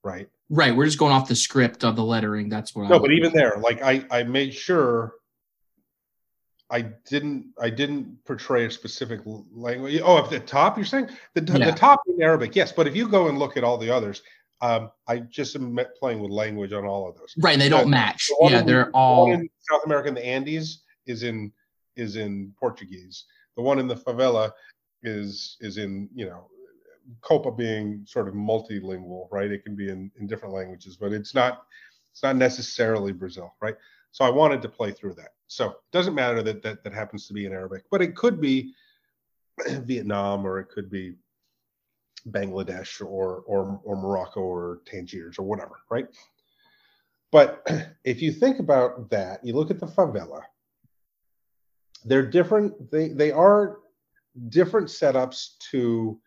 right? 0.03 0.29
Right. 0.49 0.75
We're 0.75 0.85
just 0.85 0.99
going 0.99 1.13
off 1.13 1.27
the 1.27 1.35
script 1.35 1.83
of 1.83 1.95
the 1.95 2.03
lettering. 2.03 2.49
That's 2.49 2.75
what 2.75 2.85
I 2.85 2.89
No, 2.89 2.99
but 2.99 3.11
even 3.11 3.33
there, 3.33 3.57
like 3.59 3.81
I, 3.81 4.05
I 4.11 4.23
made 4.23 4.53
sure 4.53 5.13
I 6.69 6.81
didn't, 6.81 7.47
I 7.59 7.69
didn't 7.69 8.23
portray 8.25 8.65
a 8.65 8.71
specific 8.71 9.21
language. 9.25 9.99
Oh, 10.03 10.19
at 10.19 10.29
the 10.29 10.39
top, 10.39 10.77
you're 10.77 10.85
saying 10.85 11.09
the, 11.33 11.41
Yeah. 11.41 11.71
the 11.71 11.77
top 11.77 11.99
in 12.07 12.21
Arabic, 12.21 12.55
yes. 12.55 12.71
But 12.71 12.87
if 12.87 12.95
you 12.95 13.07
go 13.07 13.27
and 13.27 13.39
look 13.39 13.57
at 13.57 13.63
all 13.63 13.77
the 13.77 13.89
others, 13.89 14.21
um, 14.61 14.91
I 15.07 15.19
just 15.19 15.55
am 15.55 15.79
playing 15.97 16.19
with 16.19 16.31
language 16.31 16.73
on 16.73 16.85
all 16.85 17.07
of 17.07 17.15
those. 17.17 17.33
right. 17.37 17.53
And 17.53 17.61
they 17.61 17.69
don't 17.69 17.89
match. 17.89 18.27
The 18.27 18.49
Yeah, 18.49 18.61
they're 18.61 18.85
the 18.85 18.91
all 18.91 19.31
in 19.31 19.49
South 19.69 19.81
America 19.85 20.09
in 20.09 20.15
the 20.15 20.25
Andes 20.25 20.83
is 21.05 21.23
in 21.23 21.51
is 21.95 22.15
in 22.15 22.53
Portuguese. 22.59 23.25
The 23.55 23.61
one 23.63 23.79
in 23.79 23.87
the 23.87 23.95
favela 23.95 24.51
is 25.03 25.57
is 25.61 25.77
in 25.77 26.09
you 26.13 26.25
know 26.25 26.47
Copa 27.21 27.51
being 27.51 28.03
sort 28.05 28.27
of 28.27 28.33
multilingual, 28.33 29.27
right? 29.31 29.51
It 29.51 29.63
can 29.63 29.75
be 29.75 29.89
in 29.89 30.11
in 30.19 30.27
different 30.27 30.53
languages, 30.53 30.97
but 30.97 31.13
it's 31.13 31.33
not 31.33 31.63
it's 32.11 32.23
not 32.23 32.35
necessarily 32.35 33.13
Brazil, 33.13 33.55
right? 33.61 33.75
So 34.11 34.25
I 34.25 34.29
wanted 34.29 34.61
to 34.63 34.69
play 34.69 34.91
through 34.91 35.13
that. 35.15 35.33
So 35.47 35.69
it 35.69 35.77
doesn't 35.91 36.15
matter 36.15 36.43
that 36.43 36.61
that 36.63 36.83
that 36.83 36.93
happens 36.93 37.27
to 37.27 37.33
be 37.33 37.45
in 37.45 37.53
Arabic, 37.53 37.83
but 37.89 38.01
it 38.01 38.15
could 38.15 38.41
be 38.41 38.73
Vietnam 39.67 40.45
or 40.45 40.59
it 40.59 40.69
could 40.69 40.89
be 40.89 41.15
Bangladesh 42.27 43.01
or 43.01 43.43
or 43.45 43.79
or 43.83 43.95
Morocco 43.95 44.41
or 44.41 44.81
Tangiers 44.85 45.37
or 45.39 45.43
whatever, 45.43 45.77
right? 45.89 46.07
But 47.31 47.65
if 48.03 48.21
you 48.21 48.31
think 48.31 48.59
about 48.59 49.09
that, 49.09 49.45
you 49.45 49.53
look 49.53 49.71
at 49.71 49.79
the 49.79 49.87
favela. 49.87 50.41
They're 52.05 52.25
different. 52.25 52.91
They 52.91 53.09
they 53.09 53.31
are 53.31 53.79
different 54.49 54.87
setups 54.87 55.57
to 55.71 56.19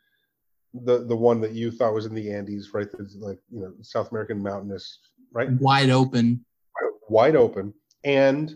the 0.75 1.05
the 1.05 1.17
one 1.17 1.41
that 1.41 1.53
you 1.53 1.71
thought 1.71 1.95
was 1.95 2.07
in 2.07 2.15
the 2.15 2.33
Andes, 2.33 2.73
right? 2.73 2.89
That's 2.93 3.17
like 3.17 3.39
you 3.51 3.61
know 3.61 3.73
South 3.83 4.11
American 4.11 4.43
mountainous, 4.43 4.99
right? 5.33 5.51
wide 5.51 5.91
open. 5.91 6.45
Wide 7.09 7.37
open 7.37 7.75
and 8.05 8.55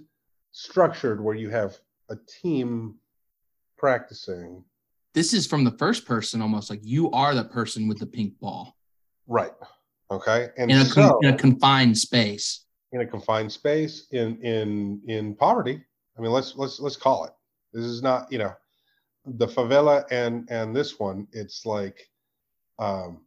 structured, 0.53 1.23
where 1.23 1.35
you 1.35 1.51
have 1.51 1.79
a 2.11 2.17
team 2.43 2.97
practicing. 3.77 4.65
This 5.17 5.35
is 5.35 5.49
from 5.49 5.65
the 5.65 5.73
first 5.73 6.07
person, 6.07 6.41
almost 6.41 6.71
like 6.71 6.81
you 6.85 7.11
are 7.11 7.35
the 7.35 7.45
person 7.45 7.89
with 7.89 7.99
the 7.99 8.07
pink 8.07 8.39
ball 8.39 8.77
Right. 9.27 9.53
Okay. 10.11 10.51
And 10.57 10.71
in 10.71 10.79
a, 10.79 10.85
so, 10.85 11.19
in 11.23 11.35
a 11.35 11.37
confined 11.37 11.99
space. 11.99 12.65
in 12.93 13.01
a 13.01 13.07
confined 13.07 13.51
space 13.51 14.07
in 14.13 14.41
in 14.43 15.03
in 15.09 15.35
poverty 15.35 15.83
i 16.17 16.21
mean 16.21 16.31
let's 16.31 16.55
let's 16.57 16.79
let's 16.79 16.97
call 16.97 17.25
it 17.25 17.33
this 17.73 17.85
is 17.85 18.01
not 18.01 18.31
you 18.31 18.39
know 18.39 18.55
the 19.27 19.47
favela 19.47 20.05
and 20.13 20.49
and 20.51 20.75
this 20.75 21.01
one 21.01 21.27
it's 21.33 21.67
like 21.67 22.09
um 22.79 23.21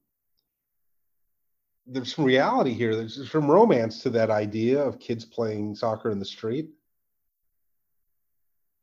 there's 1.85 2.15
some 2.15 2.23
reality 2.23 2.73
here 2.73 2.95
there's 2.95 3.29
some 3.29 3.51
romance 3.51 4.01
to 4.01 4.09
that 4.09 4.29
idea 4.29 4.81
of 4.81 4.97
kids 4.97 5.25
playing 5.25 5.75
soccer 5.75 6.09
in 6.09 6.19
the 6.19 6.25
street 6.25 6.69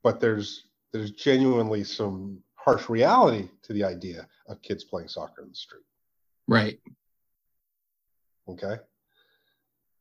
but 0.02 0.20
there's 0.20 0.66
there's 0.92 1.12
genuinely 1.12 1.82
some 1.82 2.38
harsh 2.66 2.88
reality 2.88 3.48
to 3.62 3.72
the 3.72 3.84
idea 3.84 4.26
of 4.48 4.60
kids 4.60 4.84
playing 4.84 5.08
soccer 5.08 5.40
in 5.40 5.48
the 5.48 5.54
street 5.54 5.84
Right. 6.48 6.78
Okay. 8.48 8.76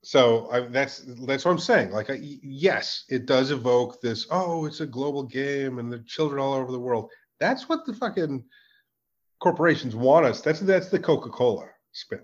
so 0.03 0.47
I, 0.51 0.59
that's 0.61 0.99
that's 1.25 1.45
what 1.45 1.51
I'm 1.51 1.57
saying. 1.59 1.91
Like, 1.91 2.11
I, 2.11 2.19
yes, 2.21 3.05
it 3.09 3.25
does 3.25 3.49
evoke 3.49 4.01
this. 4.01 4.27
Oh, 4.29 4.65
it's 4.65 4.81
a 4.81 4.85
global 4.85 5.23
game, 5.23 5.79
and 5.79 5.91
the 5.91 5.99
children 5.99 6.39
all 6.39 6.53
over 6.53 6.71
the 6.71 6.79
world. 6.79 7.09
That's 7.39 7.67
what 7.67 7.85
the 7.87 7.93
fucking 7.93 8.43
corporations 9.39 9.95
want 9.95 10.27
us. 10.27 10.41
That's 10.41 10.59
that's 10.59 10.89
the 10.89 10.99
Coca 10.99 11.29
Cola 11.29 11.65
spin. 11.91 12.21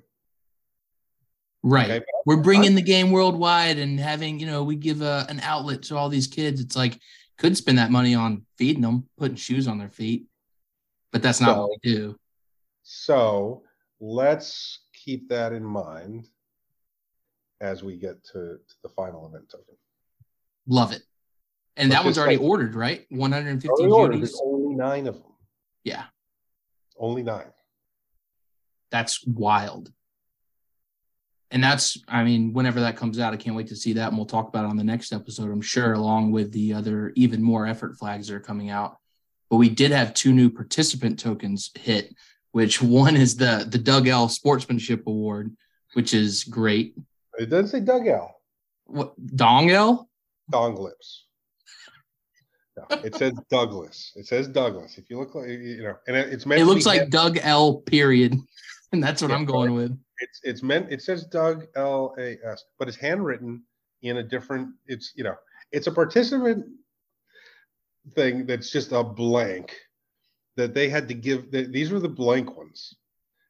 Right. 1.64 1.90
Okay, 1.90 2.06
We're 2.26 2.42
bringing 2.42 2.76
the 2.76 2.82
game 2.82 3.12
worldwide 3.12 3.78
and 3.78 4.00
having, 4.00 4.40
you 4.40 4.48
know, 4.48 4.64
we 4.64 4.76
give 4.76 5.02
a, 5.02 5.26
an 5.30 5.40
outlet 5.42 5.84
to 5.84 5.98
all 5.98 6.10
these 6.10 6.26
kids. 6.26 6.60
It's 6.60 6.76
like, 6.76 7.00
could 7.38 7.56
spend 7.56 7.78
that 7.78 7.92
money 7.92 8.16
on 8.16 8.46
feeding 8.58 8.82
them, 8.82 9.08
putting 9.18 9.36
shoes 9.36 9.68
on 9.68 9.78
their 9.78 9.90
feet, 9.90 10.26
but 11.12 11.22
that's 11.22 11.42
not 11.42 11.56
So- 11.56 11.62
what 11.62 11.70
we 11.84 11.92
do. 11.92 12.16
So 12.84 13.64
let's 14.00 14.80
keep 14.94 15.30
that 15.30 15.54
in 15.54 15.64
mind 15.64 16.28
as 17.60 17.84
we 17.84 17.96
get 17.98 18.24
to, 18.26 18.34
to 18.58 18.76
the 18.84 18.90
final 18.90 19.28
event 19.28 19.50
token. 19.50 19.76
Love 20.68 20.92
it. 20.92 21.04
And 21.78 21.90
Let's 21.90 22.00
that 22.00 22.06
one's 22.06 22.18
already 22.18 22.38
say- 22.38 22.44
ordered, 22.44 22.76
right? 22.76 23.06
150 23.10 23.70
Early 23.84 23.92
order, 23.92 24.14
duties. 24.14 24.30
There's 24.32 24.42
only 24.44 24.76
nine 24.76 25.08
of 25.08 25.16
them. 25.16 25.32
Yeah, 25.84 26.06
Only 26.98 27.24
nine. 27.24 27.52
that's 28.92 29.26
wild. 29.26 29.92
And 31.50 31.64
that's, 31.64 31.98
I 32.08 32.24
mean, 32.24 32.54
whenever 32.54 32.80
that 32.82 32.96
comes 32.98 33.20
out, 33.20 33.34
I 33.34 33.38
can't 33.38 33.56
wait 33.56 33.68
to 33.68 33.76
see 33.76 33.94
that. 33.94 34.08
And 34.10 34.18
we'll 34.18 34.26
talk 34.26 34.48
about 34.48 34.66
it 34.66 34.70
on 34.70 34.78
the 34.78 34.84
next 34.84 35.12
episode, 35.12 35.52
I'm 35.52 35.62
sure, 35.62 35.94
along 35.94 36.32
with 36.32 36.52
the 36.52 36.74
other 36.74 37.12
even 37.16 37.42
more 37.44 37.66
effort 37.68 37.98
flags 37.98 38.28
that 38.28 38.36
are 38.36 38.40
coming 38.40 38.70
out. 38.70 38.98
But 39.52 39.58
we 39.58 39.70
did 39.70 39.92
have 39.92 40.14
two 40.14 40.32
new 40.32 40.50
participant 40.50 41.20
tokens 41.20 41.70
hit, 41.78 42.16
which 42.54 42.82
one 42.82 43.18
is 43.18 43.36
the 43.36 43.68
the 43.70 43.78
Doug 43.78 44.08
L 44.08 44.30
Sportsmanship 44.30 45.06
Award, 45.06 45.54
which 45.94 46.14
is 46.14 46.46
great. 46.46 46.96
It 47.38 47.50
doesn't 47.50 47.68
say 47.68 47.82
Doug 47.82 48.08
L. 48.08 48.34
What 48.86 49.14
Dong 49.36 49.70
L? 49.70 50.10
Dong 50.50 50.76
lips. 50.76 51.26
No, 52.78 52.86
it 53.04 53.14
says 53.16 53.34
Douglas. 53.50 54.14
It 54.16 54.26
says 54.26 54.48
Douglas. 54.48 54.98
If 54.98 55.10
you 55.10 55.20
look 55.20 55.36
like 55.36 55.50
you 55.50 55.84
know, 55.84 55.96
and 56.08 56.16
it's 56.16 56.46
meant. 56.46 56.62
It 56.62 56.64
to 56.64 56.70
looks 56.70 56.86
be 56.86 56.90
like 56.92 57.00
hand- 57.02 57.12
Doug 57.12 57.38
L. 57.42 57.76
Period, 57.82 58.34
and 58.94 59.04
that's 59.04 59.22
what 59.22 59.32
Yeah, 59.32 59.36
I'm 59.38 59.46
going 59.46 59.74
with. 59.74 59.92
it's 60.20 60.40
it's 60.44 60.64
meant. 60.64 60.90
It 60.90 61.02
says 61.02 61.26
Doug 61.26 61.66
L 61.76 62.16
A 62.18 62.38
S, 62.46 62.64
but 62.80 62.88
it's 62.88 62.96
handwritten 62.96 63.64
in 64.02 64.16
a 64.18 64.24
different. 64.24 64.70
It's 64.88 65.12
you 65.14 65.26
know, 65.26 65.36
it's 65.74 65.88
a 65.88 65.92
participant 65.92 66.66
thing 68.16 68.46
that's 68.46 68.72
just 68.72 68.92
a 68.92 69.04
blank 69.04 69.76
that 70.58 70.74
they 70.74 70.90
had 70.90 71.08
to 71.08 71.14
give. 71.14 71.52
That 71.52 71.72
these 71.72 71.92
were 71.92 72.00
the 72.00 72.10
blank 72.10 72.56
ones, 72.58 72.96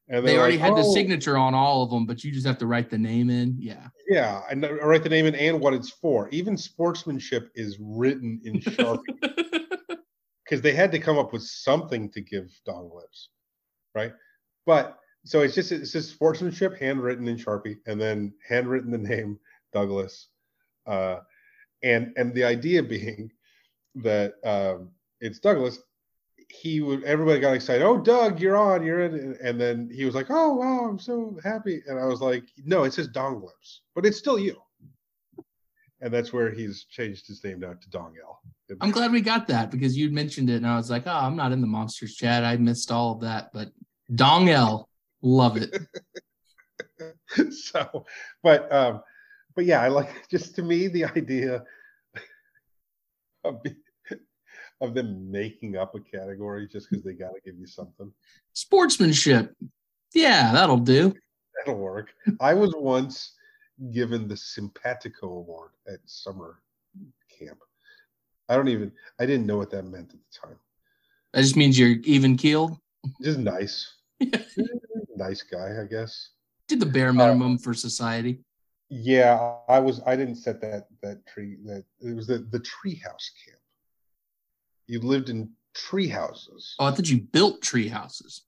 and 0.07 0.25
They 0.25 0.37
already 0.37 0.57
like, 0.57 0.69
had 0.69 0.75
the 0.75 0.87
"Oh, 0.87 0.93
signature 0.93 1.37
on 1.37 1.53
all 1.53 1.83
of 1.83 1.89
them, 1.89 2.05
but 2.05 2.23
you 2.23 2.31
just 2.31 2.45
have 2.45 2.57
to 2.59 2.67
write 2.67 2.89
the 2.89 2.97
name 2.97 3.29
in. 3.29 3.55
Yeah. 3.57 3.87
Yeah, 4.07 4.41
and 4.49 4.65
I 4.65 4.69
write 4.71 5.03
the 5.03 5.09
name 5.09 5.25
in 5.25 5.35
and 5.35 5.59
what 5.59 5.73
it's 5.73 5.89
for. 5.89 6.27
Even 6.29 6.57
sportsmanship 6.57 7.49
is 7.55 7.77
written 7.79 8.41
in 8.43 8.59
Sharpie. 8.59 9.17
because 10.51 10.61
they 10.61 10.73
had 10.73 10.91
to 10.91 10.99
come 10.99 11.17
up 11.17 11.31
with 11.31 11.43
something 11.43 12.09
to 12.11 12.19
give 12.19 12.51
dong 12.65 12.91
lips, 12.93 13.29
right? 13.95 14.11
But 14.65 14.97
so 15.23 15.39
it's 15.41 15.55
just 15.55 15.71
it's 15.71 15.93
just 15.93 16.09
sportsmanship 16.09 16.77
handwritten 16.77 17.29
in 17.29 17.37
Sharpie, 17.37 17.77
and 17.87 17.99
then 17.99 18.33
handwritten 18.45 18.91
the 18.91 18.97
name 18.97 19.39
Douglas, 19.71 20.27
uh, 20.87 21.19
and 21.83 22.11
and 22.17 22.33
the 22.33 22.43
idea 22.43 22.83
being 22.83 23.31
that 23.95 24.33
um, 24.43 24.89
it's 25.19 25.39
Douglas. 25.39 25.79
He 26.49 26.81
would 26.81 27.03
everybody 27.03 27.39
got 27.39 27.53
excited. 27.53 27.83
Oh, 27.83 27.97
Doug, 27.97 28.41
you're 28.41 28.57
on, 28.57 28.85
you're 28.85 29.01
in, 29.01 29.37
and- 29.41 29.59
then 29.59 29.89
he 29.93 30.03
was 30.05 30.15
like, 30.15 30.27
"Oh 30.29 30.53
wow, 30.55 30.87
I'm 30.89 30.99
so 30.99 31.37
happy," 31.43 31.81
and 31.87 31.97
I 31.97 32.05
was 32.05 32.19
like, 32.21 32.43
"No, 32.65 32.83
it 32.83 32.93
says 32.93 33.07
Dong 33.07 33.41
Lips, 33.41 33.81
but 33.95 34.05
it's 34.05 34.17
still 34.17 34.37
you." 34.37 34.57
And 36.01 36.11
that's 36.11 36.33
where 36.33 36.49
he's 36.51 36.85
changed 36.85 37.27
his 37.27 37.43
name 37.43 37.59
now 37.59 37.73
to 37.73 37.89
Dong 37.89 38.15
L. 38.21 38.41
I'm 38.81 38.91
glad 38.91 39.11
we 39.11 39.21
got 39.21 39.47
that 39.47 39.69
because 39.69 39.95
you 39.95 40.09
mentioned 40.09 40.49
it, 40.49 40.55
and 40.55 40.67
I 40.67 40.75
was 40.75 40.89
like, 40.89 41.03
oh, 41.05 41.11
I'm 41.11 41.35
not 41.35 41.51
in 41.51 41.61
the 41.61 41.67
monsters 41.67 42.15
chat. 42.15 42.43
I 42.43 42.57
missed 42.57 42.91
all 42.91 43.13
of 43.13 43.21
that, 43.21 43.51
but 43.53 43.69
Dong 44.15 44.49
L, 44.49 44.89
love 45.21 45.57
it. 45.57 45.77
so 47.51 48.05
but 48.43 48.71
um 48.71 49.01
but 49.55 49.65
yeah 49.65 49.81
i 49.81 49.87
like 49.87 50.09
just 50.29 50.55
to 50.55 50.61
me 50.63 50.87
the 50.87 51.05
idea 51.05 51.63
of 53.43 53.61
be, 53.63 53.75
of 54.81 54.93
them 54.93 55.31
making 55.31 55.77
up 55.77 55.95
a 55.95 55.99
category 55.99 56.67
just 56.67 56.89
because 56.89 57.03
they 57.03 57.13
got 57.13 57.29
to 57.33 57.41
give 57.45 57.57
you 57.59 57.67
something 57.67 58.11
Sportsmanship. 58.53 59.55
Yeah, 60.13 60.51
that'll 60.53 60.77
do. 60.77 61.13
that'll 61.57 61.79
work 61.79 62.09
i 62.39 62.53
was 62.53 62.73
once 62.75 63.33
given 63.91 64.27
the 64.27 64.35
simpatico 64.37 65.27
award 65.27 65.71
at 65.87 65.99
summer 66.05 66.61
camp 67.29 67.59
i 68.49 68.55
don't 68.55 68.67
even 68.67 68.91
i 69.19 69.25
didn't 69.25 69.45
know 69.45 69.57
what 69.57 69.69
that 69.71 69.83
meant 69.83 70.13
at 70.13 70.19
the 70.19 70.47
time 70.47 70.57
That 71.33 71.41
just 71.41 71.55
means 71.55 71.77
you're 71.79 71.97
even 72.03 72.35
keeled. 72.37 72.77
just 73.21 73.39
nice 73.39 73.93
nice 75.15 75.41
guy 75.43 75.81
i 75.81 75.85
guess 75.85 76.29
Did 76.67 76.79
the 76.79 76.85
bare 76.85 77.09
uh, 77.09 77.13
minimum 77.13 77.57
for 77.57 77.73
society. 77.73 78.39
Yeah 78.93 79.55
i 79.69 79.79
was 79.79 80.01
i 80.05 80.17
didn't 80.17 80.35
set 80.35 80.59
that 80.59 80.85
that 81.01 81.25
tree 81.25 81.55
that 81.65 81.85
it 82.01 82.13
was 82.13 82.27
the 82.27 82.39
the 82.51 82.59
treehouse 82.59 83.29
camp 83.45 83.57
you 84.87 84.99
lived 84.99 85.29
in 85.29 85.49
tree 85.73 86.09
houses 86.09 86.75
Oh, 86.77 86.85
I 86.87 86.91
thought 86.91 87.07
you 87.09 87.21
built 87.21 87.61
tree 87.61 87.87
houses. 87.87 88.41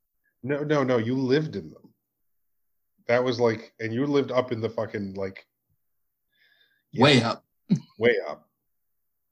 no 0.44 0.62
no 0.64 0.84
no 0.84 0.98
you 0.98 1.16
lived 1.16 1.56
in 1.56 1.70
them 1.70 1.94
that 3.08 3.24
was 3.24 3.40
like 3.40 3.72
and 3.80 3.94
you 3.94 4.06
lived 4.06 4.32
up 4.32 4.52
in 4.52 4.60
the 4.60 4.70
fucking 4.70 5.14
like 5.14 5.46
yeah, 6.92 7.04
Way 7.04 7.24
up. 7.24 7.44
way 7.98 8.18
up 8.30 8.46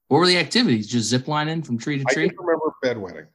What 0.08 0.18
were 0.18 0.26
the 0.26 0.38
activities? 0.38 0.88
Just 0.88 1.08
zip 1.10 1.28
lining 1.28 1.62
from 1.62 1.76
tree 1.78 1.98
to 1.98 2.04
tree? 2.04 2.28
just 2.28 2.38
remember 2.40 2.72
bedwetting 2.82 3.26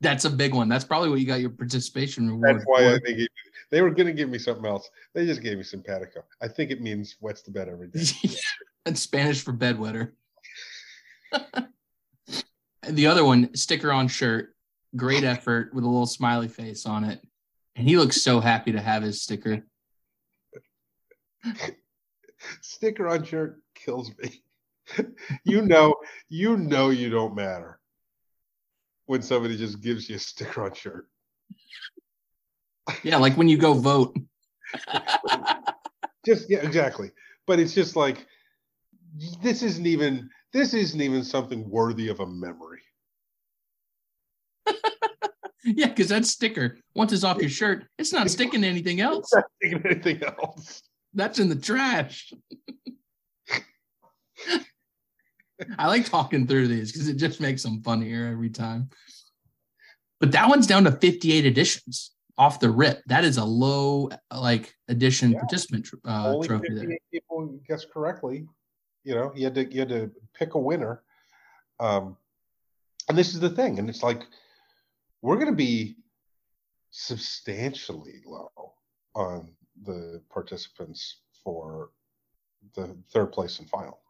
That's 0.00 0.24
a 0.24 0.30
big 0.30 0.54
one. 0.54 0.68
That's 0.68 0.84
probably 0.84 1.08
what 1.08 1.20
you 1.20 1.26
got 1.26 1.40
your 1.40 1.50
participation 1.50 2.28
reward. 2.28 2.56
that's 2.56 2.64
why 2.66 2.80
for. 2.80 3.00
they 3.04 3.14
gave 3.14 3.28
they 3.70 3.82
were 3.82 3.90
going 3.90 4.06
to 4.06 4.12
give 4.12 4.28
me 4.28 4.38
something 4.38 4.64
else 4.64 4.90
they 5.12 5.26
just 5.26 5.42
gave 5.42 5.56
me 5.56 5.64
simpatico 5.64 6.22
i 6.40 6.46
think 6.46 6.70
it 6.70 6.80
means 6.80 7.16
wets 7.20 7.42
the 7.42 7.50
bed 7.50 7.68
every 7.68 7.88
day 7.88 8.04
That's 8.86 9.00
Spanish 9.00 9.42
for 9.42 9.52
bedwetter. 9.52 10.12
and 11.32 11.66
the 12.88 13.08
other 13.08 13.24
one, 13.24 13.52
sticker 13.56 13.90
on 13.90 14.06
shirt, 14.06 14.54
great 14.94 15.24
effort 15.24 15.74
with 15.74 15.82
a 15.82 15.88
little 15.88 16.06
smiley 16.06 16.46
face 16.46 16.86
on 16.86 17.02
it. 17.02 17.20
And 17.74 17.88
he 17.88 17.96
looks 17.96 18.22
so 18.22 18.38
happy 18.38 18.70
to 18.70 18.80
have 18.80 19.02
his 19.02 19.22
sticker. 19.22 19.66
sticker 22.60 23.08
on 23.08 23.24
shirt 23.24 23.60
kills 23.74 24.12
me 24.22 24.42
you 25.44 25.62
know 25.62 25.94
you 26.28 26.56
know 26.56 26.90
you 26.90 27.10
don't 27.10 27.34
matter 27.34 27.78
when 29.06 29.22
somebody 29.22 29.56
just 29.56 29.80
gives 29.80 30.08
you 30.08 30.16
a 30.16 30.18
sticker 30.18 30.64
on 30.64 30.74
shirt 30.74 31.08
Yeah, 33.02 33.16
like 33.16 33.36
when 33.36 33.48
you 33.48 33.56
go 33.58 33.74
vote. 33.74 34.16
just 36.26 36.50
yeah 36.50 36.58
exactly 36.58 37.10
but 37.46 37.60
it's 37.60 37.72
just 37.72 37.94
like 37.94 38.26
this 39.42 39.62
isn't 39.62 39.86
even 39.86 40.28
this 40.52 40.74
isn't 40.74 41.00
even 41.00 41.22
something 41.22 41.68
worthy 41.70 42.08
of 42.08 42.18
a 42.20 42.26
memory 42.26 42.80
yeah, 45.64 45.88
because 45.88 46.08
that 46.08 46.24
sticker, 46.24 46.78
once 46.94 47.12
it's 47.12 47.24
off 47.24 47.40
your 47.40 47.50
shirt, 47.50 47.86
it's 47.98 48.12
not 48.12 48.30
sticking 48.30 48.62
to 48.62 48.68
anything 48.68 49.00
else. 49.00 49.32
Not 49.34 49.44
thinking 49.60 49.82
anything 49.84 50.22
else 50.22 50.82
That's 51.14 51.38
in 51.38 51.48
the 51.48 51.56
trash. 51.56 52.32
I 55.78 55.86
like 55.88 56.06
talking 56.06 56.46
through 56.46 56.68
these 56.68 56.92
because 56.92 57.08
it 57.08 57.16
just 57.16 57.40
makes 57.40 57.62
them 57.62 57.82
funnier 57.82 58.26
every 58.28 58.50
time. 58.50 58.90
But 60.20 60.32
that 60.32 60.48
one's 60.48 60.66
down 60.66 60.84
to 60.84 60.92
58 60.92 61.44
editions 61.46 62.12
off 62.38 62.60
the 62.60 62.70
rip. 62.70 63.02
That 63.06 63.24
is 63.24 63.36
a 63.38 63.44
low 63.44 64.10
like 64.34 64.74
edition 64.88 65.32
Yeah. 65.32 65.40
participant 65.40 65.88
uh, 66.06 66.34
only 66.34 66.48
trophy 66.48 66.68
58 66.68 66.88
there. 66.88 66.98
people 67.12 67.60
guessed 67.68 67.90
correctly 67.92 68.46
you 69.04 69.14
know 69.14 69.32
you 69.34 69.44
had 69.44 69.54
to 69.54 69.72
you 69.72 69.80
had 69.80 69.88
to 69.88 70.10
pick 70.34 70.54
a 70.54 70.58
winner 70.58 71.02
um 71.80 72.16
and 73.08 73.16
this 73.16 73.32
is 73.34 73.40
the 73.40 73.48
thing 73.50 73.78
and 73.78 73.88
it's 73.88 74.02
like 74.02 74.22
we're 75.22 75.36
going 75.36 75.50
to 75.50 75.56
be 75.56 75.96
substantially 76.90 78.20
low 78.26 78.50
on 79.14 79.52
the 79.84 80.20
participants 80.30 81.20
for 81.44 81.90
the 82.74 82.96
third 83.12 83.26
place 83.32 83.58
and 83.60 83.68
final 83.70 84.00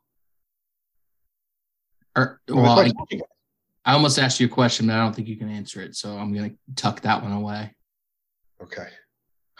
Or, 2.17 2.41
well, 2.49 2.79
I, 2.79 2.85
I 2.85 2.89
told 2.91 3.09
you 3.11 3.19
guys. 3.19 3.29
I 3.85 3.93
almost 3.93 4.19
asked 4.19 4.41
you 4.41 4.47
a 4.47 4.51
question, 4.51 4.89
but 4.89 4.95
I 4.95 4.99
don't 4.99 5.15
think 5.15 5.29
you 5.29 5.37
can 5.37 5.49
answer 5.49 5.81
it. 5.81 5.95
So 5.95 6.17
I'm 6.17 6.33
going 6.35 6.51
to 6.51 6.57
tuck 6.75 7.03
that 7.03 7.23
one 7.23 7.33
away. 7.33 7.73
okay 8.63 8.89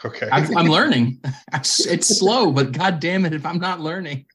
okay 0.03 0.27
I'm, 0.31 0.57
I'm 0.57 0.67
learning. 0.77 1.21
It's, 1.53 1.85
it's 1.85 2.19
slow, 2.19 2.51
but 2.51 2.71
God 2.71 2.99
damn 2.99 3.25
it, 3.25 3.33
if 3.33 3.45
I'm 3.45 3.59
not 3.59 3.79
learning. 3.79 4.25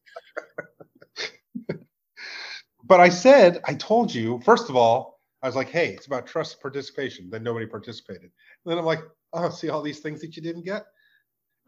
but 2.85 3.01
I 3.01 3.11
said, 3.11 3.61
I 3.67 3.75
told 3.75 4.15
you, 4.15 4.41
first 4.45 4.71
of 4.71 4.77
all, 4.77 5.21
I 5.43 5.47
was 5.47 5.57
like, 5.57 5.69
hey, 5.69 5.91
it's 5.91 6.07
about 6.07 6.27
trust 6.27 6.61
participation. 6.61 7.29
Then 7.29 7.43
nobody 7.43 7.67
participated. 7.67 8.23
And 8.23 8.31
then 8.67 8.79
I'm 8.79 8.85
like, 8.85 9.03
oh, 9.35 9.51
see 9.51 9.69
all 9.69 9.83
these 9.83 10.01
things 10.01 10.21
that 10.21 10.37
you 10.37 10.43
didn't 10.43 10.65
get? 10.65 10.85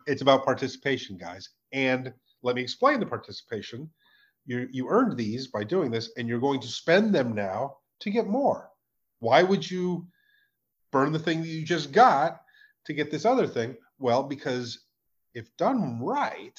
It's 0.06 0.22
about 0.22 0.44
participation, 0.44 1.16
guys. 1.16 1.48
And 1.72 2.12
let 2.42 2.56
me 2.56 2.62
explain 2.62 3.00
the 3.00 3.06
participation. 3.06 3.90
You 4.46 4.68
you 4.70 4.88
earned 4.88 5.16
these 5.16 5.48
by 5.48 5.64
doing 5.64 5.90
this, 5.90 6.10
and 6.16 6.28
you're 6.28 6.40
going 6.40 6.60
to 6.60 6.68
spend 6.68 7.14
them 7.14 7.34
now 7.34 7.76
to 8.00 8.10
get 8.10 8.26
more. 8.26 8.70
Why 9.20 9.42
would 9.42 9.68
you 9.68 10.06
burn 10.92 11.12
the 11.12 11.18
thing 11.18 11.40
that 11.40 11.48
you 11.48 11.64
just 11.64 11.92
got 11.92 12.40
to 12.86 12.92
get 12.92 13.10
this 13.10 13.24
other 13.24 13.46
thing? 13.46 13.76
Well, 13.98 14.22
because 14.22 14.84
if 15.34 15.48
done 15.56 16.00
right, 16.00 16.58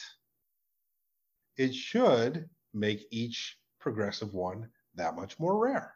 it 1.57 1.73
should 1.73 2.49
make 2.73 3.05
each 3.11 3.57
progressive 3.79 4.33
one 4.33 4.69
that 4.95 5.15
much 5.15 5.39
more 5.39 5.57
rare. 5.57 5.95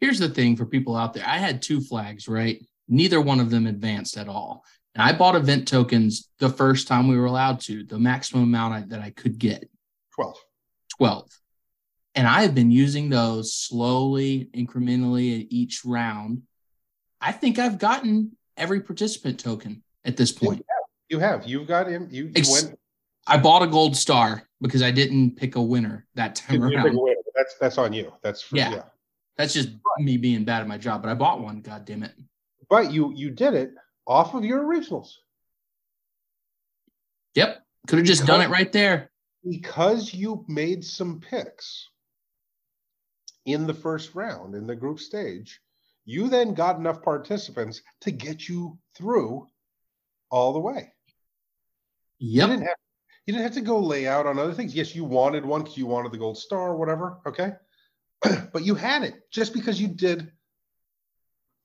Here's 0.00 0.18
the 0.18 0.28
thing 0.28 0.56
for 0.56 0.66
people 0.66 0.96
out 0.96 1.14
there 1.14 1.24
I 1.26 1.38
had 1.38 1.62
two 1.62 1.80
flags, 1.80 2.28
right? 2.28 2.64
Neither 2.88 3.20
one 3.20 3.40
of 3.40 3.50
them 3.50 3.66
advanced 3.66 4.16
at 4.16 4.28
all. 4.28 4.64
And 4.94 5.02
I 5.02 5.12
bought 5.12 5.34
event 5.34 5.66
tokens 5.66 6.30
the 6.38 6.48
first 6.48 6.86
time 6.86 7.08
we 7.08 7.18
were 7.18 7.26
allowed 7.26 7.60
to, 7.62 7.84
the 7.84 7.98
maximum 7.98 8.44
amount 8.44 8.74
I, 8.74 8.80
that 8.88 9.00
I 9.00 9.10
could 9.10 9.38
get 9.38 9.68
12. 10.14 10.36
12. 10.98 11.28
And 12.14 12.26
I 12.26 12.42
have 12.42 12.54
been 12.54 12.70
using 12.70 13.08
those 13.10 13.54
slowly, 13.54 14.48
incrementally 14.54 15.40
at 15.40 15.46
each 15.50 15.84
round. 15.84 16.42
I 17.20 17.32
think 17.32 17.58
I've 17.58 17.78
gotten 17.78 18.36
every 18.56 18.80
participant 18.80 19.40
token 19.40 19.82
at 20.04 20.16
this 20.16 20.30
point. 20.30 20.64
You 21.08 21.18
have. 21.18 21.46
You've 21.46 21.66
got 21.66 21.88
him. 21.88 22.08
You, 22.10 22.26
you 22.26 22.32
Ex- 22.36 22.50
went. 22.50 22.78
I 23.26 23.38
bought 23.38 23.62
a 23.62 23.66
gold 23.66 23.96
star 23.96 24.48
because 24.60 24.82
I 24.82 24.90
didn't 24.90 25.36
pick 25.36 25.56
a 25.56 25.62
winner 25.62 26.06
that 26.14 26.34
time 26.36 26.56
you 26.56 26.76
around. 26.76 26.96
winner, 26.96 27.16
That's 27.34 27.54
that's 27.58 27.78
on 27.78 27.92
you. 27.92 28.12
That's 28.22 28.42
for, 28.42 28.56
Yeah. 28.56 28.70
yeah. 28.70 28.82
That's 29.36 29.52
just 29.52 29.70
me 29.98 30.16
being 30.16 30.44
bad 30.44 30.60
at 30.60 30.68
my 30.68 30.78
job, 30.78 31.02
but 31.02 31.10
I 31.10 31.14
bought 31.14 31.40
one. 31.40 31.60
God 31.60 31.84
damn 31.84 32.02
it. 32.02 32.12
But 32.68 32.92
you 32.92 33.12
you 33.14 33.30
did 33.30 33.54
it 33.54 33.72
off 34.06 34.34
of 34.34 34.44
your 34.44 34.64
originals 34.64 35.20
Yep. 37.34 37.62
Could 37.88 37.98
have 37.98 38.06
just 38.06 38.26
done 38.26 38.40
it 38.40 38.48
right 38.48 38.70
there. 38.72 39.10
Because 39.48 40.12
you 40.14 40.44
made 40.48 40.84
some 40.84 41.20
picks 41.20 41.88
in 43.44 43.66
the 43.66 43.74
first 43.74 44.14
round 44.14 44.54
in 44.54 44.66
the 44.66 44.74
group 44.76 44.98
stage. 44.98 45.60
You 46.06 46.28
then 46.28 46.54
got 46.54 46.76
enough 46.76 47.02
participants 47.02 47.82
to 48.02 48.10
get 48.10 48.48
you 48.48 48.78
through 48.96 49.46
all 50.30 50.52
the 50.52 50.60
way. 50.60 50.92
You 52.18 52.40
Yep. 52.40 52.48
didn't 52.50 52.66
have 52.66 52.76
you 53.26 53.32
didn't 53.32 53.44
have 53.44 53.54
to 53.54 53.62
go 53.62 53.78
lay 53.78 54.06
out 54.06 54.26
on 54.26 54.38
other 54.38 54.52
things. 54.52 54.74
Yes, 54.74 54.94
you 54.94 55.02
wanted 55.02 55.46
one 55.46 55.62
because 55.62 55.78
you 55.78 55.86
wanted 55.86 56.12
the 56.12 56.18
gold 56.18 56.36
star 56.36 56.68
or 56.72 56.76
whatever. 56.76 57.20
Okay. 57.26 57.52
but 58.52 58.64
you 58.64 58.74
had 58.74 59.02
it 59.02 59.14
just 59.30 59.54
because 59.54 59.80
you 59.80 59.88
did 59.88 60.30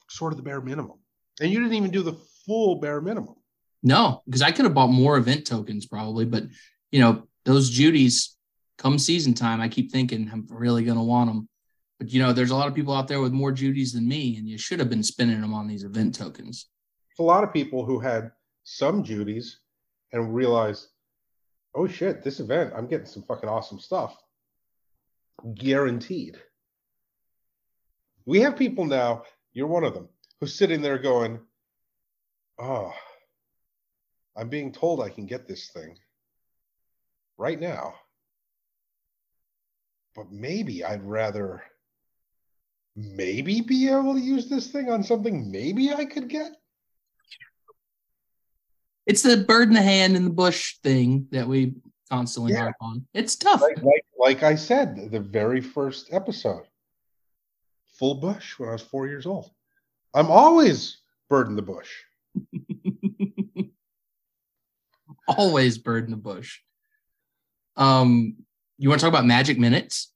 sort 0.10 0.32
of 0.32 0.38
the 0.38 0.44
bare 0.44 0.62
minimum. 0.62 1.00
And 1.42 1.52
you 1.52 1.60
didn't 1.60 1.74
even 1.74 1.92
do 1.92 2.02
the 2.02 2.18
full 2.46 2.76
bare 2.76 3.02
minimum. 3.02 3.36
No, 3.84 4.22
because 4.26 4.42
I 4.42 4.52
could 4.52 4.66
have 4.66 4.74
bought 4.74 4.88
more 4.88 5.18
event 5.18 5.46
tokens 5.46 5.86
probably, 5.86 6.26
but 6.26 6.44
you 6.92 7.02
know, 7.02 7.28
those 7.50 7.70
Judies 7.70 8.38
come 8.78 9.00
season 9.00 9.34
time, 9.34 9.60
I 9.60 9.68
keep 9.68 9.92
thinking 9.92 10.30
I'm 10.32 10.46
really 10.50 10.84
going 10.84 10.98
to 10.98 11.04
want 11.04 11.30
them. 11.30 11.50
But 11.98 12.12
you 12.12 12.22
know, 12.22 12.32
there's 12.32 12.52
a 12.52 12.56
lot 12.56 12.68
of 12.68 12.76
people 12.76 12.94
out 12.94 13.08
there 13.08 13.22
with 13.22 13.34
more 13.34 13.52
Judies 13.52 13.92
than 13.92 14.08
me, 14.08 14.38
and 14.38 14.48
you 14.48 14.58
should 14.58 14.80
have 14.80 14.90
been 14.90 15.04
spending 15.04 15.42
them 15.42 15.54
on 15.54 15.68
these 15.68 15.84
event 15.84 16.16
tokens. 16.16 16.68
A 17.18 17.24
lot 17.24 17.44
of 17.44 17.52
people 17.52 17.84
who 17.84 18.00
had 18.00 18.32
some 18.64 19.04
Judies 19.04 19.60
and 20.14 20.34
realized, 20.34 20.88
oh 21.76 21.88
shit, 21.88 22.24
this 22.24 22.40
event, 22.40 22.72
I'm 22.76 22.88
getting 22.88 23.08
some 23.08 23.24
fucking 23.24 23.50
awesome 23.50 23.80
stuff. 23.80 24.16
Guaranteed. 25.56 26.38
We 28.26 28.42
have 28.42 28.56
people 28.56 28.86
now, 28.86 29.24
you're 29.54 29.68
one 29.68 29.84
of 29.84 29.94
them, 29.94 30.08
who's 30.40 30.56
sitting 30.56 30.82
there 30.82 31.00
going, 31.00 31.40
oh, 32.60 32.94
I'm 34.38 34.50
being 34.50 34.72
told 34.72 35.02
I 35.02 35.10
can 35.10 35.26
get 35.26 35.48
this 35.48 35.72
thing 35.72 35.98
right 37.40 37.60
now. 37.60 37.96
But 40.16 40.32
maybe 40.32 40.84
I'd 40.84 41.04
rather 41.04 41.64
maybe 42.96 43.62
be 43.62 43.88
able 43.90 44.14
to 44.16 44.20
use 44.20 44.48
this 44.50 44.68
thing 44.68 44.92
on 44.92 45.04
something 45.04 45.50
maybe 45.50 45.94
I 45.94 46.06
could 46.06 46.28
get. 46.28 46.52
It's 49.08 49.22
the 49.24 49.38
bird 49.38 49.70
in 49.70 49.74
the 49.74 49.82
hand 49.82 50.16
in 50.18 50.26
the 50.26 50.30
bush 50.30 50.78
thing 50.84 51.28
that 51.32 51.48
we 51.48 51.76
constantly 52.12 52.52
Yeah. 52.52 52.60
harp 52.64 52.76
on. 52.82 53.08
It's 53.14 53.36
tough. 53.38 53.62
like, 53.62 53.82
like 53.82 54.06
like 54.18 54.44
I 54.44 54.56
said, 54.56 55.10
the 55.12 55.22
very 55.22 55.62
first 55.62 56.10
episode, 56.12 56.66
full 57.98 58.16
bush 58.16 58.60
when 58.60 58.68
I 58.70 58.74
was 58.74 58.82
four 58.82 59.08
years 59.08 59.26
old. 59.26 59.50
I'm 60.14 60.30
always 60.30 60.98
bird 61.30 61.48
in 61.48 61.56
the 61.56 61.62
bush. 61.62 61.90
Always 65.28 65.78
bird 65.78 66.06
in 66.06 66.12
the 66.12 66.18
bush. 66.18 66.60
Um, 67.78 68.36
you 68.78 68.90
want 68.90 69.00
to 69.02 69.06
talk 69.06 69.14
about 69.14 69.26
magic 69.26 69.58
minutes? 69.60 70.12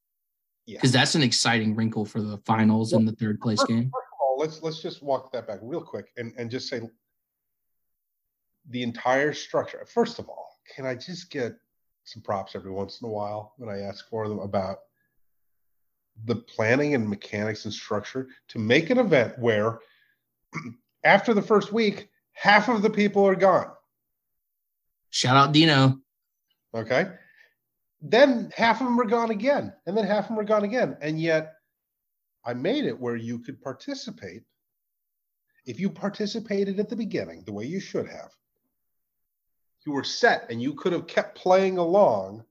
Yeah. 0.66 0.78
Because 0.78 0.92
that's 0.92 1.16
an 1.16 1.24
exciting 1.24 1.76
wrinkle 1.76 2.06
for 2.06 2.22
the 2.22 2.38
finals 2.46 2.94
and 2.94 3.08
the 3.08 3.12
third 3.14 3.40
place 3.42 3.60
First- 3.60 3.70
game. 3.70 3.84
First 3.94 4.08
of 4.14 4.20
all, 4.22 4.38
let's 4.40 4.62
let's 4.62 4.82
just 4.82 5.04
walk 5.04 5.32
that 5.34 5.48
back 5.48 5.60
real 5.62 5.82
quick 5.82 6.12
and 6.18 6.34
and 6.38 6.50
just 6.50 6.70
say 6.70 6.82
the 8.70 8.84
entire 8.84 9.34
structure. 9.34 9.86
First 9.86 10.20
of 10.20 10.30
all, 10.30 10.58
can 10.74 10.86
I 10.86 10.96
just 10.96 11.30
get 11.30 11.54
some 12.06 12.22
props 12.22 12.56
every 12.56 12.72
once 12.72 13.02
in 13.02 13.08
a 13.08 13.12
while 13.12 13.54
when 13.58 13.70
I 13.70 13.80
ask 13.82 14.10
for 14.10 14.28
them 14.30 14.40
about 14.40 14.80
the 16.26 16.36
planning 16.36 16.96
and 16.96 17.10
mechanics 17.10 17.66
and 17.66 17.74
structure 17.74 18.28
to 18.50 18.60
make 18.60 18.90
an 18.90 19.00
event 19.00 19.38
where 19.40 19.80
after 21.04 21.34
the 21.34 21.42
first 21.42 21.74
week, 21.74 22.10
half 22.34 22.70
of 22.70 22.82
the 22.82 22.90
people 22.90 23.26
are 23.28 23.36
gone. 23.36 23.72
Shout 25.10 25.36
out 25.36 25.52
Dino. 25.52 26.00
Okay. 26.74 27.08
Then 28.06 28.52
half 28.54 28.82
of 28.82 28.88
them 28.88 29.00
are 29.00 29.06
gone 29.06 29.32
again, 29.32 29.74
and 29.88 29.96
then 29.98 30.06
half 30.06 30.26
of 30.26 30.30
them 30.30 30.40
are 30.40 30.44
gone 30.44 30.66
again. 30.66 30.98
And 31.02 31.20
yet 31.20 31.54
I 32.46 32.54
made 32.54 32.84
it 32.84 33.00
where 33.00 33.16
you 33.16 33.40
could 33.40 33.62
participate. 33.62 34.44
If 35.66 35.80
you 35.80 35.90
participated 35.90 36.82
at 36.82 36.90
the 36.90 36.98
beginning 36.98 37.44
the 37.46 37.54
way 37.54 37.66
you 37.66 37.80
should 37.80 38.10
have, 38.10 38.32
you 39.86 39.94
were 39.94 40.04
set 40.04 40.52
and 40.52 40.62
you 40.62 40.74
could 40.74 40.92
have 40.92 41.08
kept 41.08 41.38
playing 41.38 41.78
along 41.78 42.44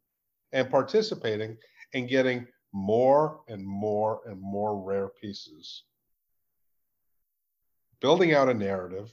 and 0.52 0.70
participating 0.70 1.58
and 1.92 2.08
getting 2.08 2.46
more 2.72 3.40
and 3.48 3.64
more 3.66 4.22
and 4.24 4.40
more 4.40 4.82
rare 4.82 5.10
pieces. 5.20 5.82
Building 8.00 8.32
out 8.32 8.48
a 8.48 8.54
narrative, 8.54 9.10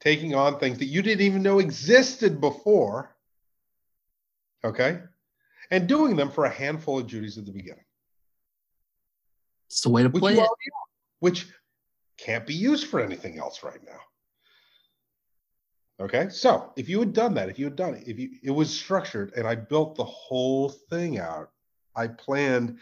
taking 0.00 0.34
on 0.34 0.58
things 0.58 0.78
that 0.78 0.86
you 0.86 1.02
didn't 1.02 1.26
even 1.26 1.42
know 1.42 1.58
existed 1.58 2.40
before 2.40 3.14
okay 4.64 5.00
and 5.74 5.88
doing 5.88 6.16
them 6.16 6.30
for 6.30 6.44
a 6.44 6.50
handful 6.50 6.98
of 6.98 7.06
duties 7.06 7.36
at 7.36 7.46
the 7.46 7.52
beginning. 7.52 7.84
It's 9.66 9.80
the 9.80 9.90
way 9.90 10.02
to 10.02 10.08
which, 10.08 10.20
play 10.20 10.34
you 10.34 10.42
it. 10.42 10.48
which 11.18 11.48
can't 12.16 12.46
be 12.46 12.54
used 12.54 12.86
for 12.86 13.00
anything 13.00 13.38
else 13.38 13.62
right 13.62 13.80
now. 13.84 14.00
Okay 16.04 16.28
so 16.28 16.72
if 16.76 16.88
you 16.88 16.98
had 16.98 17.12
done 17.12 17.34
that 17.34 17.48
if 17.48 17.58
you 17.58 17.64
had 17.66 17.76
done 17.76 17.94
it 17.94 18.08
if 18.08 18.18
you 18.18 18.30
it 18.42 18.50
was 18.50 18.68
structured 18.68 19.32
and 19.36 19.46
i 19.46 19.54
built 19.54 19.94
the 19.94 20.04
whole 20.04 20.68
thing 20.68 21.20
out 21.20 21.50
i 21.94 22.08
planned 22.08 22.78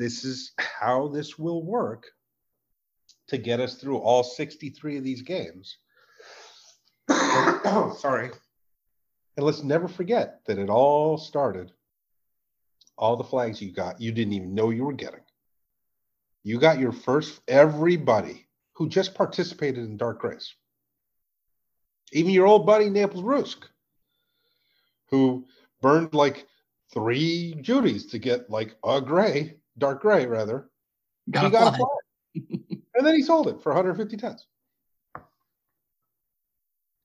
this 0.00 0.24
is 0.24 0.52
how 0.58 1.08
this 1.08 1.38
will 1.38 1.62
work 1.64 2.06
to 3.28 3.38
get 3.38 3.60
us 3.60 3.76
through 3.76 3.98
all 3.98 4.24
63 4.24 4.96
of 4.98 5.04
these 5.04 5.22
games. 5.22 5.78
Sorry. 7.08 8.30
And 9.36 9.46
let's 9.46 9.62
never 9.62 9.88
forget 9.88 10.40
that 10.46 10.58
it 10.58 10.68
all 10.68 11.16
started, 11.16 11.72
all 13.00 13.16
the 13.16 13.24
flags 13.24 13.60
you 13.62 13.72
got, 13.72 14.00
you 14.00 14.12
didn't 14.12 14.34
even 14.34 14.54
know 14.54 14.68
you 14.70 14.84
were 14.84 14.92
getting. 14.92 15.20
You 16.44 16.60
got 16.60 16.78
your 16.78 16.92
first, 16.92 17.40
everybody 17.48 18.46
who 18.74 18.88
just 18.88 19.14
participated 19.14 19.84
in 19.84 19.96
Dark 19.96 20.20
Grace. 20.20 20.54
Even 22.12 22.32
your 22.32 22.46
old 22.46 22.66
buddy, 22.66 22.90
Naples 22.90 23.24
Rusk, 23.24 23.66
who 25.08 25.46
burned 25.80 26.12
like 26.12 26.46
three 26.92 27.54
Judies 27.62 28.06
to 28.06 28.18
get 28.18 28.50
like 28.50 28.76
a 28.84 29.00
gray, 29.00 29.56
dark 29.78 30.02
gray 30.02 30.26
rather. 30.26 30.68
Got 31.30 31.42
he 31.42 31.46
a 31.48 31.50
got 31.50 31.74
a 31.74 31.76
flag. 31.76 32.80
and 32.94 33.06
then 33.06 33.14
he 33.14 33.22
sold 33.22 33.48
it 33.48 33.62
for 33.62 33.70
150 33.70 34.16
tens. 34.16 34.46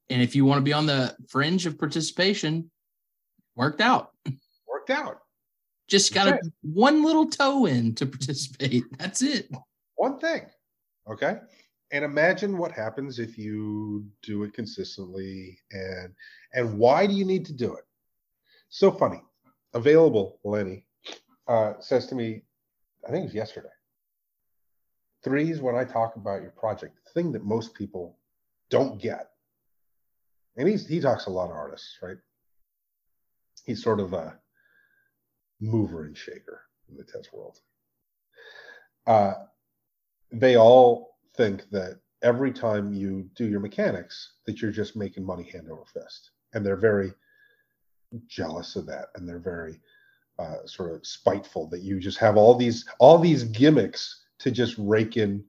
And 0.09 0.21
if 0.21 0.35
you 0.35 0.45
want 0.45 0.59
to 0.59 0.63
be 0.63 0.73
on 0.73 0.85
the 0.85 1.15
fringe 1.29 1.65
of 1.65 1.79
participation, 1.79 2.69
worked 3.55 3.81
out. 3.81 4.11
Worked 4.67 4.89
out. 4.89 5.21
Just 5.87 6.13
got 6.13 6.39
one 6.61 7.03
little 7.03 7.29
toe 7.29 7.65
in 7.65 7.93
to 7.95 8.05
participate. 8.05 8.83
That's 8.97 9.21
it. 9.21 9.49
one 9.95 10.19
thing 10.19 10.47
okay? 11.09 11.39
And 11.91 12.03
imagine 12.03 12.57
what 12.57 12.71
happens 12.71 13.19
if 13.19 13.37
you 13.37 14.05
do 14.23 14.43
it 14.43 14.53
consistently 14.53 15.59
and 15.71 16.13
and 16.53 16.77
why 16.77 17.05
do 17.05 17.13
you 17.13 17.25
need 17.25 17.45
to 17.45 17.53
do 17.53 17.75
it? 17.75 17.83
So 18.69 18.91
funny. 18.91 19.21
Available 19.73 20.39
lenny. 20.43 20.85
Uh, 21.47 21.73
says 21.79 22.07
to 22.07 22.15
me 22.15 22.41
i 23.07 23.11
think 23.11 23.21
it 23.21 23.27
was 23.27 23.35
yesterday. 23.35 23.69
Threes 25.23 25.61
when 25.61 25.75
i 25.75 25.83
talk 25.83 26.15
about 26.15 26.41
your 26.41 26.51
project 26.51 26.97
the 27.05 27.21
thing 27.21 27.31
that 27.33 27.43
most 27.43 27.73
people 27.73 28.17
don't 28.69 28.99
get. 28.99 29.29
And 30.57 30.67
he's 30.67 30.87
he 30.87 30.99
talks 30.99 31.27
a 31.27 31.29
lot 31.29 31.49
of 31.49 31.55
artists, 31.55 31.99
right? 32.01 32.17
He's 33.63 33.83
sort 33.83 33.99
of 33.99 34.13
a 34.13 34.39
mover 35.59 36.05
and 36.05 36.17
shaker 36.17 36.61
in 36.89 36.97
the 36.97 37.03
test 37.03 37.33
world. 37.33 37.59
Uh, 39.07 39.33
they 40.31 40.57
all 40.57 41.17
think 41.35 41.69
that 41.71 41.99
every 42.21 42.51
time 42.51 42.93
you 42.93 43.29
do 43.35 43.45
your 43.45 43.59
mechanics, 43.59 44.33
that 44.45 44.61
you're 44.61 44.71
just 44.71 44.95
making 44.95 45.25
money 45.25 45.43
hand 45.43 45.69
over 45.69 45.85
fist, 45.85 46.31
and 46.53 46.65
they're 46.65 46.75
very 46.75 47.13
jealous 48.27 48.75
of 48.75 48.85
that, 48.87 49.07
and 49.15 49.27
they're 49.27 49.39
very 49.39 49.79
uh, 50.39 50.65
sort 50.65 50.93
of 50.93 51.05
spiteful 51.05 51.67
that 51.69 51.81
you 51.81 51.99
just 51.99 52.17
have 52.17 52.37
all 52.37 52.55
these 52.55 52.85
all 52.99 53.17
these 53.17 53.43
gimmicks 53.43 54.23
to 54.39 54.51
just 54.51 54.75
rake 54.77 55.17
in 55.17 55.43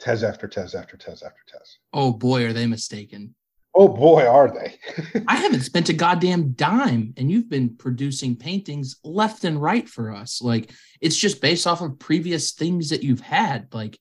Tez 0.00 0.24
after 0.24 0.48
Tez 0.48 0.74
after 0.74 0.96
Tez 0.96 1.22
after 1.22 1.42
Tez. 1.46 1.78
Oh 1.92 2.12
boy, 2.12 2.44
are 2.46 2.52
they 2.52 2.66
mistaken. 2.66 3.34
Oh 3.76 3.88
boy, 3.88 4.24
are 4.24 4.48
they. 4.48 4.78
I 5.28 5.36
haven't 5.36 5.62
spent 5.62 5.88
a 5.88 5.92
goddamn 5.92 6.52
dime, 6.52 7.12
and 7.16 7.30
you've 7.30 7.48
been 7.48 7.76
producing 7.76 8.36
paintings 8.36 8.96
left 9.02 9.44
and 9.44 9.60
right 9.60 9.88
for 9.88 10.12
us. 10.12 10.40
Like 10.40 10.70
it's 11.00 11.16
just 11.16 11.40
based 11.40 11.66
off 11.66 11.80
of 11.80 11.98
previous 11.98 12.52
things 12.52 12.90
that 12.90 13.02
you've 13.02 13.20
had. 13.20 13.72
Like 13.74 13.98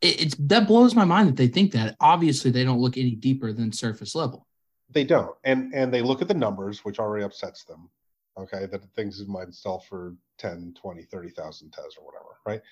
it, 0.00 0.20
it's 0.20 0.34
that 0.34 0.66
blows 0.66 0.96
my 0.96 1.04
mind 1.04 1.28
that 1.28 1.36
they 1.36 1.46
think 1.46 1.72
that. 1.72 1.96
Obviously, 2.00 2.50
they 2.50 2.64
don't 2.64 2.80
look 2.80 2.98
any 2.98 3.14
deeper 3.14 3.52
than 3.52 3.72
surface 3.72 4.14
level. 4.16 4.46
They 4.90 5.04
don't, 5.04 5.36
and 5.44 5.72
and 5.72 5.94
they 5.94 6.02
look 6.02 6.20
at 6.20 6.28
the 6.28 6.34
numbers, 6.34 6.84
which 6.84 6.98
already 6.98 7.24
upsets 7.24 7.64
them. 7.64 7.88
Okay, 8.36 8.66
that 8.66 8.82
things 8.96 9.24
might 9.28 9.54
sell 9.54 9.78
for 9.78 10.16
10, 10.38 10.74
20, 10.80 11.02
30,000 11.02 11.70
Tez 11.70 11.84
or 11.98 12.06
whatever, 12.06 12.38
right? 12.46 12.62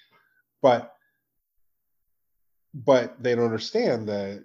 But 0.62 0.94
but 2.74 3.22
they 3.22 3.34
don't 3.34 3.44
understand 3.44 4.08
that 4.08 4.44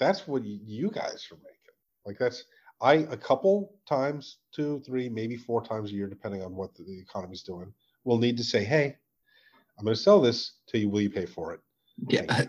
that's 0.00 0.26
what 0.26 0.44
you 0.44 0.90
guys 0.90 1.28
are 1.30 1.36
making. 1.36 1.76
Like 2.04 2.18
that's 2.18 2.44
I 2.80 2.94
a 2.94 3.16
couple 3.16 3.74
times, 3.86 4.38
two, 4.52 4.80
three, 4.86 5.08
maybe 5.08 5.36
four 5.36 5.62
times 5.62 5.90
a 5.90 5.94
year, 5.94 6.08
depending 6.08 6.42
on 6.42 6.56
what 6.56 6.74
the, 6.74 6.82
the 6.82 6.98
economy's 6.98 7.42
doing, 7.42 7.72
will 8.04 8.18
need 8.18 8.38
to 8.38 8.44
say, 8.44 8.64
"Hey, 8.64 8.96
I'm 9.78 9.84
going 9.84 9.94
to 9.94 10.02
sell 10.02 10.20
this 10.20 10.54
to 10.68 10.78
you. 10.78 10.88
Will 10.88 11.02
you 11.02 11.10
pay 11.10 11.26
for 11.26 11.52
it?" 11.52 11.60
Yeah. 12.08 12.46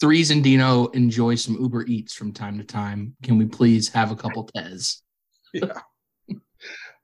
Threes 0.00 0.30
and 0.30 0.42
Dino 0.42 0.86
enjoy 0.88 1.36
some 1.36 1.56
Uber 1.60 1.84
Eats 1.86 2.14
from 2.14 2.32
time 2.32 2.58
to 2.58 2.64
time. 2.64 3.16
Can 3.22 3.38
we 3.38 3.46
please 3.46 3.88
have 3.90 4.10
a 4.10 4.16
couple 4.16 4.44
Tez? 4.54 5.02
yeah. 5.54 5.80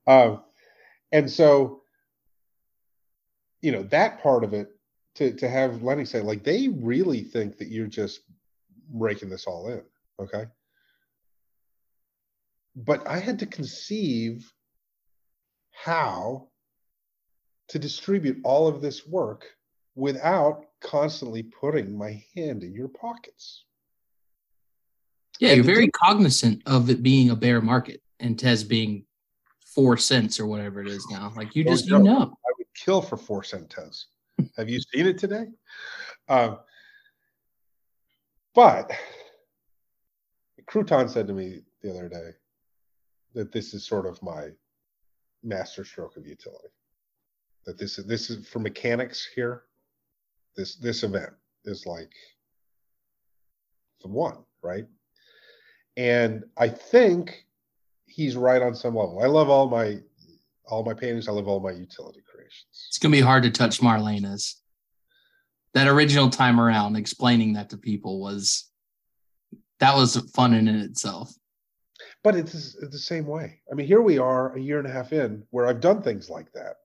um, 0.07 0.42
and 1.12 1.30
so, 1.30 1.82
you 3.61 3.70
know, 3.70 3.84
that 3.84 4.22
part 4.22 4.42
of 4.42 4.55
it 4.55 4.70
to 5.16 5.32
to 5.34 5.48
have 5.48 5.82
Lenny 5.82 6.05
say 6.05 6.20
like 6.20 6.42
they 6.42 6.68
really 6.68 7.22
think 7.22 7.59
that 7.59 7.68
you're 7.68 7.86
just 7.86 8.20
raking 8.92 9.28
this 9.28 9.46
all 9.46 9.68
in, 9.68 9.82
okay? 10.20 10.44
But 12.76 13.06
I 13.06 13.18
had 13.18 13.38
to 13.40 13.46
conceive 13.46 14.50
how 15.72 16.48
to 17.68 17.78
distribute 17.78 18.40
all 18.44 18.68
of 18.68 18.80
this 18.80 19.06
work 19.06 19.46
without 19.94 20.66
constantly 20.80 21.42
putting 21.42 21.96
my 21.96 22.22
hand 22.34 22.62
in 22.62 22.74
your 22.74 22.88
pockets. 22.88 23.64
Yeah, 25.38 25.50
and 25.50 25.56
you're 25.56 25.74
very 25.74 25.88
cognizant 25.88 26.62
of 26.66 26.90
it 26.90 27.02
being 27.02 27.30
a 27.30 27.36
bear 27.36 27.60
market 27.60 28.02
and 28.18 28.38
Tez 28.38 28.62
being 28.62 29.04
four 29.74 29.96
cents 29.96 30.38
or 30.38 30.46
whatever 30.46 30.80
it 30.80 30.88
is 30.88 31.06
now. 31.10 31.32
Like 31.34 31.54
you 31.56 31.64
just 31.64 31.86
you 31.86 31.98
know. 31.98 32.22
I 32.22 32.52
would 32.58 32.66
kill 32.74 33.00
for 33.00 33.16
four 33.16 33.42
cent 33.42 33.70
Tez. 33.70 34.06
Have 34.56 34.68
you 34.68 34.80
seen 34.80 35.06
it 35.06 35.18
today? 35.18 35.46
Um, 36.28 36.58
but 38.54 38.90
Crouton 40.70 41.10
said 41.10 41.26
to 41.26 41.32
me 41.32 41.62
the 41.82 41.90
other 41.90 42.08
day 42.08 42.30
that 43.34 43.52
this 43.52 43.74
is 43.74 43.84
sort 43.84 44.06
of 44.06 44.22
my 44.22 44.48
master 45.42 45.84
stroke 45.84 46.16
of 46.16 46.26
utility. 46.26 46.68
That 47.66 47.78
this 47.78 47.98
is 47.98 48.06
this 48.06 48.30
is 48.30 48.46
for 48.48 48.60
mechanics 48.60 49.28
here. 49.34 49.64
This 50.56 50.76
this 50.76 51.02
event 51.02 51.32
is 51.64 51.86
like 51.86 52.12
the 54.00 54.08
one, 54.08 54.38
right? 54.62 54.86
And 55.96 56.44
I 56.56 56.68
think 56.68 57.44
he's 58.06 58.36
right 58.36 58.62
on 58.62 58.74
some 58.74 58.94
level. 58.94 59.20
I 59.22 59.26
love 59.26 59.50
all 59.50 59.68
my 59.68 59.98
all 60.66 60.84
my 60.84 60.94
paintings. 60.94 61.28
I 61.28 61.32
love 61.32 61.48
all 61.48 61.60
my 61.60 61.72
utility 61.72 62.22
creations. 62.32 62.86
It's 62.88 62.98
gonna 62.98 63.12
be 63.12 63.20
hard 63.20 63.42
to 63.42 63.50
touch 63.50 63.80
Marlena's. 63.80 64.56
That 65.74 65.88
original 65.88 66.30
time 66.30 66.60
around, 66.60 66.96
explaining 66.96 67.52
that 67.54 67.70
to 67.70 67.76
people 67.76 68.20
was 68.20 68.69
that 69.80 69.96
was 69.96 70.16
fun 70.34 70.54
in 70.54 70.68
itself. 70.68 71.32
But 72.22 72.36
it's, 72.36 72.54
it's 72.54 72.92
the 72.92 72.98
same 72.98 73.26
way. 73.26 73.60
I 73.70 73.74
mean, 73.74 73.86
here 73.86 74.02
we 74.02 74.18
are 74.18 74.54
a 74.54 74.60
year 74.60 74.78
and 74.78 74.86
a 74.86 74.92
half 74.92 75.12
in 75.12 75.42
where 75.50 75.66
I've 75.66 75.80
done 75.80 76.02
things 76.02 76.28
like 76.28 76.52
that. 76.52 76.76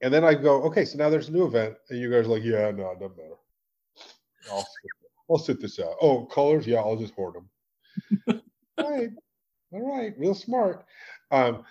And 0.00 0.12
then 0.12 0.24
I 0.24 0.34
go, 0.34 0.62
okay, 0.64 0.84
so 0.84 0.98
now 0.98 1.10
there's 1.10 1.28
a 1.28 1.32
new 1.32 1.44
event. 1.44 1.74
And 1.90 2.00
you 2.00 2.10
guys 2.10 2.26
are 2.26 2.30
like, 2.30 2.44
yeah, 2.44 2.70
no, 2.70 2.90
it 2.90 3.00
doesn't 3.00 3.16
matter. 3.16 3.36
I'll, 4.50 4.66
I'll 5.30 5.38
sit 5.38 5.60
this 5.60 5.78
out. 5.78 5.94
Oh, 6.00 6.24
colors? 6.24 6.66
Yeah, 6.66 6.78
I'll 6.78 6.96
just 6.96 7.14
hoard 7.14 7.34
them. 7.34 8.42
all 8.78 8.90
right. 8.90 9.10
All 9.72 9.96
right. 9.96 10.14
Real 10.18 10.34
smart. 10.34 10.84
Um, 11.30 11.64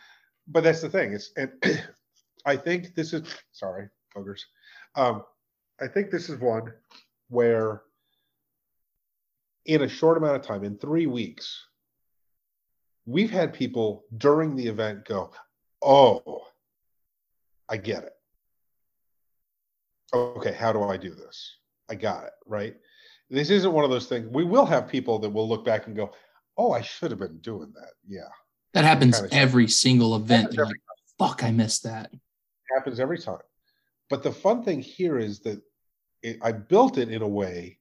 but 0.48 0.64
that's 0.64 0.82
the 0.82 0.90
thing. 0.90 1.14
It's 1.14 1.32
and 1.38 1.52
I 2.46 2.56
think 2.56 2.96
this 2.96 3.14
is 3.14 3.24
sorry, 3.52 3.90
ogres. 4.16 4.46
Um, 4.96 5.24
I 5.80 5.88
think 5.88 6.10
this 6.10 6.30
is 6.30 6.40
one 6.40 6.74
where 7.30 7.84
in 9.66 9.82
a 9.82 9.88
short 9.88 10.18
amount 10.18 10.36
of 10.36 10.42
time, 10.42 10.64
in 10.64 10.78
three 10.78 11.08
weeks, 11.08 11.66
we've 13.06 13.32
had 13.32 13.54
people 13.54 14.06
during 14.18 14.56
the 14.56 14.68
event 14.68 15.06
go, 15.06 15.32
Oh, 15.82 16.44
I 17.68 17.78
get 17.78 18.04
it. 18.04 18.14
Okay, 20.14 20.52
how 20.52 20.74
do 20.74 20.84
I 20.84 20.98
do 20.98 21.14
this? 21.14 21.58
I 21.90 21.96
got 21.96 22.26
it, 22.26 22.34
right? 22.46 22.76
This 23.30 23.50
isn't 23.50 23.72
one 23.72 23.86
of 23.86 23.90
those 23.90 24.08
things. 24.08 24.28
We 24.28 24.44
will 24.44 24.66
have 24.66 24.88
people 24.88 25.20
that 25.20 25.30
will 25.30 25.48
look 25.48 25.66
back 25.66 25.88
and 25.88 25.96
go, 25.96 26.12
Oh, 26.58 26.72
I 26.72 26.82
should 26.82 27.12
have 27.12 27.20
been 27.20 27.40
doing 27.40 27.72
that. 27.76 27.94
Yeah. 28.08 28.30
That 28.74 28.86
happens 28.86 29.16
kind 29.20 29.32
of 29.32 29.34
every 29.34 29.68
single 29.68 30.16
event. 30.16 30.54
Every 30.54 30.66
like, 30.66 30.76
Fuck, 31.18 31.44
I 31.44 31.52
missed 31.52 31.84
that. 31.84 32.12
It 32.14 32.20
happens 32.76 33.00
every 33.00 33.20
time. 33.20 33.38
But 34.10 34.24
the 34.24 34.32
fun 34.32 34.64
thing 34.64 34.82
here 34.82 35.18
is 35.18 35.40
that 35.42 35.62
it, 36.22 36.38
I 36.42 36.52
built 36.52 36.98
it 36.98 37.10
in 37.10 37.22
a 37.22 37.28
way 37.28 37.80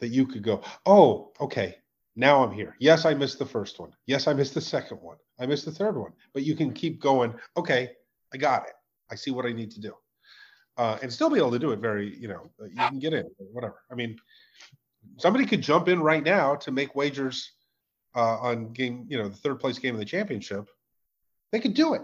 that 0.00 0.08
you 0.08 0.26
could 0.26 0.42
go, 0.42 0.62
oh, 0.86 1.32
okay, 1.40 1.76
now 2.16 2.44
I'm 2.44 2.52
here. 2.52 2.76
Yes, 2.80 3.04
I 3.04 3.14
missed 3.14 3.38
the 3.38 3.46
first 3.46 3.78
one. 3.78 3.92
Yes, 4.06 4.26
I 4.26 4.32
missed 4.32 4.54
the 4.54 4.60
second 4.60 4.98
one. 4.98 5.16
I 5.38 5.46
missed 5.46 5.64
the 5.64 5.70
third 5.70 5.96
one. 5.96 6.12
But 6.34 6.42
you 6.42 6.56
can 6.56 6.72
keep 6.72 7.00
going, 7.00 7.34
okay, 7.56 7.90
I 8.32 8.36
got 8.36 8.66
it. 8.66 8.74
I 9.10 9.14
see 9.14 9.30
what 9.30 9.46
I 9.46 9.52
need 9.52 9.70
to 9.72 9.80
do. 9.80 9.94
Uh, 10.76 10.98
and 11.02 11.12
still 11.12 11.30
be 11.30 11.38
able 11.38 11.50
to 11.50 11.58
do 11.58 11.72
it 11.72 11.78
very, 11.78 12.16
you 12.18 12.28
know, 12.28 12.50
you 12.60 12.76
can 12.76 12.98
get 12.98 13.12
in, 13.12 13.28
whatever. 13.38 13.82
I 13.90 13.94
mean, 13.94 14.16
somebody 15.18 15.46
could 15.46 15.62
jump 15.62 15.88
in 15.88 16.00
right 16.00 16.22
now 16.22 16.54
to 16.56 16.70
make 16.70 16.94
wagers 16.94 17.52
uh, 18.14 18.38
on 18.38 18.72
game, 18.72 19.06
you 19.08 19.18
know, 19.18 19.28
the 19.28 19.36
third 19.36 19.60
place 19.60 19.78
game 19.78 19.94
of 19.94 19.98
the 19.98 20.04
championship. 20.04 20.68
They 21.52 21.60
could 21.60 21.74
do 21.74 21.94
it. 21.94 22.02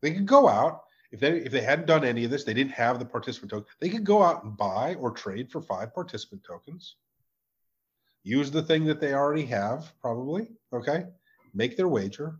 They 0.00 0.12
could 0.12 0.26
go 0.26 0.48
out 0.48 0.82
if 1.10 1.20
they 1.20 1.38
if 1.38 1.52
they 1.52 1.62
hadn't 1.62 1.86
done 1.86 2.04
any 2.04 2.24
of 2.24 2.30
this, 2.30 2.44
they 2.44 2.54
didn't 2.54 2.72
have 2.72 2.98
the 2.98 3.04
participant 3.04 3.50
token. 3.50 3.66
They 3.80 3.88
could 3.88 4.04
go 4.04 4.22
out 4.22 4.44
and 4.44 4.56
buy 4.56 4.94
or 4.94 5.10
trade 5.10 5.50
for 5.50 5.62
five 5.62 5.94
participant 5.94 6.44
tokens. 6.44 6.96
Use 8.28 8.50
the 8.50 8.62
thing 8.62 8.84
that 8.84 9.00
they 9.00 9.14
already 9.14 9.46
have, 9.46 9.92
probably. 10.00 10.48
Okay, 10.72 11.04
make 11.54 11.76
their 11.76 11.88
wager, 11.88 12.38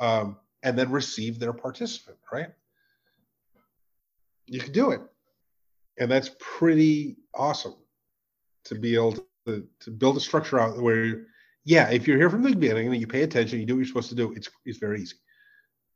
um, 0.00 0.36
and 0.62 0.78
then 0.78 0.90
receive 0.90 1.38
their 1.38 1.52
participant. 1.52 2.18
Right? 2.32 2.48
You 4.46 4.60
can 4.60 4.72
do 4.72 4.90
it, 4.90 5.00
and 5.98 6.10
that's 6.10 6.30
pretty 6.38 7.16
awesome 7.34 7.76
to 8.64 8.74
be 8.74 8.94
able 8.94 9.16
to, 9.46 9.66
to 9.80 9.90
build 9.90 10.16
a 10.16 10.20
structure 10.20 10.58
out 10.58 10.78
where, 10.78 11.26
yeah, 11.64 11.88
if 11.90 12.06
you're 12.06 12.18
here 12.18 12.30
from 12.30 12.42
the 12.42 12.54
beginning 12.54 12.88
and 12.88 13.00
you 13.00 13.06
pay 13.06 13.22
attention, 13.22 13.60
you 13.60 13.66
do 13.66 13.74
what 13.74 13.78
you're 13.78 13.86
supposed 13.86 14.08
to 14.08 14.16
do. 14.16 14.32
It's 14.32 14.48
it's 14.64 14.78
very 14.78 15.02
easy 15.02 15.16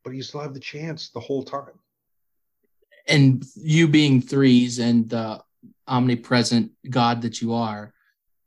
but 0.05 0.15
you 0.15 0.23
still 0.23 0.41
have 0.41 0.55
the 0.55 0.61
chance 0.61 1.11
the 1.11 1.21
whole 1.21 1.43
time. 1.43 1.79
And 3.09 3.45
you 3.57 3.89
being 3.89 4.21
threes 4.21 4.79
and 4.79 5.09
the 5.09 5.43
omnipresent 5.89 6.73
God 6.89 7.23
that 7.23 7.41
you 7.41 7.55
are, 7.55 7.93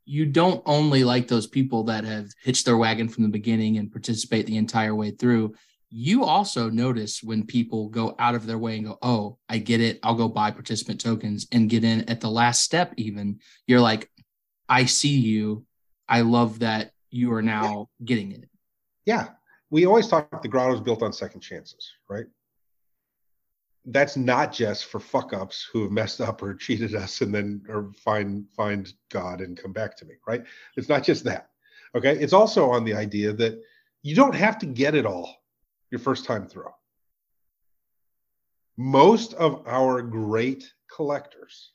you 0.04 0.26
don't 0.26 0.62
only 0.66 1.04
like 1.04 1.28
those 1.28 1.46
people 1.46 1.84
that 1.84 2.04
have 2.04 2.30
hitched 2.42 2.64
their 2.66 2.76
wagon 2.76 3.08
from 3.08 3.22
the 3.22 3.28
beginning 3.28 3.78
and 3.78 3.92
participate 3.92 4.46
the 4.46 4.56
entire 4.56 4.94
way 4.94 5.10
through. 5.10 5.54
You 5.90 6.24
also 6.24 6.68
notice 6.70 7.22
when 7.22 7.46
people 7.46 7.88
go 7.88 8.16
out 8.18 8.34
of 8.34 8.46
their 8.46 8.58
way 8.58 8.76
and 8.76 8.86
go, 8.86 8.98
Oh, 9.00 9.38
I 9.48 9.58
get 9.58 9.80
it. 9.80 10.00
I'll 10.02 10.16
go 10.16 10.28
buy 10.28 10.50
participant 10.50 11.00
tokens 11.00 11.46
and 11.52 11.70
get 11.70 11.84
in 11.84 12.08
at 12.10 12.20
the 12.20 12.30
last 12.30 12.62
step, 12.62 12.92
even. 12.96 13.40
You're 13.66 13.80
like, 13.80 14.10
I 14.68 14.86
see 14.86 15.16
you. 15.16 15.64
I 16.08 16.22
love 16.22 16.60
that 16.60 16.90
you 17.10 17.32
are 17.32 17.42
now 17.42 17.88
yeah. 18.00 18.04
getting 18.04 18.32
it. 18.32 18.48
Yeah 19.04 19.28
we 19.74 19.86
always 19.86 20.06
talk 20.06 20.40
the 20.40 20.46
grotto 20.46 20.72
is 20.72 20.80
built 20.80 21.02
on 21.02 21.12
second 21.12 21.40
chances, 21.40 21.94
right? 22.08 22.26
That's 23.86 24.16
not 24.16 24.52
just 24.52 24.86
for 24.86 24.98
fuck 24.98 25.32
ups 25.32 25.68
who 25.72 25.82
have 25.82 25.92
messed 25.92 26.20
up 26.20 26.42
or 26.42 26.54
cheated 26.64 26.94
us 26.94 27.20
and 27.20 27.34
then 27.34 27.62
or 27.68 27.92
find 27.96 28.46
find 28.56 28.92
God 29.10 29.40
and 29.40 29.56
come 29.56 29.72
back 29.72 29.96
to 29.98 30.04
me, 30.04 30.14
right? 30.26 30.44
It's 30.76 30.88
not 30.88 31.04
just 31.04 31.24
that. 31.24 31.50
Okay. 31.94 32.16
It's 32.18 32.32
also 32.32 32.70
on 32.70 32.84
the 32.84 32.94
idea 32.94 33.32
that 33.32 33.60
you 34.02 34.14
don't 34.14 34.34
have 34.34 34.58
to 34.58 34.66
get 34.66 34.94
it 34.94 35.06
all 35.06 35.42
your 35.90 35.98
first 35.98 36.24
time 36.24 36.46
through. 36.46 36.72
Most 38.76 39.34
of 39.34 39.62
our 39.66 40.02
great 40.02 40.72
collectors, 40.92 41.70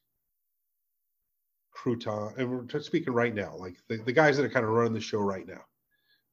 Crouton, 1.74 2.38
and 2.38 2.49
we're 2.51 2.82
speaking 2.82 3.14
right 3.14 3.34
now, 3.34 3.55
like 3.55 3.78
the, 3.88 3.97
the 3.97 4.12
guys 4.12 4.36
that 4.36 4.45
are 4.45 4.49
kind 4.49 4.66
of 4.66 4.72
running 4.72 4.93
the 4.93 4.99
show 4.99 5.20
right 5.20 5.47
now, 5.47 5.62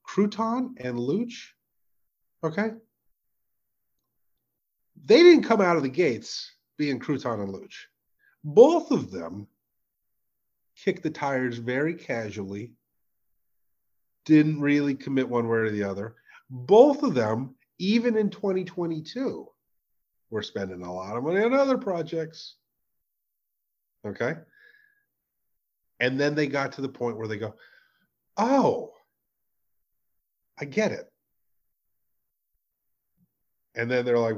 Crouton 0.08 0.74
and 0.80 0.98
Luch, 0.98 1.34
okay? 2.42 2.72
They 5.04 5.22
didn't 5.22 5.44
come 5.44 5.60
out 5.60 5.76
of 5.76 5.82
the 5.82 5.88
gates 5.88 6.52
being 6.78 6.98
Crouton 6.98 7.42
and 7.42 7.54
Luch. 7.54 7.74
Both 8.44 8.90
of 8.90 9.10
them 9.10 9.46
kicked 10.76 11.02
the 11.02 11.10
tires 11.10 11.58
very 11.58 11.94
casually, 11.94 12.72
didn't 14.24 14.60
really 14.60 14.94
commit 14.94 15.28
one 15.28 15.48
way 15.48 15.58
or 15.58 15.70
the 15.70 15.84
other. 15.84 16.16
Both 16.50 17.02
of 17.02 17.14
them, 17.14 17.56
even 17.78 18.16
in 18.16 18.30
2022, 18.30 19.48
were 20.30 20.42
spending 20.42 20.82
a 20.82 20.92
lot 20.92 21.16
of 21.16 21.24
money 21.24 21.42
on 21.42 21.54
other 21.54 21.78
projects. 21.78 22.56
Okay. 24.06 24.34
And 25.98 26.20
then 26.20 26.34
they 26.34 26.46
got 26.46 26.72
to 26.72 26.82
the 26.82 26.88
point 26.88 27.16
where 27.16 27.28
they 27.28 27.38
go, 27.38 27.54
oh, 28.36 28.92
I 30.58 30.64
get 30.64 30.92
it. 30.92 31.10
And 33.76 33.90
then 33.90 34.04
they're 34.04 34.18
like, 34.18 34.36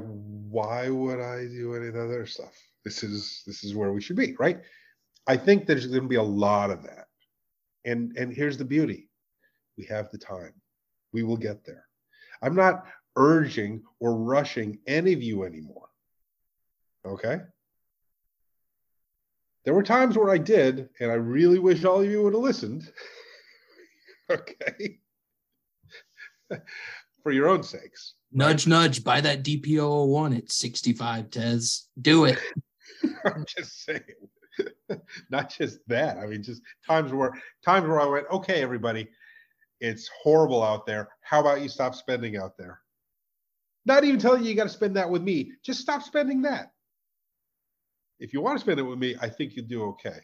why 0.49 0.89
would 0.89 1.19
I 1.19 1.45
do 1.45 1.75
any 1.75 1.87
other 1.87 2.25
stuff? 2.25 2.53
This 2.83 3.03
is 3.03 3.43
this 3.45 3.63
is 3.63 3.75
where 3.75 3.91
we 3.91 4.01
should 4.01 4.15
be, 4.15 4.35
right? 4.39 4.59
I 5.27 5.37
think 5.37 5.65
there's 5.65 5.87
going 5.87 6.01
to 6.01 6.07
be 6.07 6.15
a 6.15 6.23
lot 6.23 6.71
of 6.71 6.83
that. 6.83 7.07
And 7.85 8.15
and 8.17 8.33
here's 8.33 8.57
the 8.57 8.65
beauty. 8.65 9.09
We 9.77 9.85
have 9.85 10.09
the 10.11 10.17
time. 10.17 10.53
We 11.13 11.23
will 11.23 11.37
get 11.37 11.65
there. 11.65 11.85
I'm 12.41 12.55
not 12.55 12.85
urging 13.15 13.83
or 13.99 14.15
rushing 14.15 14.79
any 14.87 15.13
of 15.13 15.21
you 15.21 15.43
anymore. 15.43 15.89
Okay? 17.05 17.39
There 19.65 19.73
were 19.73 19.83
times 19.83 20.17
where 20.17 20.29
I 20.29 20.37
did, 20.37 20.89
and 20.99 21.11
I 21.11 21.15
really 21.15 21.59
wish 21.59 21.83
all 21.83 22.01
of 22.01 22.09
you 22.09 22.23
would 22.23 22.33
have 22.33 22.41
listened. 22.41 22.91
okay? 24.29 24.99
For 27.23 27.31
your 27.31 27.49
own 27.49 27.63
sakes. 27.63 28.15
Nudge, 28.31 28.67
nudge, 28.67 29.03
buy 29.03 29.21
that 29.21 29.43
DPO 29.43 29.81
oh 29.81 30.05
one 30.05 30.33
at 30.33 30.51
65, 30.51 31.31
Tez. 31.31 31.87
Do 31.99 32.25
it. 32.25 32.37
I'm 33.25 33.45
just 33.47 33.83
saying. 33.83 34.01
Not 35.29 35.49
just 35.49 35.79
that. 35.87 36.17
I 36.17 36.27
mean, 36.27 36.43
just 36.43 36.61
times 36.85 37.11
where 37.11 37.31
times 37.63 37.87
where 37.87 37.99
I 37.99 38.05
went, 38.05 38.27
okay, 38.31 38.61
everybody, 38.61 39.07
it's 39.79 40.09
horrible 40.21 40.63
out 40.63 40.85
there. 40.85 41.09
How 41.21 41.39
about 41.39 41.61
you 41.61 41.69
stop 41.69 41.95
spending 41.95 42.37
out 42.37 42.57
there? 42.57 42.79
Not 43.85 44.03
even 44.03 44.19
telling 44.19 44.43
you 44.43 44.49
you 44.49 44.55
got 44.55 44.63
to 44.63 44.69
spend 44.69 44.95
that 44.97 45.09
with 45.09 45.23
me. 45.23 45.53
Just 45.63 45.79
stop 45.79 46.03
spending 46.03 46.41
that. 46.43 46.71
If 48.19 48.33
you 48.33 48.41
want 48.41 48.57
to 48.57 48.61
spend 48.61 48.79
it 48.79 48.83
with 48.83 48.99
me, 48.99 49.15
I 49.21 49.29
think 49.29 49.55
you'll 49.55 49.67
do 49.67 49.83
okay. 49.83 50.19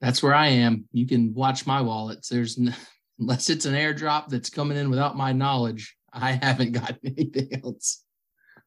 That's 0.00 0.22
where 0.22 0.34
I 0.34 0.48
am. 0.48 0.86
You 0.92 1.06
can 1.06 1.32
watch 1.32 1.66
my 1.66 1.80
wallets. 1.80 2.28
There's 2.28 2.58
unless 3.18 3.48
it's 3.48 3.64
an 3.64 3.74
airdrop 3.74 4.28
that's 4.28 4.50
coming 4.50 4.76
in 4.76 4.90
without 4.90 5.16
my 5.16 5.32
knowledge, 5.32 5.96
I 6.14 6.32
haven't 6.32 6.72
got 6.72 6.98
anything 7.04 7.60
else. 7.62 8.04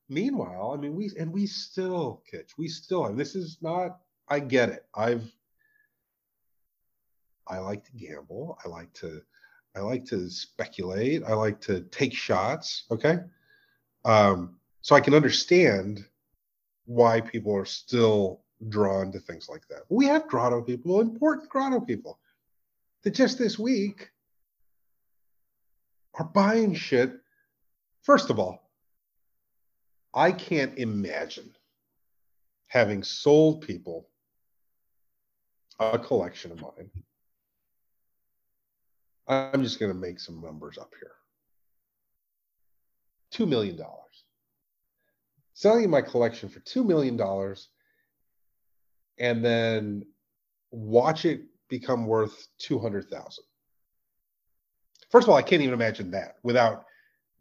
Meanwhile, 0.10 0.74
I 0.74 0.78
mean, 0.80 0.96
we 0.96 1.12
and 1.20 1.32
we 1.32 1.48
still, 1.48 2.24
Kitch, 2.30 2.58
we 2.58 2.68
still, 2.68 3.06
and 3.06 3.20
this 3.20 3.36
is 3.36 3.58
not. 3.62 4.00
I 4.30 4.40
get 4.40 4.70
it. 4.70 4.86
I've. 4.94 5.30
I 7.48 7.60
like 7.60 7.86
to 7.86 7.92
gamble. 7.94 8.58
I 8.64 8.70
like 8.70 8.92
to. 8.96 9.22
I 9.76 9.80
like 9.80 10.06
to 10.06 10.30
speculate. 10.30 11.24
I 11.24 11.34
like 11.34 11.62
to 11.62 11.82
take 11.82 12.14
shots. 12.14 12.86
Okay. 12.92 13.20
Um, 14.06 14.58
so 14.82 14.96
I 14.96 15.02
can 15.02 15.14
understand 15.14 16.06
why 16.86 17.22
people 17.22 17.56
are 17.56 17.66
still 17.66 18.42
drawn 18.70 19.12
to 19.12 19.20
things 19.20 19.48
like 19.50 19.68
that. 19.70 19.82
We 19.90 20.06
have 20.08 20.28
grotto 20.28 20.62
people, 20.62 21.02
important 21.02 21.50
grotto 21.50 21.82
people, 21.82 22.20
that 23.04 23.14
just 23.14 23.38
this 23.38 23.60
week 23.60 24.10
are 26.16 26.26
buying 26.26 26.74
shit. 26.74 27.14
First 28.04 28.30
of 28.30 28.40
all, 28.40 28.72
I 30.14 30.32
can't 30.32 30.78
imagine 30.78 31.54
having 32.68 33.04
sold 33.04 33.62
people 33.62 34.10
a 35.80 36.00
collection 36.00 36.52
of 36.52 36.62
mine. 36.62 36.90
I'm 39.28 39.64
just 39.64 39.80
going 39.80 39.92
to 39.92 39.98
make 39.98 40.20
some 40.20 40.42
numbers 40.42 40.78
up 40.78 40.94
here. 41.00 41.12
$2 43.34 43.48
million. 43.48 43.80
Selling 45.54 45.90
my 45.90 46.02
collection 46.02 46.50
for 46.50 46.60
$2 46.62 46.86
million 46.86 47.20
and 49.20 49.44
then 49.44 50.06
watch 50.72 51.26
it 51.26 51.42
become 51.70 52.06
worth 52.06 52.48
200,000. 52.60 53.44
First 55.10 55.26
of 55.26 55.30
all, 55.30 55.36
I 55.36 55.42
can't 55.42 55.62
even 55.62 55.74
imagine 55.74 56.12
that 56.12 56.36
without 56.44 56.86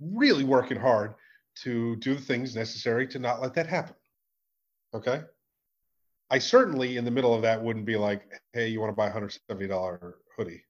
really 0.00 0.44
working 0.44 0.78
hard 0.78 1.14
to 1.62 1.96
do 1.96 2.14
the 2.14 2.20
things 2.20 2.54
necessary 2.54 3.06
to 3.08 3.18
not 3.18 3.40
let 3.40 3.54
that 3.54 3.66
happen. 3.66 3.94
Okay. 4.94 5.22
I 6.30 6.38
certainly, 6.38 6.96
in 6.96 7.04
the 7.04 7.10
middle 7.10 7.34
of 7.34 7.42
that, 7.42 7.62
wouldn't 7.62 7.86
be 7.86 7.96
like, 7.96 8.22
hey, 8.52 8.68
you 8.68 8.80
want 8.80 8.90
to 8.90 8.96
buy 8.96 9.08
a 9.08 9.12
$170 9.12 10.12
hoodie? 10.36 10.64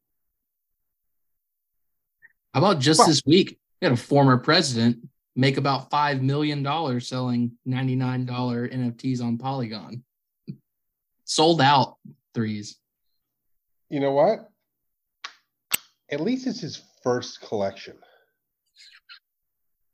How 2.53 2.61
about 2.61 2.79
just 2.79 2.99
well, 2.99 3.09
this 3.09 3.23
week? 3.27 3.59
We 3.81 3.87
had 3.87 3.93
a 3.93 3.97
former 3.97 4.37
president 4.37 4.99
make 5.35 5.59
about 5.59 5.91
$5 5.91 6.23
million 6.23 6.65
selling 7.01 7.53
$99 7.69 8.27
NFTs 8.27 9.23
on 9.23 9.39
Polygon. 9.39 10.03
Sold 11.25 11.61
out 11.61 11.97
threes. 12.35 12.79
You 13.91 14.01
know 14.01 14.13
what? 14.13 14.51
At 16.11 16.21
least 16.21 16.47
it's 16.47 16.61
his 16.61 16.83
first 17.03 17.41
collection. 17.41 17.97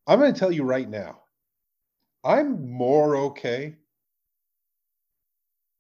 I'm 0.07 0.19
going 0.19 0.33
to 0.33 0.39
tell 0.39 0.53
you 0.53 0.65
right 0.65 0.89
now, 0.89 1.21
I'm 2.25 2.71
more 2.71 3.17
okay 3.17 3.77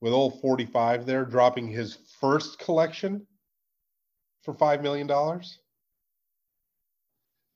with 0.00 0.12
old 0.12 0.40
45 0.40 1.06
there 1.06 1.24
dropping 1.24 1.68
his 1.68 1.98
first 2.20 2.58
collection 2.58 3.26
for 4.42 4.54
$5 4.54 4.82
million 4.82 5.06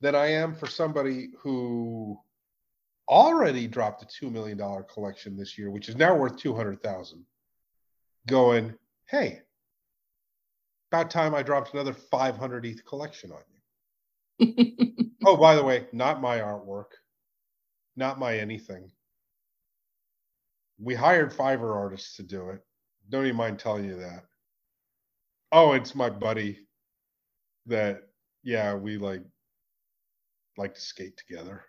than 0.01 0.15
I 0.15 0.27
am 0.27 0.55
for 0.55 0.67
somebody 0.67 1.29
who 1.39 2.19
already 3.09 3.67
dropped 3.67 4.03
a 4.03 4.25
$2 4.25 4.31
million 4.31 4.57
collection 4.91 5.35
this 5.35 5.57
year, 5.57 5.69
which 5.71 5.89
is 5.89 5.95
now 5.95 6.15
worth 6.15 6.37
200,000 6.37 7.25
going, 8.27 8.73
Hey, 9.05 9.41
about 10.91 11.11
time 11.11 11.33
I 11.33 11.43
dropped 11.43 11.73
another 11.73 11.93
500 11.93 12.65
ETH 12.65 12.85
collection 12.85 13.31
on 13.31 13.41
you. 13.49 13.56
Oh, 14.39 15.37
by 15.37 15.55
the 15.55 15.63
way, 15.63 15.87
not 15.91 16.21
my 16.21 16.39
artwork, 16.39 16.91
not 17.95 18.19
my 18.19 18.37
anything. 18.37 18.91
We 20.79 20.93
hired 20.93 21.33
Fiverr 21.33 21.75
artists 21.75 22.17
to 22.17 22.23
do 22.23 22.49
it. 22.49 22.61
Don't 23.09 23.25
even 23.25 23.37
mind 23.37 23.59
telling 23.59 23.85
you 23.85 23.97
that. 23.97 24.25
Oh, 25.51 25.73
it's 25.73 25.95
my 25.95 26.09
buddy 26.09 26.59
that, 27.65 28.01
yeah, 28.43 28.75
we 28.75 28.97
like 28.97 29.23
like 30.57 30.73
to 30.73 30.81
skate 30.81 31.17
together. 31.17 31.63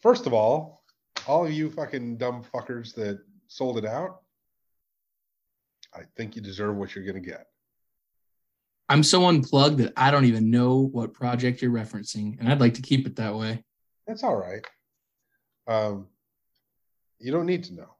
First 0.00 0.26
of 0.26 0.32
all, 0.34 0.82
all 1.26 1.46
of 1.46 1.52
you 1.52 1.70
fucking 1.70 2.18
dumb 2.18 2.44
fuckers 2.54 2.94
that 2.94 3.20
sold 3.48 3.78
it 3.78 3.86
out, 3.86 4.20
I 5.94 6.02
think 6.16 6.36
you 6.36 6.42
deserve 6.42 6.76
what 6.76 6.94
you're 6.94 7.04
going 7.04 7.22
to 7.22 7.30
get. 7.30 7.46
I'm 8.88 9.02
so 9.02 9.28
unplugged 9.28 9.78
that 9.78 9.92
I 9.96 10.10
don't 10.10 10.26
even 10.26 10.50
know 10.50 10.76
what 10.76 11.14
project 11.14 11.62
you're 11.62 11.70
referencing, 11.70 12.38
and 12.38 12.48
I'd 12.48 12.60
like 12.60 12.74
to 12.74 12.82
keep 12.82 13.06
it 13.06 13.16
that 13.16 13.34
way. 13.34 13.64
That's 14.06 14.22
all 14.22 14.36
right. 14.36 14.64
Um, 15.66 16.08
you 17.18 17.32
don't 17.32 17.46
need 17.46 17.64
to 17.64 17.74
know. 17.74 17.94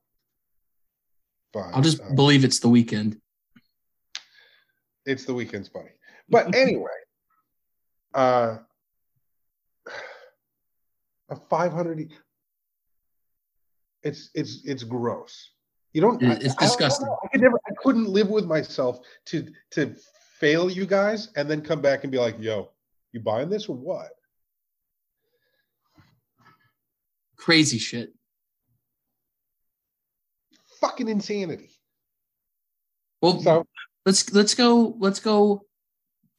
But 1.53 1.70
I'll 1.74 1.82
just 1.82 2.03
um, 2.03 2.14
believe 2.14 2.45
it's 2.45 2.59
the 2.59 2.68
weekend. 2.68 3.18
It's 5.07 5.24
the 5.24 5.35
weekend's 5.35 5.68
buddy. 5.68 5.91
But 6.28 6.55
anyway, 6.55 6.91
uh, 8.12 8.59
a 11.30 11.37
500 11.37 12.12
it's 14.03 14.30
it's 14.35 14.61
it's 14.64 14.82
gross 14.82 15.53
you 15.93 16.01
don't 16.01 16.22
it's 16.22 16.55
I, 16.59 16.66
disgusting 16.66 17.09
I, 17.09 17.12
I, 17.12 17.28
could 17.28 17.41
never 17.41 17.59
i 17.66 17.72
couldn't 17.82 18.09
live 18.09 18.28
with 18.28 18.45
myself 18.45 18.99
to 19.26 19.47
to 19.70 19.95
fail 20.45 20.70
you 20.70 20.84
guys 20.84 21.28
and 21.36 21.49
then 21.49 21.62
come 21.62 21.80
back 21.80 22.05
and 22.05 22.11
be 22.12 22.18
like 22.18 22.36
yo 22.38 22.70
you 23.12 23.20
buying 23.20 23.49
this 23.49 23.68
or 23.68 23.76
what 23.76 24.11
crazy 27.36 27.78
shit 27.78 28.12
fucking 30.80 31.09
insanity 31.09 31.70
well 33.22 33.40
so 33.40 33.64
let's 34.05 34.32
let's 34.32 34.55
go 34.55 34.97
let's 34.99 35.20
go 35.20 35.64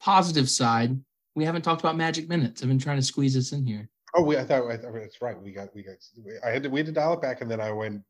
positive 0.00 0.48
side, 0.48 0.98
we 1.34 1.44
haven't 1.44 1.62
talked 1.62 1.80
about 1.80 1.96
magic 1.96 2.28
minutes. 2.28 2.62
I've 2.62 2.68
been 2.68 2.78
trying 2.78 2.98
to 2.98 3.02
squeeze 3.02 3.34
this 3.34 3.52
in 3.52 3.66
here. 3.66 3.88
Oh, 4.14 4.22
we, 4.22 4.36
I 4.36 4.44
thought, 4.44 4.70
I 4.70 4.76
thought 4.76 4.94
that's 4.94 5.20
right. 5.20 5.40
We 5.40 5.52
got, 5.52 5.74
we 5.74 5.82
got, 5.82 5.96
I 6.44 6.50
had 6.50 6.62
to, 6.62 6.70
we 6.70 6.78
had 6.78 6.86
to 6.86 6.92
dial 6.92 7.14
it 7.14 7.20
back 7.20 7.40
and 7.40 7.50
then 7.50 7.60
I 7.60 7.72
went 7.72 8.02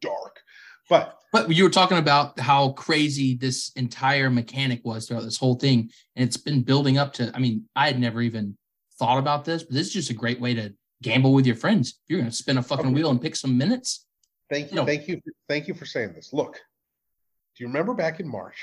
dark. 0.00 0.40
But 0.88 1.18
But 1.32 1.50
you 1.50 1.64
were 1.64 1.70
talking 1.70 1.98
about 1.98 2.38
how 2.38 2.72
crazy 2.72 3.34
this 3.34 3.70
entire 3.76 4.30
mechanic 4.30 4.82
was 4.84 5.06
throughout 5.08 5.24
this 5.24 5.38
whole 5.38 5.54
thing. 5.56 5.90
And 6.16 6.26
it's 6.26 6.36
been 6.36 6.62
building 6.62 6.98
up 6.98 7.12
to, 7.14 7.32
I 7.34 7.38
mean, 7.38 7.64
I 7.74 7.86
had 7.86 7.98
never 7.98 8.20
even 8.22 8.56
thought 8.98 9.18
about 9.18 9.44
this, 9.44 9.62
but 9.64 9.74
this 9.74 9.88
is 9.88 9.92
just 9.92 10.10
a 10.10 10.14
great 10.14 10.40
way 10.40 10.54
to 10.54 10.72
gamble 11.02 11.32
with 11.32 11.46
your 11.46 11.56
friends. 11.56 11.88
If 11.90 11.96
you're 12.08 12.20
going 12.20 12.30
to 12.30 12.36
spin 12.36 12.58
a 12.58 12.62
fucking 12.62 12.86
Okay. 12.86 12.94
wheel 12.94 13.10
and 13.10 13.20
pick 13.20 13.34
some 13.36 13.58
minutes. 13.58 14.06
thank 14.50 14.70
you, 14.70 14.76
No. 14.76 14.86
thank 14.86 15.08
you, 15.08 15.20
thank 15.48 15.66
you 15.68 15.74
for 15.74 15.86
saying 15.86 16.12
this. 16.12 16.32
Look, 16.32 16.54
do 16.54 17.64
you 17.64 17.66
remember 17.66 17.94
back 17.94 18.20
in 18.20 18.28
March? 18.28 18.56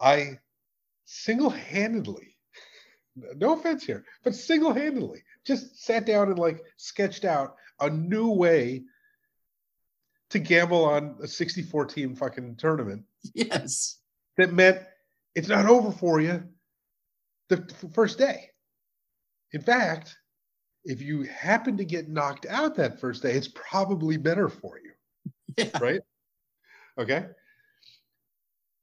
I 0.00 0.38
single-handedly, 1.04 2.36
no 3.36 3.52
offense 3.52 3.84
here, 3.84 4.04
but 4.24 4.34
single-handedly 4.34 5.22
just 5.46 5.84
sat 5.84 6.04
down 6.06 6.28
and 6.28 6.38
like 6.38 6.60
sketched 6.76 7.24
out 7.24 7.54
a 7.80 7.88
new 7.90 8.30
way 8.30 8.82
to 10.34 10.40
gamble 10.40 10.84
on 10.84 11.16
a 11.22 11.28
64 11.28 11.86
team 11.86 12.14
fucking 12.14 12.56
tournament 12.56 13.04
Yes. 13.34 14.00
that 14.36 14.52
meant 14.52 14.80
it's 15.34 15.48
not 15.48 15.66
over 15.66 15.90
for 15.90 16.20
you 16.20 16.42
the 17.48 17.64
first 17.94 18.18
day. 18.18 18.50
In 19.52 19.60
fact, 19.60 20.16
if 20.84 21.00
you 21.00 21.22
happen 21.22 21.76
to 21.76 21.84
get 21.84 22.08
knocked 22.08 22.46
out 22.46 22.74
that 22.76 23.00
first 23.00 23.22
day, 23.22 23.32
it's 23.32 23.48
probably 23.48 24.16
better 24.16 24.48
for 24.48 24.78
you, 24.82 24.90
Yeah. 25.56 25.78
right? 25.80 26.00
Okay. 26.98 27.26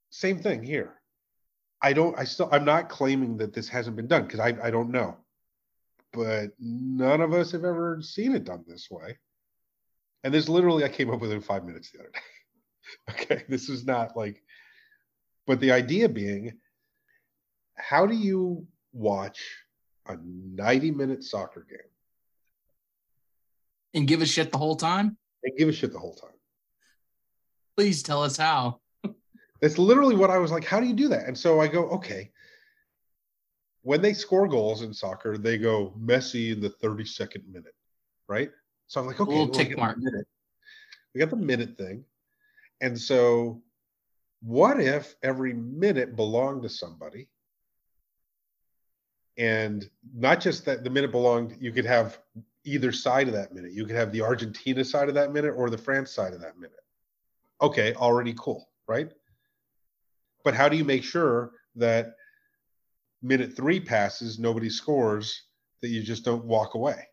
Same 0.10 0.40
thing 0.40 0.64
here. 0.64 0.96
I 1.82 1.94
don't, 1.94 2.18
I 2.18 2.24
still, 2.26 2.50
I'm 2.52 2.66
not 2.66 2.90
claiming 2.90 3.38
that 3.38 3.54
this 3.54 3.68
hasn't 3.68 3.96
been 3.98 4.08
done 4.08 4.24
because 4.24 4.40
I, 4.40 4.56
I 4.64 4.72
don't 4.72 4.92
know. 4.92 5.18
But 6.14 6.52
none 6.60 7.22
of 7.22 7.34
us 7.34 7.52
have 7.52 7.64
ever 7.66 8.00
seen 8.02 8.36
it 8.36 8.44
done 8.46 8.64
this 8.68 8.90
way. 8.92 9.18
And 10.24 10.34
this 10.34 10.48
literally, 10.48 10.84
I 10.84 10.90
came 10.90 11.10
up 11.10 11.20
with 11.20 11.32
it 11.32 11.36
in 11.36 11.42
five 11.42 11.66
minutes 11.66 11.92
the 11.92 12.00
other 12.00 12.12
day. 12.14 12.20
okay. 13.22 13.44
This 13.50 13.70
is 13.70 13.86
not 13.86 14.16
like, 14.16 14.42
but 15.48 15.60
the 15.60 15.72
idea 15.72 16.08
being, 16.08 16.54
how 17.76 18.06
do 18.06 18.16
you 18.16 18.68
watch 18.94 19.42
a 20.08 20.18
90 20.24 20.92
minute 20.92 21.24
soccer 21.24 21.66
game 21.70 21.80
And 23.94 24.08
give 24.08 24.22
a 24.22 24.26
shit 24.26 24.52
the 24.52 24.58
whole 24.58 24.76
time? 24.76 25.18
and 25.44 25.58
give 25.58 25.70
a 25.70 25.74
shit 25.74 25.92
the 25.92 26.00
whole 26.00 26.14
time? 26.14 26.30
Please 27.76 28.04
tell 28.04 28.22
us 28.22 28.38
how. 28.38 28.80
That's 29.62 29.80
literally 29.80 30.16
what 30.16 30.30
I 30.30 30.38
was 30.38 30.52
like, 30.52 30.64
how 30.64 30.80
do 30.80 30.86
you 30.86 30.94
do 30.94 31.08
that? 31.08 31.26
And 31.26 31.38
so 31.38 31.60
I 31.60 31.68
go, 31.68 31.90
okay. 31.90 32.32
When 33.82 34.02
they 34.02 34.14
score 34.14 34.48
goals 34.48 34.84
in 34.84 34.94
soccer, 34.94 35.40
they 35.40 35.58
go 35.58 35.96
Messi 36.00 36.52
in 36.52 36.62
the 36.62 36.70
32nd 36.70 37.48
minute, 37.48 37.74
right? 38.28 38.52
So 38.92 39.00
I'm 39.00 39.08
like, 39.08 39.22
okay, 39.22 39.34
well, 39.34 39.46
we 39.46 39.52
tick 39.54 39.70
got 39.70 39.76
the 39.76 39.82
mark. 39.82 39.98
minute. 40.00 40.28
We 41.16 41.20
got 41.20 41.30
the 41.30 41.38
minute 41.38 41.78
thing. 41.78 42.04
And 42.82 43.00
so 43.00 43.62
what 44.42 44.82
if 44.82 45.16
every 45.24 45.54
minute 45.54 46.18
belonged 46.18 46.64
to 46.64 46.70
somebody? 46.70 47.30
And 49.38 49.90
not 50.14 50.42
just 50.42 50.66
that 50.66 50.84
the 50.84 50.90
minute 50.90 51.14
belonged, 51.14 51.56
you 51.62 51.72
could 51.72 51.86
have 51.86 52.20
either 52.66 52.92
side 52.92 53.30
of 53.30 53.34
that 53.34 53.54
minute. 53.54 53.72
You 53.72 53.86
could 53.86 53.96
have 53.96 54.12
the 54.12 54.24
Argentina 54.24 54.84
side 54.84 55.08
of 55.08 55.16
that 55.16 55.32
minute 55.32 55.54
or 55.56 55.70
the 55.70 55.78
France 55.78 56.12
side 56.12 56.34
of 56.34 56.42
that 56.42 56.58
minute. 56.58 56.84
Okay, 57.62 57.94
already 57.94 58.36
cool, 58.38 58.68
right? 58.90 59.10
But 60.44 60.54
how 60.54 60.68
do 60.68 60.76
you 60.76 60.84
make 60.84 61.06
sure 61.06 61.52
that 61.78 62.16
minute 63.24 63.56
three 63.56 63.80
passes, 63.80 64.38
nobody 64.38 64.70
scores, 64.70 65.44
that 65.82 65.88
you 65.88 66.04
just 66.04 66.26
don't 66.26 66.44
walk 66.44 66.74
away? 66.74 67.08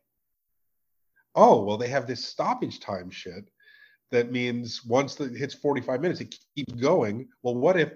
Oh, 1.41 1.63
well, 1.63 1.77
they 1.79 1.87
have 1.87 2.09
this 2.09 2.25
stoppage 2.25 2.81
time 2.81 3.11
shit 3.11 3.49
that 4.11 4.33
means 4.33 4.85
once 4.85 5.21
it 5.21 5.37
hits 5.37 5.55
45 5.55 6.01
minutes, 6.01 6.21
it 6.21 6.35
keeps 6.57 6.73
going. 6.73 7.29
Well, 7.45 7.55
what 7.55 7.79
if 7.79 7.93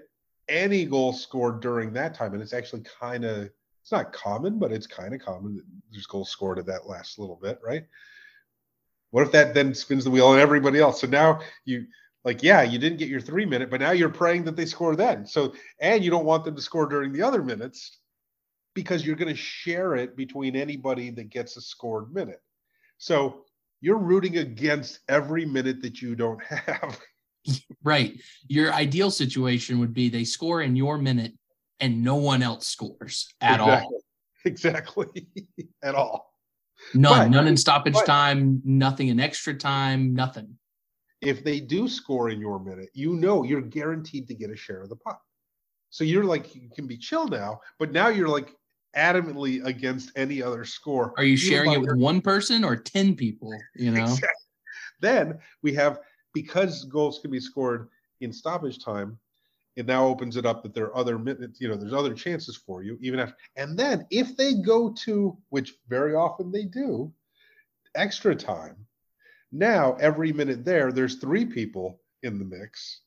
any 0.47 0.85
goal 0.85 1.11
scored 1.11 1.59
during 1.59 1.91
that 1.91 2.13
time? 2.13 2.33
And 2.33 2.41
it's 2.41 2.53
actually 2.53 2.83
kind 3.01 3.25
of, 3.25 3.49
it's 3.81 3.91
not 3.91 4.13
common, 4.13 4.59
but 4.59 4.71
it's 4.71 4.87
kind 4.87 5.13
of 5.13 5.19
common 5.19 5.57
that 5.57 5.65
there's 5.91 6.05
goals 6.05 6.29
scored 6.29 6.57
at 6.57 6.67
that 6.67 6.87
last 6.87 7.19
little 7.19 7.35
bit, 7.35 7.59
right? 7.61 7.83
What 9.11 9.25
if 9.25 9.33
that 9.33 9.53
then 9.53 9.73
spins 9.73 10.05
the 10.05 10.11
wheel 10.11 10.27
on 10.27 10.39
everybody 10.39 10.79
else? 10.79 11.01
So 11.01 11.07
now 11.07 11.41
you, 11.65 11.85
like, 12.23 12.43
yeah, 12.43 12.61
you 12.61 12.79
didn't 12.79 12.99
get 12.99 13.09
your 13.09 13.19
three 13.19 13.45
minute, 13.45 13.69
but 13.69 13.81
now 13.81 13.91
you're 13.91 14.07
praying 14.07 14.45
that 14.45 14.55
they 14.55 14.67
score 14.67 14.95
then. 14.95 15.25
So, 15.25 15.53
and 15.81 16.01
you 16.01 16.11
don't 16.11 16.23
want 16.23 16.45
them 16.45 16.55
to 16.55 16.61
score 16.61 16.85
during 16.85 17.11
the 17.11 17.23
other 17.23 17.43
minutes 17.43 17.99
because 18.73 19.05
you're 19.05 19.17
going 19.17 19.35
to 19.35 19.35
share 19.35 19.95
it 19.95 20.15
between 20.15 20.55
anybody 20.55 21.09
that 21.09 21.29
gets 21.29 21.57
a 21.57 21.61
scored 21.61 22.13
minute. 22.13 22.41
So 23.03 23.43
you're 23.81 23.97
rooting 23.97 24.37
against 24.37 25.01
every 25.09 25.45
minute 25.45 25.81
that 25.81 26.01
you 26.01 26.15
don't 26.15 26.41
have. 26.43 26.99
Right. 27.83 28.21
Your 28.47 28.71
ideal 28.71 29.11
situation 29.11 29.77
would 29.79 29.93
be 29.93 30.07
they 30.07 30.23
score 30.23 30.61
in 30.61 30.77
your 30.77 30.97
minute 30.97 31.33
and 31.81 32.01
no 32.01 32.15
one 32.15 32.41
else 32.41 32.69
scores 32.69 33.27
at 33.41 33.59
all. 33.59 33.99
Exactly. 34.45 35.11
Exactly. 35.11 35.67
at 35.83 35.93
all. 35.93 36.31
None. 36.93 37.29
But- 37.29 37.35
none 37.35 37.47
in 37.47 37.57
stoppage 37.57 37.95
but- 37.95 38.05
time, 38.05 38.61
nothing 38.63 39.09
in 39.09 39.19
extra 39.19 39.53
time, 39.53 40.13
nothing. 40.13 40.57
If 41.19 41.43
they 41.43 41.59
do 41.59 41.89
score 41.89 42.29
in 42.29 42.39
your 42.39 42.63
minute, 42.63 42.91
you 42.93 43.17
know 43.17 43.43
you're 43.43 43.59
guaranteed 43.59 44.29
to 44.29 44.33
get 44.33 44.49
a 44.49 44.55
share 44.55 44.81
of 44.81 44.87
the 44.87 44.95
pot. 44.95 45.19
So 45.89 46.05
you're 46.05 46.23
like, 46.23 46.55
you 46.55 46.69
can 46.73 46.87
be 46.87 46.97
chill 46.97 47.27
now, 47.27 47.59
but 47.77 47.91
now 47.91 48.07
you're 48.07 48.29
like 48.29 48.55
adamantly 48.95 49.63
against 49.65 50.11
any 50.15 50.41
other 50.41 50.65
score. 50.65 51.13
Are 51.17 51.23
you 51.23 51.37
sharing 51.37 51.71
it 51.71 51.79
with 51.79 51.87
your- 51.87 51.97
one 51.97 52.21
person 52.21 52.63
or 52.63 52.75
10 52.75 53.15
people? 53.15 53.57
You 53.75 53.91
know? 53.91 54.03
Exactly. 54.03 54.27
Then 55.01 55.39
we 55.61 55.73
have 55.73 55.99
because 56.33 56.85
goals 56.85 57.19
can 57.19 57.31
be 57.31 57.39
scored 57.39 57.89
in 58.21 58.31
stoppage 58.31 58.83
time, 58.83 59.19
it 59.75 59.85
now 59.85 60.05
opens 60.05 60.37
it 60.37 60.45
up 60.45 60.63
that 60.63 60.73
there 60.73 60.85
are 60.85 60.97
other 60.97 61.17
minutes, 61.19 61.59
you 61.59 61.67
know, 61.67 61.75
there's 61.75 61.93
other 61.93 62.13
chances 62.13 62.55
for 62.55 62.83
you, 62.83 62.97
even 63.01 63.19
after. 63.19 63.35
And 63.55 63.77
then 63.77 64.05
if 64.11 64.37
they 64.37 64.53
go 64.55 64.93
to, 65.05 65.37
which 65.49 65.73
very 65.89 66.15
often 66.15 66.51
they 66.51 66.65
do, 66.65 67.13
extra 67.95 68.35
time, 68.35 68.75
now 69.51 69.95
every 69.99 70.31
minute 70.31 70.63
there, 70.63 70.91
there's 70.91 71.15
three 71.15 71.45
people 71.45 71.99
in 72.23 72.39
the 72.39 72.45
mix. 72.45 73.01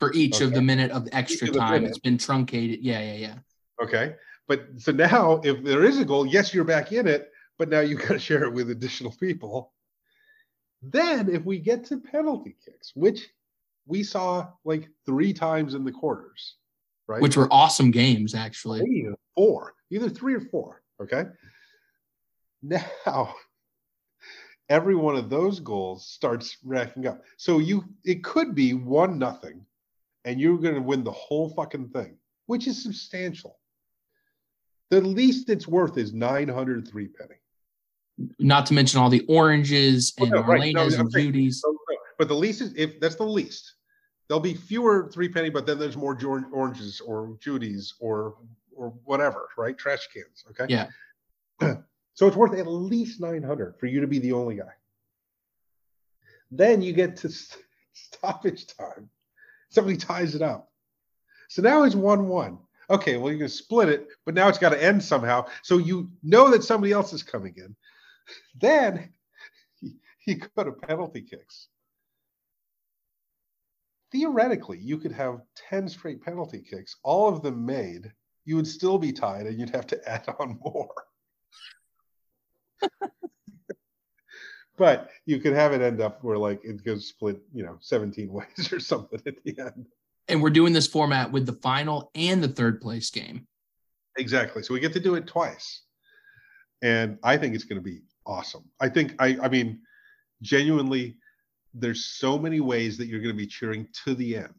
For 0.00 0.12
each 0.14 0.40
of 0.40 0.52
the 0.52 0.62
minute 0.62 0.90
of 0.90 1.08
extra 1.12 1.48
of 1.48 1.54
the 1.54 1.60
time, 1.60 1.72
minute. 1.72 1.88
it's 1.88 1.98
been 1.98 2.18
truncated. 2.18 2.80
Yeah, 2.82 3.00
yeah, 3.00 3.14
yeah. 3.14 3.34
Okay. 3.82 4.14
But 4.48 4.66
so 4.78 4.92
now 4.92 5.40
if 5.44 5.62
there 5.62 5.84
is 5.84 6.00
a 6.00 6.04
goal, 6.04 6.26
yes, 6.26 6.52
you're 6.52 6.64
back 6.64 6.90
in 6.90 7.06
it, 7.06 7.30
but 7.58 7.68
now 7.68 7.80
you've 7.80 8.00
got 8.06 8.08
to 8.08 8.18
share 8.18 8.44
it 8.44 8.52
with 8.52 8.70
additional 8.70 9.12
people. 9.12 9.72
Then 10.82 11.28
if 11.28 11.44
we 11.44 11.58
get 11.58 11.84
to 11.86 11.98
penalty 11.98 12.56
kicks, 12.64 12.92
which 12.96 13.28
we 13.86 14.02
saw 14.02 14.48
like 14.64 14.88
three 15.06 15.32
times 15.32 15.74
in 15.74 15.84
the 15.84 15.92
quarters, 15.92 16.56
right? 17.06 17.20
Which 17.20 17.36
were 17.36 17.48
awesome 17.52 17.90
games, 17.90 18.34
actually. 18.34 18.80
three 18.80 19.06
or 19.06 19.18
four, 19.36 19.74
either 19.90 20.08
three 20.08 20.34
or 20.34 20.40
four. 20.40 20.82
Okay. 21.00 21.24
Now, 22.62 23.34
every 24.68 24.94
one 24.94 25.16
of 25.16 25.30
those 25.30 25.60
goals 25.60 26.06
starts 26.06 26.58
racking 26.64 27.06
up. 27.06 27.22
So 27.36 27.58
you, 27.58 27.84
it 28.04 28.22
could 28.22 28.54
be 28.54 28.74
one 28.74 29.18
nothing, 29.18 29.64
and 30.24 30.40
you're 30.40 30.58
going 30.58 30.74
to 30.74 30.80
win 30.80 31.02
the 31.02 31.12
whole 31.12 31.50
fucking 31.50 31.88
thing, 31.88 32.16
which 32.46 32.66
is 32.66 32.82
substantial. 32.82 33.57
The 34.90 35.00
least 35.00 35.50
it's 35.50 35.68
worth 35.68 35.98
is 35.98 36.12
903 36.12 37.08
penny. 37.08 37.34
Not 38.38 38.66
to 38.66 38.74
mention 38.74 39.00
all 39.00 39.10
the 39.10 39.24
oranges 39.28 40.12
Oh, 40.18 40.24
and 40.24 40.32
no, 40.32 40.40
right. 40.42 40.74
No, 40.74 40.82
and 40.84 40.92
saying- 40.92 41.26
Judies. 41.26 41.62
Oh, 41.64 41.70
no, 41.72 41.96
but 42.18 42.28
the 42.28 42.34
least 42.34 42.60
is 42.60 42.72
if 42.74 42.98
that's 43.00 43.14
the 43.16 43.24
least. 43.24 43.74
There'll 44.28 44.40
be 44.40 44.54
fewer 44.54 45.08
three 45.12 45.28
penny, 45.28 45.48
but 45.50 45.66
then 45.66 45.78
there's 45.78 45.96
more 45.96 46.14
jor- 46.14 46.48
oranges 46.52 47.00
or 47.00 47.36
Judy's 47.40 47.94
or 48.00 48.36
or 48.74 48.90
whatever, 49.04 49.48
right? 49.56 49.76
Trash 49.76 50.08
cans. 50.12 50.44
Okay. 50.50 50.66
Yeah. 50.68 50.86
so 52.14 52.26
it's 52.26 52.36
worth 52.36 52.54
at 52.58 52.66
least 52.66 53.20
900 53.20 53.76
for 53.78 53.86
you 53.86 54.00
to 54.00 54.06
be 54.06 54.18
the 54.18 54.32
only 54.32 54.56
guy. 54.56 54.72
Then 56.50 56.80
you 56.82 56.92
get 56.92 57.16
to 57.18 57.28
st- 57.28 57.64
stoppage 57.92 58.66
time. 58.68 59.08
Somebody 59.70 59.96
ties 59.96 60.34
it 60.34 60.42
up. 60.42 60.70
So 61.48 61.62
now 61.62 61.82
it's 61.84 61.94
1 61.94 62.28
1. 62.28 62.58
Okay, 62.90 63.18
well, 63.18 63.32
you 63.32 63.38
can 63.38 63.48
split 63.48 63.90
it, 63.90 64.08
but 64.24 64.34
now 64.34 64.48
it's 64.48 64.58
got 64.58 64.70
to 64.70 64.82
end 64.82 65.02
somehow. 65.02 65.46
So 65.62 65.76
you 65.78 66.10
know 66.22 66.50
that 66.50 66.64
somebody 66.64 66.92
else 66.92 67.12
is 67.12 67.22
coming 67.22 67.54
in. 67.56 67.74
Then 68.60 69.10
you 70.26 70.36
go 70.36 70.64
to 70.64 70.72
penalty 70.72 71.22
kicks. 71.22 71.68
Theoretically, 74.12 74.78
you 74.78 74.98
could 74.98 75.12
have 75.12 75.40
10 75.70 75.88
straight 75.88 76.22
penalty 76.22 76.60
kicks, 76.60 76.96
all 77.02 77.28
of 77.28 77.42
them 77.42 77.64
made. 77.64 78.12
You 78.44 78.56
would 78.56 78.66
still 78.66 78.98
be 78.98 79.12
tied 79.12 79.46
and 79.46 79.58
you'd 79.58 79.74
have 79.74 79.86
to 79.88 80.08
add 80.08 80.26
on 80.38 80.58
more. 80.62 80.92
but 84.76 85.10
you 85.26 85.40
could 85.40 85.54
have 85.54 85.72
it 85.72 85.80
end 85.80 86.00
up 86.00 86.22
where 86.22 86.38
like 86.38 86.60
it 86.64 86.84
goes 86.84 87.08
split, 87.08 87.40
you 87.52 87.64
know, 87.64 87.78
17 87.80 88.30
ways 88.32 88.72
or 88.72 88.80
something 88.80 89.20
at 89.26 89.42
the 89.44 89.58
end. 89.58 89.86
And 90.28 90.42
we're 90.42 90.50
doing 90.50 90.72
this 90.72 90.86
format 90.86 91.32
with 91.32 91.46
the 91.46 91.54
final 91.54 92.10
and 92.14 92.42
the 92.42 92.48
third 92.48 92.80
place 92.80 93.10
game. 93.10 93.46
Exactly. 94.18 94.62
So 94.62 94.74
we 94.74 94.80
get 94.80 94.92
to 94.94 95.00
do 95.00 95.14
it 95.14 95.26
twice. 95.26 95.82
And 96.82 97.18
I 97.22 97.36
think 97.36 97.54
it's 97.54 97.64
going 97.64 97.78
to 97.78 97.84
be 97.84 98.02
awesome. 98.26 98.64
I 98.80 98.88
think 98.88 99.14
I 99.18 99.38
I 99.42 99.48
mean 99.48 99.80
genuinely 100.42 101.16
there's 101.74 102.06
so 102.06 102.38
many 102.38 102.60
ways 102.60 102.96
that 102.98 103.06
you're 103.06 103.20
going 103.20 103.34
to 103.34 103.36
be 103.36 103.46
cheering 103.46 103.88
to 104.04 104.14
the 104.14 104.36
end. 104.36 104.54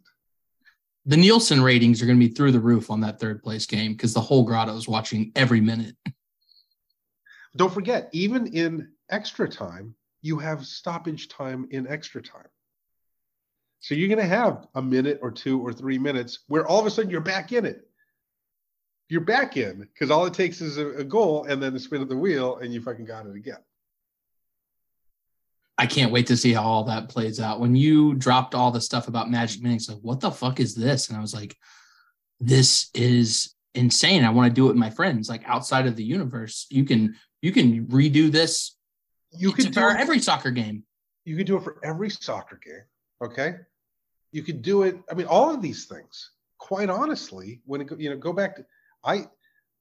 The 1.05 1.17
Nielsen 1.17 1.61
ratings 1.61 2.01
are 2.01 2.05
going 2.05 2.19
to 2.19 2.27
be 2.27 2.33
through 2.33 2.51
the 2.51 2.59
roof 2.59 2.91
on 2.91 3.01
that 3.01 3.19
third 3.19 3.41
place 3.41 3.65
game 3.65 3.93
because 3.93 4.13
the 4.13 4.21
whole 4.21 4.43
grotto 4.43 4.75
is 4.75 4.87
watching 4.87 5.31
every 5.35 5.61
minute. 5.61 5.95
Don't 7.55 7.73
forget, 7.73 8.09
even 8.11 8.47
in 8.47 8.89
extra 9.09 9.49
time, 9.49 9.95
you 10.21 10.37
have 10.37 10.65
stoppage 10.65 11.29
time 11.29 11.67
in 11.71 11.87
extra 11.87 12.21
time. 12.21 12.47
So 13.79 13.95
you're 13.95 14.09
going 14.09 14.19
to 14.19 14.25
have 14.25 14.67
a 14.75 14.81
minute 14.81 15.19
or 15.21 15.31
two 15.31 15.65
or 15.65 15.71
three 15.71 15.97
minutes 15.97 16.39
where 16.47 16.67
all 16.67 16.79
of 16.79 16.85
a 16.85 16.91
sudden 16.91 17.09
you're 17.09 17.21
back 17.21 17.51
in 17.51 17.65
it. 17.65 17.87
You're 19.07 19.21
back 19.21 19.57
in 19.57 19.79
because 19.79 20.11
all 20.11 20.25
it 20.25 20.33
takes 20.33 20.61
is 20.61 20.77
a, 20.77 20.89
a 20.97 21.03
goal 21.03 21.45
and 21.45 21.61
then 21.63 21.73
the 21.73 21.79
spin 21.79 22.01
of 22.01 22.09
the 22.09 22.17
wheel 22.17 22.57
and 22.57 22.73
you 22.73 22.81
fucking 22.81 23.05
got 23.05 23.25
it 23.25 23.35
again. 23.35 23.57
I 25.77 25.85
can't 25.85 26.11
wait 26.11 26.27
to 26.27 26.37
see 26.37 26.51
how 26.51 26.63
all 26.63 26.83
that 26.83 27.07
plays 27.07 27.39
out. 27.39 27.61
When 27.61 27.73
you 27.73 28.13
dropped 28.13 28.53
all 28.53 28.69
the 28.69 28.81
stuff 28.81 29.07
about 29.07 29.31
Magic 29.31 29.63
Minutes, 29.63 29.87
like, 29.87 29.99
what 30.01 30.19
the 30.19 30.29
fuck 30.29 30.59
is 30.59 30.75
this? 30.75 31.07
And 31.07 31.17
I 31.17 31.21
was 31.21 31.33
like, 31.33 31.55
this 32.41 32.89
is 32.93 33.55
insane. 33.73 34.25
I 34.25 34.29
want 34.29 34.49
to 34.49 34.53
do 34.53 34.65
it 34.65 34.69
with 34.69 34.77
my 34.77 34.89
friends. 34.89 35.29
Like 35.29 35.41
outside 35.45 35.87
of 35.87 35.95
the 35.95 36.03
universe, 36.03 36.67
you 36.69 36.83
can 36.83 37.15
you 37.41 37.51
can 37.51 37.85
redo 37.87 38.29
this. 38.29 38.75
You 39.31 39.53
can 39.53 39.67
for 39.67 39.71
do 39.71 39.89
it, 39.89 39.97
every 39.99 40.19
soccer 40.19 40.51
game. 40.51 40.83
you 41.23 41.37
can 41.37 41.45
do 41.45 41.57
it 41.57 41.63
for 41.63 41.77
every 41.83 42.09
soccer 42.09 42.59
game. 42.63 42.83
Okay. 43.23 43.55
You 44.31 44.43
could 44.43 44.61
do 44.61 44.83
it. 44.83 44.97
I 45.11 45.15
mean, 45.15 45.27
all 45.27 45.53
of 45.53 45.61
these 45.61 45.85
things, 45.85 46.31
quite 46.57 46.89
honestly, 46.89 47.61
when 47.65 47.81
it, 47.81 47.91
you 47.97 48.09
know, 48.09 48.17
go 48.17 48.33
back 48.33 48.55
to, 48.57 48.65
I, 49.03 49.27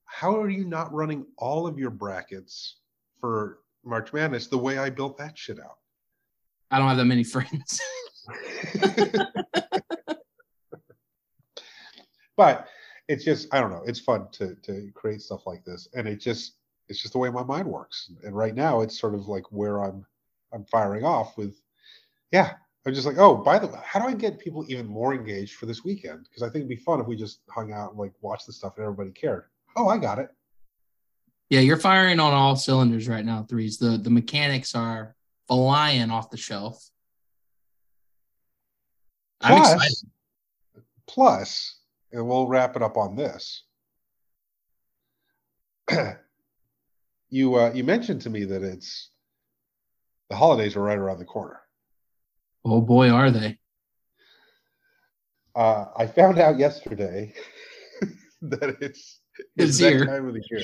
how 0.05 0.41
are 0.41 0.49
you 0.49 0.65
not 0.65 0.93
running 0.93 1.27
all 1.37 1.67
of 1.67 1.79
your 1.79 1.91
brackets 1.91 2.77
for 3.21 3.59
March 3.85 4.13
Madness 4.13 4.47
the 4.47 4.59
way 4.59 4.79
I 4.79 4.91
built 4.91 5.19
that 5.19 5.37
shit 5.37 5.61
out? 5.61 5.79
I 6.71 6.79
don't 6.79 6.89
have 6.89 6.97
that 6.97 7.05
many 7.05 7.25
friends. 7.25 7.81
but 12.37 12.69
it's 13.09 13.25
just 13.25 13.53
I 13.53 13.61
don't 13.61 13.71
know. 13.71 13.83
It's 13.87 14.01
fun 14.01 14.29
to 14.33 14.55
to 14.63 14.91
create 14.95 15.23
stuff 15.23 15.47
like 15.47 15.65
this, 15.65 15.89
and 15.95 16.07
it 16.07 16.21
just 16.21 16.55
it's 16.89 17.01
just 17.01 17.13
the 17.13 17.19
way 17.19 17.31
my 17.31 17.43
mind 17.43 17.67
works. 17.67 18.11
And 18.23 18.37
right 18.37 18.55
now, 18.55 18.81
it's 18.81 18.99
sort 18.99 19.15
of 19.15 19.29
like 19.29 19.51
where 19.51 19.83
I'm 19.83 20.07
I'm 20.53 20.65
firing 20.67 21.05
off 21.05 21.37
with, 21.37 21.61
yeah. 22.33 22.53
I'm 22.89 22.95
just 22.95 23.07
like, 23.07 23.19
oh, 23.19 23.37
by 23.37 23.59
the 23.59 23.67
way, 23.67 23.79
how 23.85 24.01
do 24.01 24.07
I 24.09 24.15
get 24.15 24.39
people 24.39 24.65
even 24.69 24.87
more 24.87 25.13
engaged 25.15 25.57
for 25.57 25.67
this 25.67 25.85
weekend? 25.85 26.25
Because 26.25 26.43
I 26.43 26.47
think 26.47 26.57
it'd 26.65 26.71
be 26.71 26.77
fun 26.77 27.01
if 27.01 27.07
we 27.07 27.17
just 27.17 27.41
hung 27.51 27.71
out 27.71 27.91
and 27.91 27.99
like 27.99 28.13
watched 28.23 28.47
the 28.47 28.53
stuff 28.53 28.79
and 28.79 28.85
everybody 28.85 29.11
cared. 29.11 29.45
Oh, 29.77 29.89
I 29.89 29.99
got 29.99 30.19
it. 30.19 30.31
yeah, 31.51 31.61
you're 31.61 31.77
firing 31.77 32.19
on 32.19 32.33
all 32.33 32.57
cylinders 32.57 33.07
right 33.07 33.27
now, 33.27 33.43
threes. 33.47 33.77
The 33.77 33.99
the 33.99 34.09
mechanics 34.09 34.75
are 34.75 35.15
flying 35.49 36.11
off 36.11 36.31
the 36.31 36.39
shelf. 36.39 36.89
I'm 39.43 39.57
Plus- 39.59 39.75
excited. 39.75 40.11
Plus, 41.07 41.77
and 42.13 42.27
we'll 42.27 42.49
wrap 42.49 42.75
it 42.75 42.83
up 42.83 42.97
on 42.97 43.17
this. 43.17 43.65
you 47.31 47.55
uh, 47.55 47.71
you 47.75 47.85
mentioned 47.85 48.23
to 48.23 48.31
me 48.31 48.45
that 48.45 48.63
it's 48.63 49.11
the 50.31 50.37
holidays 50.37 50.75
are 50.75 50.83
right 50.83 50.97
around 50.97 51.19
the 51.19 51.25
corner. 51.27 51.61
Oh 52.71 52.83
boy, 52.83 53.09
are 53.11 53.31
they. 53.31 53.59
Uh, 55.55 55.87
I 55.97 56.07
found 56.07 56.39
out 56.39 56.59
yesterday 56.59 57.33
that 58.43 58.77
it's 58.83 59.21
It's 59.57 59.79
that 59.79 59.93
here. 59.93 60.05
time 60.05 60.29
of 60.29 60.35
the 60.35 60.43
year. 60.51 60.63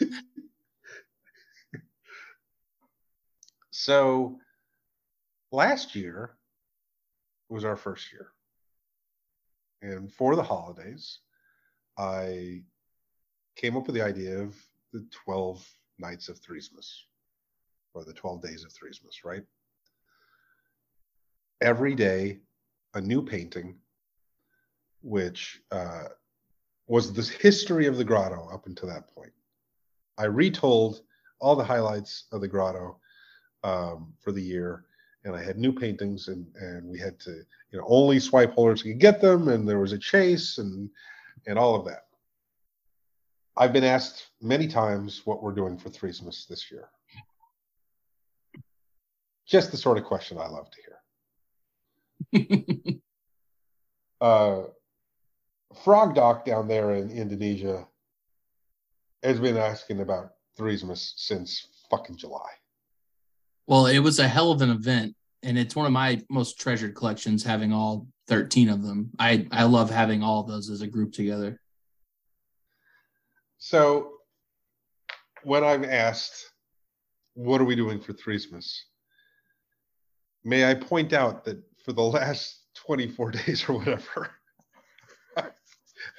so 3.70 4.38
last 5.52 5.94
year 5.94 6.38
was 7.50 7.66
our 7.66 7.76
first 7.76 8.10
year. 8.12 8.28
And 9.82 10.10
for 10.10 10.36
the 10.36 10.42
holidays, 10.42 11.18
I 11.98 12.62
came 13.56 13.76
up 13.76 13.86
with 13.86 13.94
the 13.94 14.02
idea 14.06 14.38
of 14.38 14.56
the 14.94 15.06
12 15.26 15.62
nights 15.98 16.30
of 16.30 16.40
Threesmas 16.40 16.88
or 17.94 18.04
the 18.04 18.12
12 18.12 18.42
days 18.42 18.64
of 18.64 18.72
Threesmas, 18.72 19.24
right? 19.24 19.42
Every 21.60 21.94
day, 21.94 22.38
a 22.94 23.00
new 23.00 23.22
painting, 23.22 23.76
which 25.02 25.60
uh, 25.70 26.04
was 26.86 27.12
the 27.12 27.22
history 27.38 27.86
of 27.86 27.96
the 27.96 28.04
grotto 28.04 28.48
up 28.52 28.66
until 28.66 28.88
that 28.88 29.14
point. 29.14 29.32
I 30.18 30.24
retold 30.24 31.02
all 31.38 31.56
the 31.56 31.64
highlights 31.64 32.24
of 32.32 32.40
the 32.40 32.48
grotto 32.48 32.98
um, 33.64 34.12
for 34.20 34.32
the 34.32 34.42
year, 34.42 34.84
and 35.24 35.34
I 35.34 35.42
had 35.42 35.58
new 35.58 35.72
paintings, 35.72 36.28
and 36.28 36.46
and 36.56 36.88
we 36.88 36.98
had 36.98 37.18
to, 37.20 37.30
you 37.30 37.78
know, 37.78 37.84
only 37.88 38.18
swipe 38.20 38.54
holders 38.54 38.82
could 38.82 38.98
get 38.98 39.20
them, 39.20 39.48
and 39.48 39.68
there 39.68 39.78
was 39.78 39.92
a 39.92 39.98
chase, 39.98 40.58
and 40.58 40.90
and 41.46 41.58
all 41.58 41.74
of 41.74 41.84
that. 41.86 42.06
I've 43.56 43.72
been 43.72 43.84
asked 43.84 44.30
many 44.40 44.66
times 44.66 45.22
what 45.24 45.42
we're 45.42 45.52
doing 45.52 45.76
for 45.76 45.90
Threesmas 45.90 46.46
this 46.48 46.70
year. 46.70 46.88
Just 49.50 49.72
the 49.72 49.76
sort 49.76 49.98
of 49.98 50.04
question 50.04 50.38
I 50.38 50.46
love 50.46 50.68
to 50.70 50.78
hear. 52.32 53.00
uh, 54.20 54.62
Frog 55.82 56.14
Doc 56.14 56.44
down 56.44 56.68
there 56.68 56.94
in 56.94 57.10
Indonesia 57.10 57.88
has 59.24 59.40
been 59.40 59.56
asking 59.56 60.00
about 60.00 60.34
Threesmas 60.56 61.14
since 61.16 61.66
fucking 61.90 62.16
July. 62.16 62.48
well, 63.66 63.86
it 63.86 63.98
was 63.98 64.20
a 64.20 64.28
hell 64.28 64.52
of 64.52 64.62
an 64.62 64.70
event, 64.70 65.16
and 65.42 65.58
it's 65.58 65.74
one 65.74 65.86
of 65.86 65.92
my 65.92 66.22
most 66.30 66.60
treasured 66.60 66.94
collections, 66.94 67.42
having 67.42 67.72
all 67.72 68.06
13 68.28 68.68
of 68.68 68.82
them. 68.82 69.10
I 69.18 69.48
I 69.50 69.64
love 69.64 69.90
having 69.90 70.22
all 70.22 70.44
those 70.44 70.70
as 70.70 70.82
a 70.82 70.86
group 70.86 71.12
together. 71.12 71.60
So 73.58 74.12
when 75.42 75.64
I'm 75.64 75.84
asked, 75.84 76.52
what 77.34 77.60
are 77.60 77.64
we 77.64 77.74
doing 77.74 78.00
for 78.00 78.12
Threesmas? 78.12 78.78
May 80.44 80.70
I 80.70 80.74
point 80.74 81.12
out 81.12 81.44
that 81.44 81.62
for 81.84 81.92
the 81.92 82.02
last 82.02 82.62
24 82.74 83.30
days 83.46 83.68
or 83.68 83.78
whatever, 83.78 84.30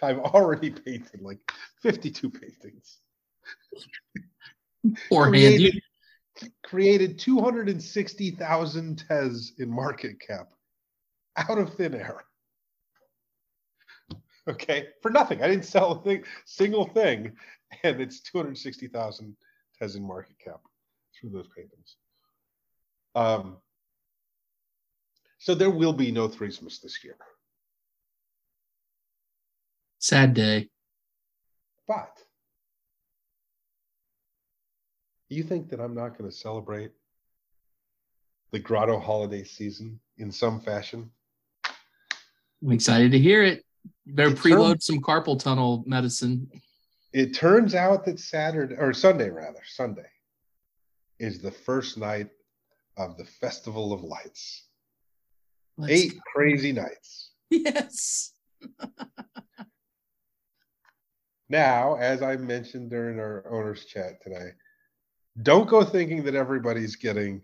I've 0.03 0.19
already 0.19 0.69
painted 0.69 1.21
like 1.21 1.39
52 1.81 2.29
paintings. 2.29 2.99
Poor 5.09 5.25
hand, 5.25 5.33
created, 5.33 5.75
you, 6.41 6.49
created 6.63 7.19
260,000 7.19 9.03
tes 9.07 9.53
in 9.59 9.69
market 9.69 10.19
cap 10.19 10.49
out 11.37 11.57
of 11.57 11.73
thin 11.75 11.93
air. 11.93 12.23
Okay, 14.47 14.87
for 15.01 15.11
nothing. 15.11 15.43
I 15.43 15.47
didn't 15.47 15.65
sell 15.65 15.91
a 15.91 16.01
thing, 16.01 16.23
single 16.45 16.85
thing, 16.87 17.31
and 17.83 18.01
it's 18.01 18.21
260,000 18.21 19.35
tes 19.79 19.95
in 19.95 20.05
market 20.05 20.35
cap 20.43 20.61
through 21.13 21.29
those 21.29 21.47
paintings. 21.55 21.95
Um, 23.13 23.57
so 25.41 25.55
there 25.55 25.71
will 25.71 25.91
be 25.91 26.11
no 26.11 26.29
Threesmas 26.29 26.79
this 26.81 27.03
year, 27.03 27.15
sad 29.97 30.35
day. 30.35 30.69
but 31.87 32.19
you 35.29 35.41
think 35.43 35.69
that 35.69 35.79
I'm 35.79 35.95
not 35.95 36.15
going 36.15 36.29
to 36.29 36.35
celebrate 36.35 36.91
the 38.51 38.59
Grotto 38.59 38.99
holiday 38.99 39.43
season 39.43 39.99
in 40.19 40.31
some 40.31 40.59
fashion? 40.59 41.09
I'm 42.63 42.71
excited 42.71 43.11
to 43.11 43.19
hear 43.19 43.41
it. 43.41 43.65
You 44.05 44.13
better 44.13 44.29
It 44.29 44.37
preload 44.37 44.83
some 44.83 44.99
carpal 44.99 45.39
tunnel 45.39 45.83
medicine. 45.87 46.51
It 47.13 47.33
turns 47.33 47.73
out 47.73 48.05
that 48.05 48.19
Saturday 48.19 48.75
or 48.75 48.93
Sunday 48.93 49.31
rather, 49.31 49.61
Sunday 49.65 50.09
is 51.17 51.39
the 51.39 51.51
first 51.51 51.97
night 51.97 52.29
of 52.95 53.17
the 53.17 53.25
Festival 53.25 53.91
of 53.91 54.03
Lights. 54.03 54.67
Let's 55.77 55.93
Eight 55.93 56.13
go. 56.13 56.19
crazy 56.33 56.71
nights. 56.71 57.31
Yes. 57.49 58.31
Now, 61.49 61.95
as 61.95 62.21
I 62.21 62.37
mentioned 62.37 62.89
during 62.91 63.19
our 63.19 63.43
owners 63.51 63.83
chat 63.83 64.21
today, 64.23 64.51
don't 65.43 65.67
go 65.67 65.83
thinking 65.83 66.23
that 66.23 66.33
everybody's 66.33 66.95
getting 66.95 67.41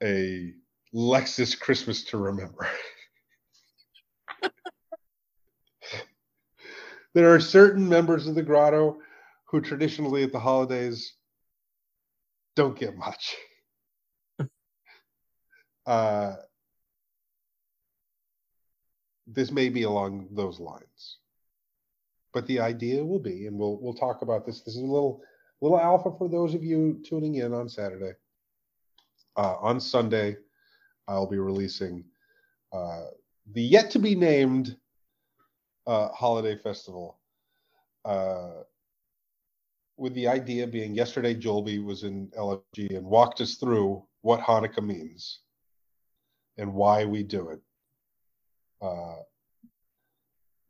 a 0.00 0.52
Lexus 0.94 1.58
Christmas 1.58 2.04
to 2.04 2.18
remember. 2.18 2.68
there 7.14 7.34
are 7.34 7.40
certain 7.40 7.88
members 7.88 8.28
of 8.28 8.36
the 8.36 8.44
grotto 8.44 8.98
who 9.48 9.60
traditionally 9.60 10.22
at 10.22 10.30
the 10.30 10.38
holidays 10.38 11.14
don't 12.54 12.78
get 12.78 12.96
much. 12.96 13.34
uh, 15.86 16.36
this 19.32 19.50
may 19.52 19.68
be 19.70 19.84
along 19.84 20.28
those 20.32 20.60
lines. 20.60 21.18
but 22.32 22.46
the 22.46 22.60
idea 22.60 23.04
will 23.04 23.18
be, 23.18 23.46
and 23.46 23.58
we'll 23.58 23.78
we'll 23.80 23.94
talk 23.94 24.22
about 24.22 24.46
this. 24.46 24.60
This 24.60 24.76
is 24.76 24.82
a 24.82 24.86
little 24.86 25.22
little 25.60 25.80
alpha 25.80 26.10
for 26.16 26.28
those 26.28 26.54
of 26.54 26.62
you 26.64 27.00
tuning 27.04 27.36
in 27.36 27.52
on 27.52 27.68
Saturday. 27.68 28.12
Uh, 29.36 29.56
on 29.60 29.80
Sunday, 29.80 30.36
I'll 31.08 31.26
be 31.26 31.38
releasing 31.38 32.04
uh, 32.72 33.06
the 33.52 33.62
yet 33.62 33.90
to 33.92 33.98
be 33.98 34.14
named 34.14 34.76
uh, 35.86 36.08
holiday 36.08 36.56
festival. 36.56 37.18
Uh, 38.04 38.62
with 39.96 40.14
the 40.14 40.28
idea 40.28 40.66
being, 40.66 40.94
yesterday 40.94 41.34
Jolby 41.34 41.84
was 41.84 42.04
in 42.04 42.28
LFG 42.38 42.96
and 42.96 43.04
walked 43.06 43.40
us 43.42 43.56
through 43.56 44.02
what 44.22 44.40
Hanukkah 44.40 44.84
means 44.84 45.40
and 46.58 46.72
why 46.72 47.04
we 47.04 47.22
do 47.22 47.50
it. 47.50 47.60
Uh, 48.80 49.16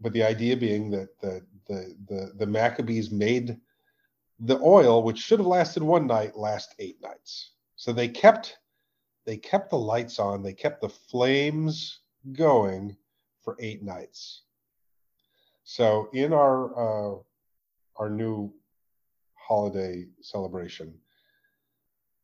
but 0.00 0.12
the 0.12 0.22
idea 0.22 0.56
being 0.56 0.90
that 0.90 1.08
the, 1.20 1.42
the 1.66 1.94
the 2.08 2.32
the 2.38 2.46
Maccabees 2.46 3.10
made 3.10 3.58
the 4.40 4.58
oil, 4.60 5.02
which 5.02 5.18
should 5.18 5.38
have 5.38 5.46
lasted 5.46 5.82
one 5.82 6.06
night, 6.06 6.36
last 6.36 6.74
eight 6.78 6.96
nights. 7.02 7.52
So 7.76 7.92
they 7.92 8.08
kept 8.08 8.56
they 9.26 9.36
kept 9.36 9.70
the 9.70 9.78
lights 9.78 10.18
on, 10.18 10.42
they 10.42 10.54
kept 10.54 10.80
the 10.80 10.88
flames 10.88 12.00
going 12.32 12.96
for 13.42 13.56
eight 13.60 13.82
nights. 13.82 14.42
So 15.64 16.08
in 16.12 16.32
our 16.32 17.14
uh, 17.14 17.18
our 17.96 18.10
new 18.10 18.52
holiday 19.34 20.06
celebration, 20.22 20.94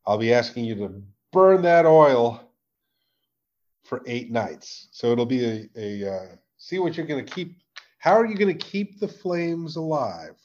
I'll 0.05 0.17
be 0.17 0.33
asking 0.33 0.65
you 0.65 0.75
to 0.75 1.01
burn 1.31 1.61
that 1.61 1.85
oil 1.85 2.46
for 3.87 4.01
eight 4.05 4.31
nights. 4.31 4.89
So 4.91 5.11
it'll 5.11 5.25
be 5.25 5.45
a, 5.45 5.69
a 5.77 6.13
uh, 6.13 6.35
see 6.57 6.79
what 6.79 6.97
you're 6.97 7.05
going 7.05 7.25
to 7.25 7.31
keep. 7.31 7.57
How 7.99 8.13
are 8.13 8.25
you 8.25 8.35
going 8.35 8.55
to 8.55 8.65
keep 8.65 8.99
the 8.99 9.07
flames 9.07 9.77
alive? 9.77 10.35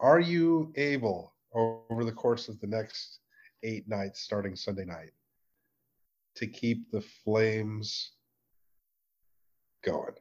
Are 0.00 0.20
you 0.20 0.72
able 0.76 1.34
over 1.54 2.04
the 2.04 2.12
course 2.12 2.48
of 2.48 2.60
the 2.60 2.66
next 2.66 3.20
eight 3.62 3.88
nights, 3.88 4.20
starting 4.20 4.56
Sunday 4.56 4.84
night, 4.84 5.12
to 6.36 6.46
keep 6.46 6.90
the 6.90 7.02
flames 7.24 8.12
going? 9.84 10.14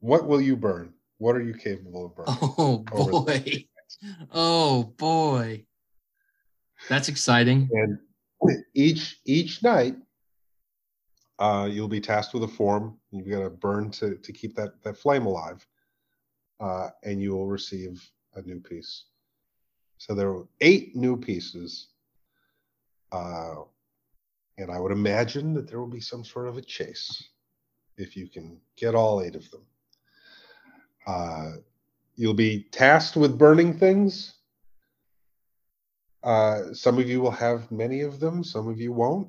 What 0.00 0.26
will 0.26 0.40
you 0.40 0.56
burn? 0.56 0.94
What 1.18 1.36
are 1.36 1.42
you 1.42 1.54
capable 1.54 2.06
of 2.06 2.16
burning? 2.16 2.36
Oh 2.40 2.78
boy. 2.78 3.66
Oh 4.32 4.82
boy. 4.96 5.64
That's 6.88 7.08
exciting. 7.08 7.68
And 7.72 7.98
each 8.74 9.20
each 9.24 9.62
night 9.62 9.96
uh, 11.42 11.66
you'll 11.66 11.88
be 11.88 12.00
tasked 12.00 12.34
with 12.34 12.44
a 12.44 12.48
form. 12.48 12.96
You've 13.10 13.28
got 13.28 13.42
to 13.42 13.50
burn 13.50 13.90
to, 13.92 14.14
to 14.14 14.32
keep 14.32 14.54
that, 14.54 14.80
that 14.84 14.96
flame 14.96 15.26
alive, 15.26 15.66
uh, 16.60 16.90
and 17.02 17.20
you 17.20 17.32
will 17.32 17.48
receive 17.48 18.08
a 18.36 18.42
new 18.42 18.60
piece. 18.60 19.06
So 19.98 20.14
there 20.14 20.30
are 20.30 20.46
eight 20.60 20.94
new 20.94 21.16
pieces, 21.16 21.88
uh, 23.10 23.56
and 24.56 24.70
I 24.70 24.78
would 24.78 24.92
imagine 24.92 25.52
that 25.54 25.68
there 25.68 25.80
will 25.80 25.88
be 25.88 26.00
some 26.00 26.24
sort 26.24 26.46
of 26.46 26.58
a 26.58 26.62
chase 26.62 27.30
if 27.96 28.16
you 28.16 28.28
can 28.28 28.60
get 28.76 28.94
all 28.94 29.20
eight 29.20 29.34
of 29.34 29.50
them. 29.50 29.66
Uh, 31.08 31.50
you'll 32.14 32.34
be 32.34 32.68
tasked 32.70 33.16
with 33.16 33.36
burning 33.36 33.76
things. 33.76 34.34
Uh, 36.22 36.72
some 36.72 37.00
of 37.00 37.08
you 37.08 37.20
will 37.20 37.32
have 37.32 37.68
many 37.72 38.02
of 38.02 38.20
them, 38.20 38.44
some 38.44 38.68
of 38.68 38.80
you 38.80 38.92
won't. 38.92 39.28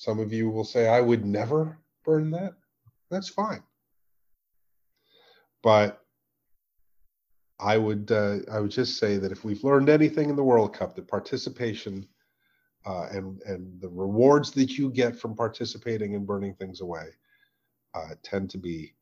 Some 0.00 0.18
of 0.18 0.32
you 0.32 0.48
will 0.48 0.64
say, 0.64 0.88
I 0.88 1.02
would 1.02 1.26
never 1.26 1.76
burn 2.06 2.30
that. 2.30 2.54
That's 3.10 3.28
fine. 3.28 3.62
But 5.62 6.00
I 7.58 7.76
would 7.76 8.10
uh, 8.10 8.38
I 8.50 8.60
would 8.60 8.70
just 8.70 8.96
say 8.96 9.18
that 9.18 9.30
if 9.30 9.44
we've 9.44 9.62
learned 9.62 9.90
anything 9.90 10.30
in 10.30 10.36
the 10.36 10.42
World 10.42 10.72
Cup, 10.72 10.94
that 10.94 11.06
participation 11.06 12.08
uh, 12.86 13.08
and 13.12 13.42
and 13.42 13.78
the 13.82 13.90
rewards 13.90 14.52
that 14.52 14.78
you 14.78 14.88
get 14.90 15.20
from 15.20 15.36
participating 15.36 16.14
and 16.14 16.26
burning 16.26 16.54
things 16.54 16.80
away 16.80 17.08
uh, 17.92 18.14
tend 18.22 18.48
to 18.50 18.58
be 18.58 18.94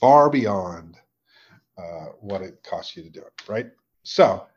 far 0.00 0.28
beyond 0.28 0.96
uh, 1.78 2.06
what 2.18 2.42
it 2.42 2.60
costs 2.68 2.96
you 2.96 3.04
to 3.04 3.10
do 3.10 3.20
it. 3.20 3.48
Right. 3.48 3.70
So 4.02 4.48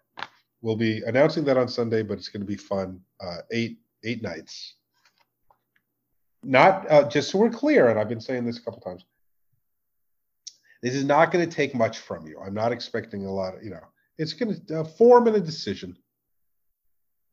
we'll 0.64 0.76
be 0.76 1.04
announcing 1.06 1.44
that 1.44 1.58
on 1.58 1.68
Sunday, 1.68 2.02
but 2.02 2.18
it's 2.18 2.30
going 2.30 2.42
to 2.42 2.48
be 2.48 2.58
fun. 2.58 3.00
Uh, 3.22 3.42
eight 3.52 3.78
eight 4.04 4.24
nights 4.24 4.78
not 6.44 6.90
uh, 6.90 7.10
just 7.10 7.32
so 7.32 7.40
we're 7.40 7.50
clear, 7.50 7.90
and 7.90 8.00
I've 8.00 8.10
been 8.10 8.22
saying 8.22 8.46
this 8.46 8.58
a 8.58 8.62
couple 8.62 8.82
times. 8.82 9.06
This 10.82 10.94
is 10.94 11.04
not 11.04 11.32
going 11.32 11.48
to 11.48 11.54
take 11.54 11.74
much 11.74 12.00
from 12.00 12.28
you. 12.28 12.40
I'm 12.40 12.54
not 12.54 12.72
expecting 12.72 13.26
a 13.26 13.32
lot 13.32 13.56
of, 13.56 13.64
you 13.64 13.72
know, 13.72 13.82
it's 14.18 14.34
going 14.34 14.56
to 14.68 14.82
uh, 14.82 14.84
form 14.84 15.28
in 15.28 15.36
a 15.36 15.40
decision 15.40 15.98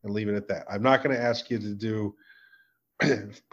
and 0.03 0.13
leave 0.13 0.27
it 0.27 0.35
at 0.35 0.47
that. 0.47 0.65
I'm 0.69 0.81
not 0.81 1.03
going 1.03 1.15
to 1.15 1.21
ask 1.21 1.49
you 1.49 1.59
to 1.59 1.75
do 1.75 2.15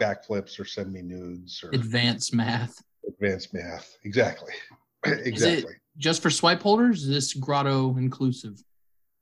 backflips 0.01 0.59
or 0.59 0.65
send 0.65 0.91
me 0.91 1.01
nudes 1.01 1.63
or 1.63 1.69
advanced 1.71 2.33
math. 2.33 2.81
Advanced 3.07 3.53
math. 3.53 3.97
Exactly. 4.03 4.53
exactly. 5.05 5.73
just 5.97 6.21
for 6.21 6.29
swipe 6.29 6.61
holders? 6.61 7.03
Is 7.03 7.09
this 7.09 7.33
grotto 7.33 7.95
inclusive? 7.97 8.63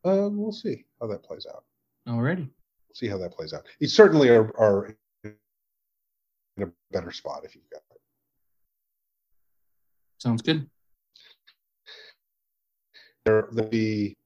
Um, 0.05 0.37
we'll 0.37 0.51
see 0.51 0.85
how 0.99 1.07
that 1.07 1.23
plays 1.23 1.45
out. 1.51 1.63
Already. 2.07 2.49
See 2.93 3.07
how 3.07 3.17
that 3.17 3.31
plays 3.31 3.53
out. 3.53 3.65
It's 3.79 3.93
certainly 3.93 4.29
are, 4.29 4.55
are 4.57 4.95
in 6.57 6.63
a 6.63 6.71
better 6.91 7.11
spot 7.11 7.41
if 7.43 7.55
you've 7.55 7.69
got 7.69 7.81
it. 7.91 8.01
Sounds 10.19 10.41
good. 10.41 10.69
There 13.25 13.49
will 13.51 13.67
be 13.67 14.17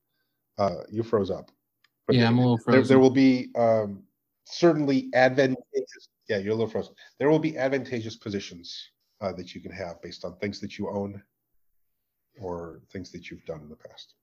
uh, 0.57 0.83
you 0.89 1.03
froze 1.03 1.31
up. 1.31 1.51
But 2.07 2.15
yeah, 2.15 2.27
I'm 2.27 2.37
a 2.37 2.41
little 2.41 2.57
frozen. 2.57 2.81
There, 2.81 2.87
there 2.87 2.99
will 2.99 3.09
be 3.09 3.49
um, 3.55 4.03
certainly 4.45 5.09
advantageous. 5.13 6.09
Yeah, 6.29 6.37
you're 6.37 6.53
a 6.53 6.55
little 6.55 6.69
frozen. 6.69 6.93
There 7.19 7.29
will 7.29 7.39
be 7.39 7.57
advantageous 7.57 8.15
positions 8.15 8.89
uh, 9.21 9.33
that 9.33 9.53
you 9.53 9.61
can 9.61 9.71
have 9.71 10.01
based 10.01 10.25
on 10.25 10.37
things 10.37 10.59
that 10.61 10.77
you 10.77 10.89
own 10.89 11.21
or 12.41 12.81
things 12.91 13.11
that 13.11 13.29
you've 13.29 13.45
done 13.45 13.61
in 13.61 13.69
the 13.69 13.75
past. 13.75 14.13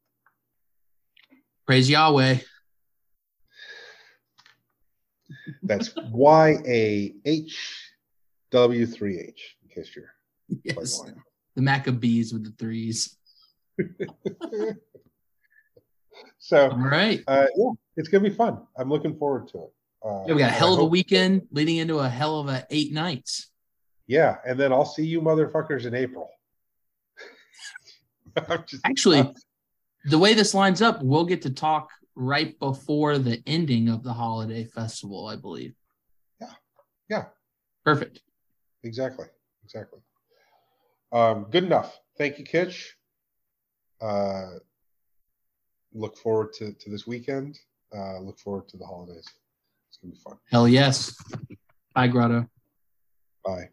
Praise 1.66 1.88
Yahweh. 1.88 2.38
That's 5.62 5.94
Y 6.10 6.56
A 6.66 7.14
H 7.24 7.91
W3H, 8.52 9.40
in 9.62 9.68
case 9.74 9.94
you're 9.96 10.12
yes. 10.64 11.02
The 11.54 11.62
Maccabees 11.62 12.32
with 12.32 12.44
the 12.44 12.52
threes. 12.52 13.16
so, 16.38 16.70
all 16.70 16.78
right. 16.78 17.22
Uh, 17.26 17.46
yeah, 17.56 17.70
it's 17.96 18.08
going 18.08 18.24
to 18.24 18.30
be 18.30 18.36
fun. 18.36 18.60
I'm 18.76 18.88
looking 18.88 19.16
forward 19.16 19.48
to 19.48 19.64
it. 19.64 19.72
Uh, 20.04 20.24
yeah, 20.26 20.34
we 20.34 20.38
got 20.40 20.50
a 20.50 20.54
hell 20.54 20.74
of 20.74 20.80
a 20.80 20.84
weekend 20.84 21.42
leading 21.52 21.76
into 21.76 21.98
a 21.98 22.08
hell 22.08 22.40
of 22.40 22.48
a 22.48 22.66
eight 22.70 22.92
nights. 22.92 23.50
Yeah, 24.06 24.36
and 24.46 24.58
then 24.58 24.72
I'll 24.72 24.84
see 24.84 25.06
you 25.06 25.20
motherfuckers 25.20 25.84
in 25.84 25.94
April. 25.94 26.28
Actually, 28.84 29.32
the 30.06 30.18
way 30.18 30.34
this 30.34 30.54
lines 30.54 30.82
up, 30.82 31.02
we'll 31.02 31.24
get 31.24 31.42
to 31.42 31.50
talk 31.50 31.90
right 32.14 32.58
before 32.58 33.18
the 33.18 33.42
ending 33.46 33.88
of 33.88 34.02
the 34.02 34.12
holiday 34.12 34.64
festival, 34.64 35.28
I 35.28 35.36
believe. 35.36 35.74
Yeah. 36.40 36.48
Yeah. 37.08 37.24
Perfect. 37.84 38.20
Exactly. 38.84 39.26
Exactly. 39.64 40.00
Um, 41.12 41.46
good 41.50 41.64
enough. 41.64 41.98
Thank 42.18 42.38
you, 42.38 42.44
Kitch. 42.44 42.96
Uh, 44.00 44.58
look 45.92 46.16
forward 46.16 46.52
to, 46.54 46.72
to 46.72 46.90
this 46.90 47.06
weekend. 47.06 47.58
Uh, 47.94 48.18
look 48.20 48.38
forward 48.38 48.68
to 48.68 48.76
the 48.76 48.86
holidays. 48.86 49.28
It's 49.88 49.98
going 49.98 50.12
to 50.12 50.18
be 50.18 50.22
fun. 50.22 50.38
Hell 50.50 50.66
yes. 50.66 51.14
Bye, 51.94 52.08
Grotto. 52.08 52.48
Bye. 53.44 53.68